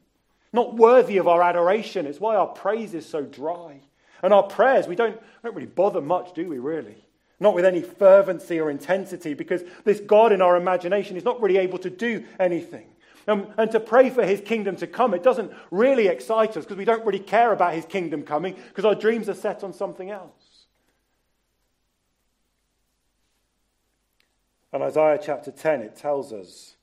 not 0.53 0.77
worthy 0.77 1.17
of 1.17 1.29
our 1.29 1.43
adoration. 1.43 2.07
It's 2.07 2.21
why 2.21 2.37
our 2.37 2.47
praise 2.47 2.93
is 2.93 3.09
so 3.09 3.23
dry. 3.23 3.81
And 4.23 4.35
our 4.35 4.43
prayers, 4.43 4.87
we 4.87 4.97
don't, 4.97 5.19
don't 5.43 5.55
really 5.55 5.67
bother 5.67 6.01
much, 6.01 6.35
do 6.35 6.49
we, 6.49 6.59
really? 6.59 7.07
Not 7.41 7.55
with 7.55 7.65
any 7.65 7.83
fervency 7.83 8.61
or 8.61 8.71
intensity, 8.71 9.33
because 9.33 9.63
this 9.85 10.01
God 10.01 10.33
in 10.33 10.43
our 10.43 10.57
imagination 10.57 11.17
is 11.17 11.25
not 11.25 11.41
really 11.41 11.59
able 11.59 11.79
to 11.79 11.91
do 11.91 12.25
anything. 12.39 12.89
And, 13.29 13.49
and 13.59 13.71
to 13.73 13.81
pray 13.81 14.09
for 14.09 14.25
his 14.25 14.41
kingdom 14.41 14.77
to 14.77 14.87
come, 14.87 15.13
it 15.13 15.23
doesn't 15.23 15.53
really 15.71 16.09
excite 16.09 16.57
us 16.57 16.65
because 16.65 16.79
we 16.79 16.87
don't 16.87 17.05
really 17.05 17.19
care 17.19 17.53
about 17.53 17.75
his 17.75 17.85
kingdom 17.85 18.23
coming 18.23 18.55
because 18.55 18.87
our 18.87 18.95
dreams 18.95 19.29
are 19.29 19.35
set 19.35 19.63
on 19.63 19.75
something 19.75 20.11
else. 20.11 20.65
And 24.73 24.83
Isaiah 24.83 25.21
chapter 25.23 25.51
10, 25.51 25.83
it 25.83 25.95
tells 25.95 26.33
us 26.33 26.77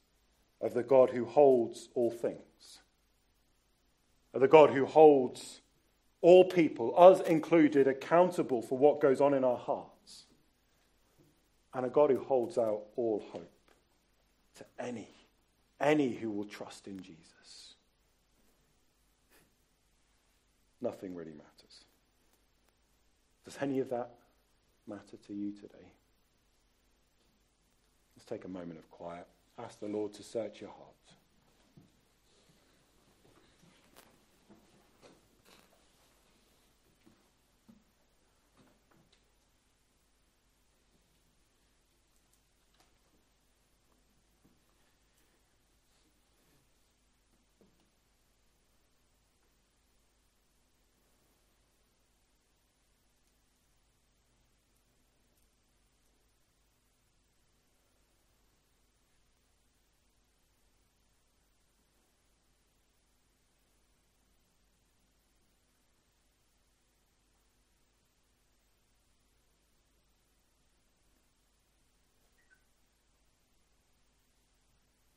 of 0.62 0.76
the 0.76 0.84
God 0.84 1.10
who 1.10 1.26
holds 1.26 1.90
all 1.96 2.12
things, 2.12 2.80
of 4.32 4.42
the 4.42 4.48
God 4.48 4.70
who 4.70 4.86
holds 4.86 5.62
all 6.22 6.46
people, 6.46 6.94
us 6.96 7.22
included, 7.22 7.88
accountable 7.88 8.62
for 8.62 8.78
what 8.78 9.02
goes 9.02 9.20
on 9.20 9.34
in 9.34 9.44
our 9.44 9.58
hearts, 9.58 10.26
and 11.74 11.88
a 11.88 11.90
God 11.90 12.12
who 12.12 12.24
holds 12.24 12.60
out 12.60 12.84
all 12.96 13.24
hope 13.32 13.72
to 14.58 14.66
any 14.80 15.15
any 15.80 16.14
who 16.14 16.32
will 16.32 16.46
trust 16.46 16.88
in 16.88 17.02
Jesus. 17.02 17.76
Nothing 20.82 21.16
really 21.16 21.32
matters. 21.32 21.86
Does 23.44 23.58
any 23.62 23.80
of 23.80 23.90
that 23.90 24.12
matter 24.88 25.18
to 25.28 25.34
you 25.34 25.52
today? 25.52 25.92
Let's 28.16 28.26
take 28.26 28.46
a 28.46 28.50
moment 28.50 28.80
of 28.80 28.90
quiet. 28.90 29.28
Ask 29.58 29.80
the 29.80 29.88
Lord 29.88 30.14
to 30.14 30.24
search 30.24 30.62
your 30.62 30.72
heart. 30.72 30.90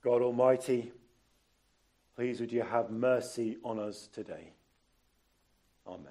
God 0.09 0.23
Almighty, 0.23 0.91
please 2.17 2.41
would 2.41 2.51
you 2.51 2.63
have 2.63 2.91
mercy 2.91 3.59
on 3.63 3.79
us 3.79 4.09
today. 4.11 4.53
Amen. 5.87 6.07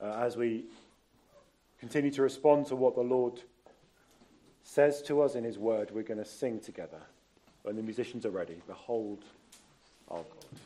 Uh, 0.00 0.20
as 0.20 0.36
we 0.36 0.66
continue 1.80 2.12
to 2.12 2.22
respond 2.22 2.66
to 2.66 2.76
what 2.76 2.94
the 2.94 3.00
Lord 3.00 3.40
says 4.62 5.02
to 5.02 5.22
us 5.22 5.34
in 5.34 5.42
His 5.42 5.58
Word, 5.58 5.90
we're 5.90 6.04
going 6.04 6.22
to 6.22 6.24
sing 6.24 6.60
together. 6.60 7.00
When 7.62 7.74
the 7.74 7.82
musicians 7.82 8.24
are 8.24 8.30
ready, 8.30 8.62
behold 8.68 9.24
our 10.08 10.18
God. 10.18 10.60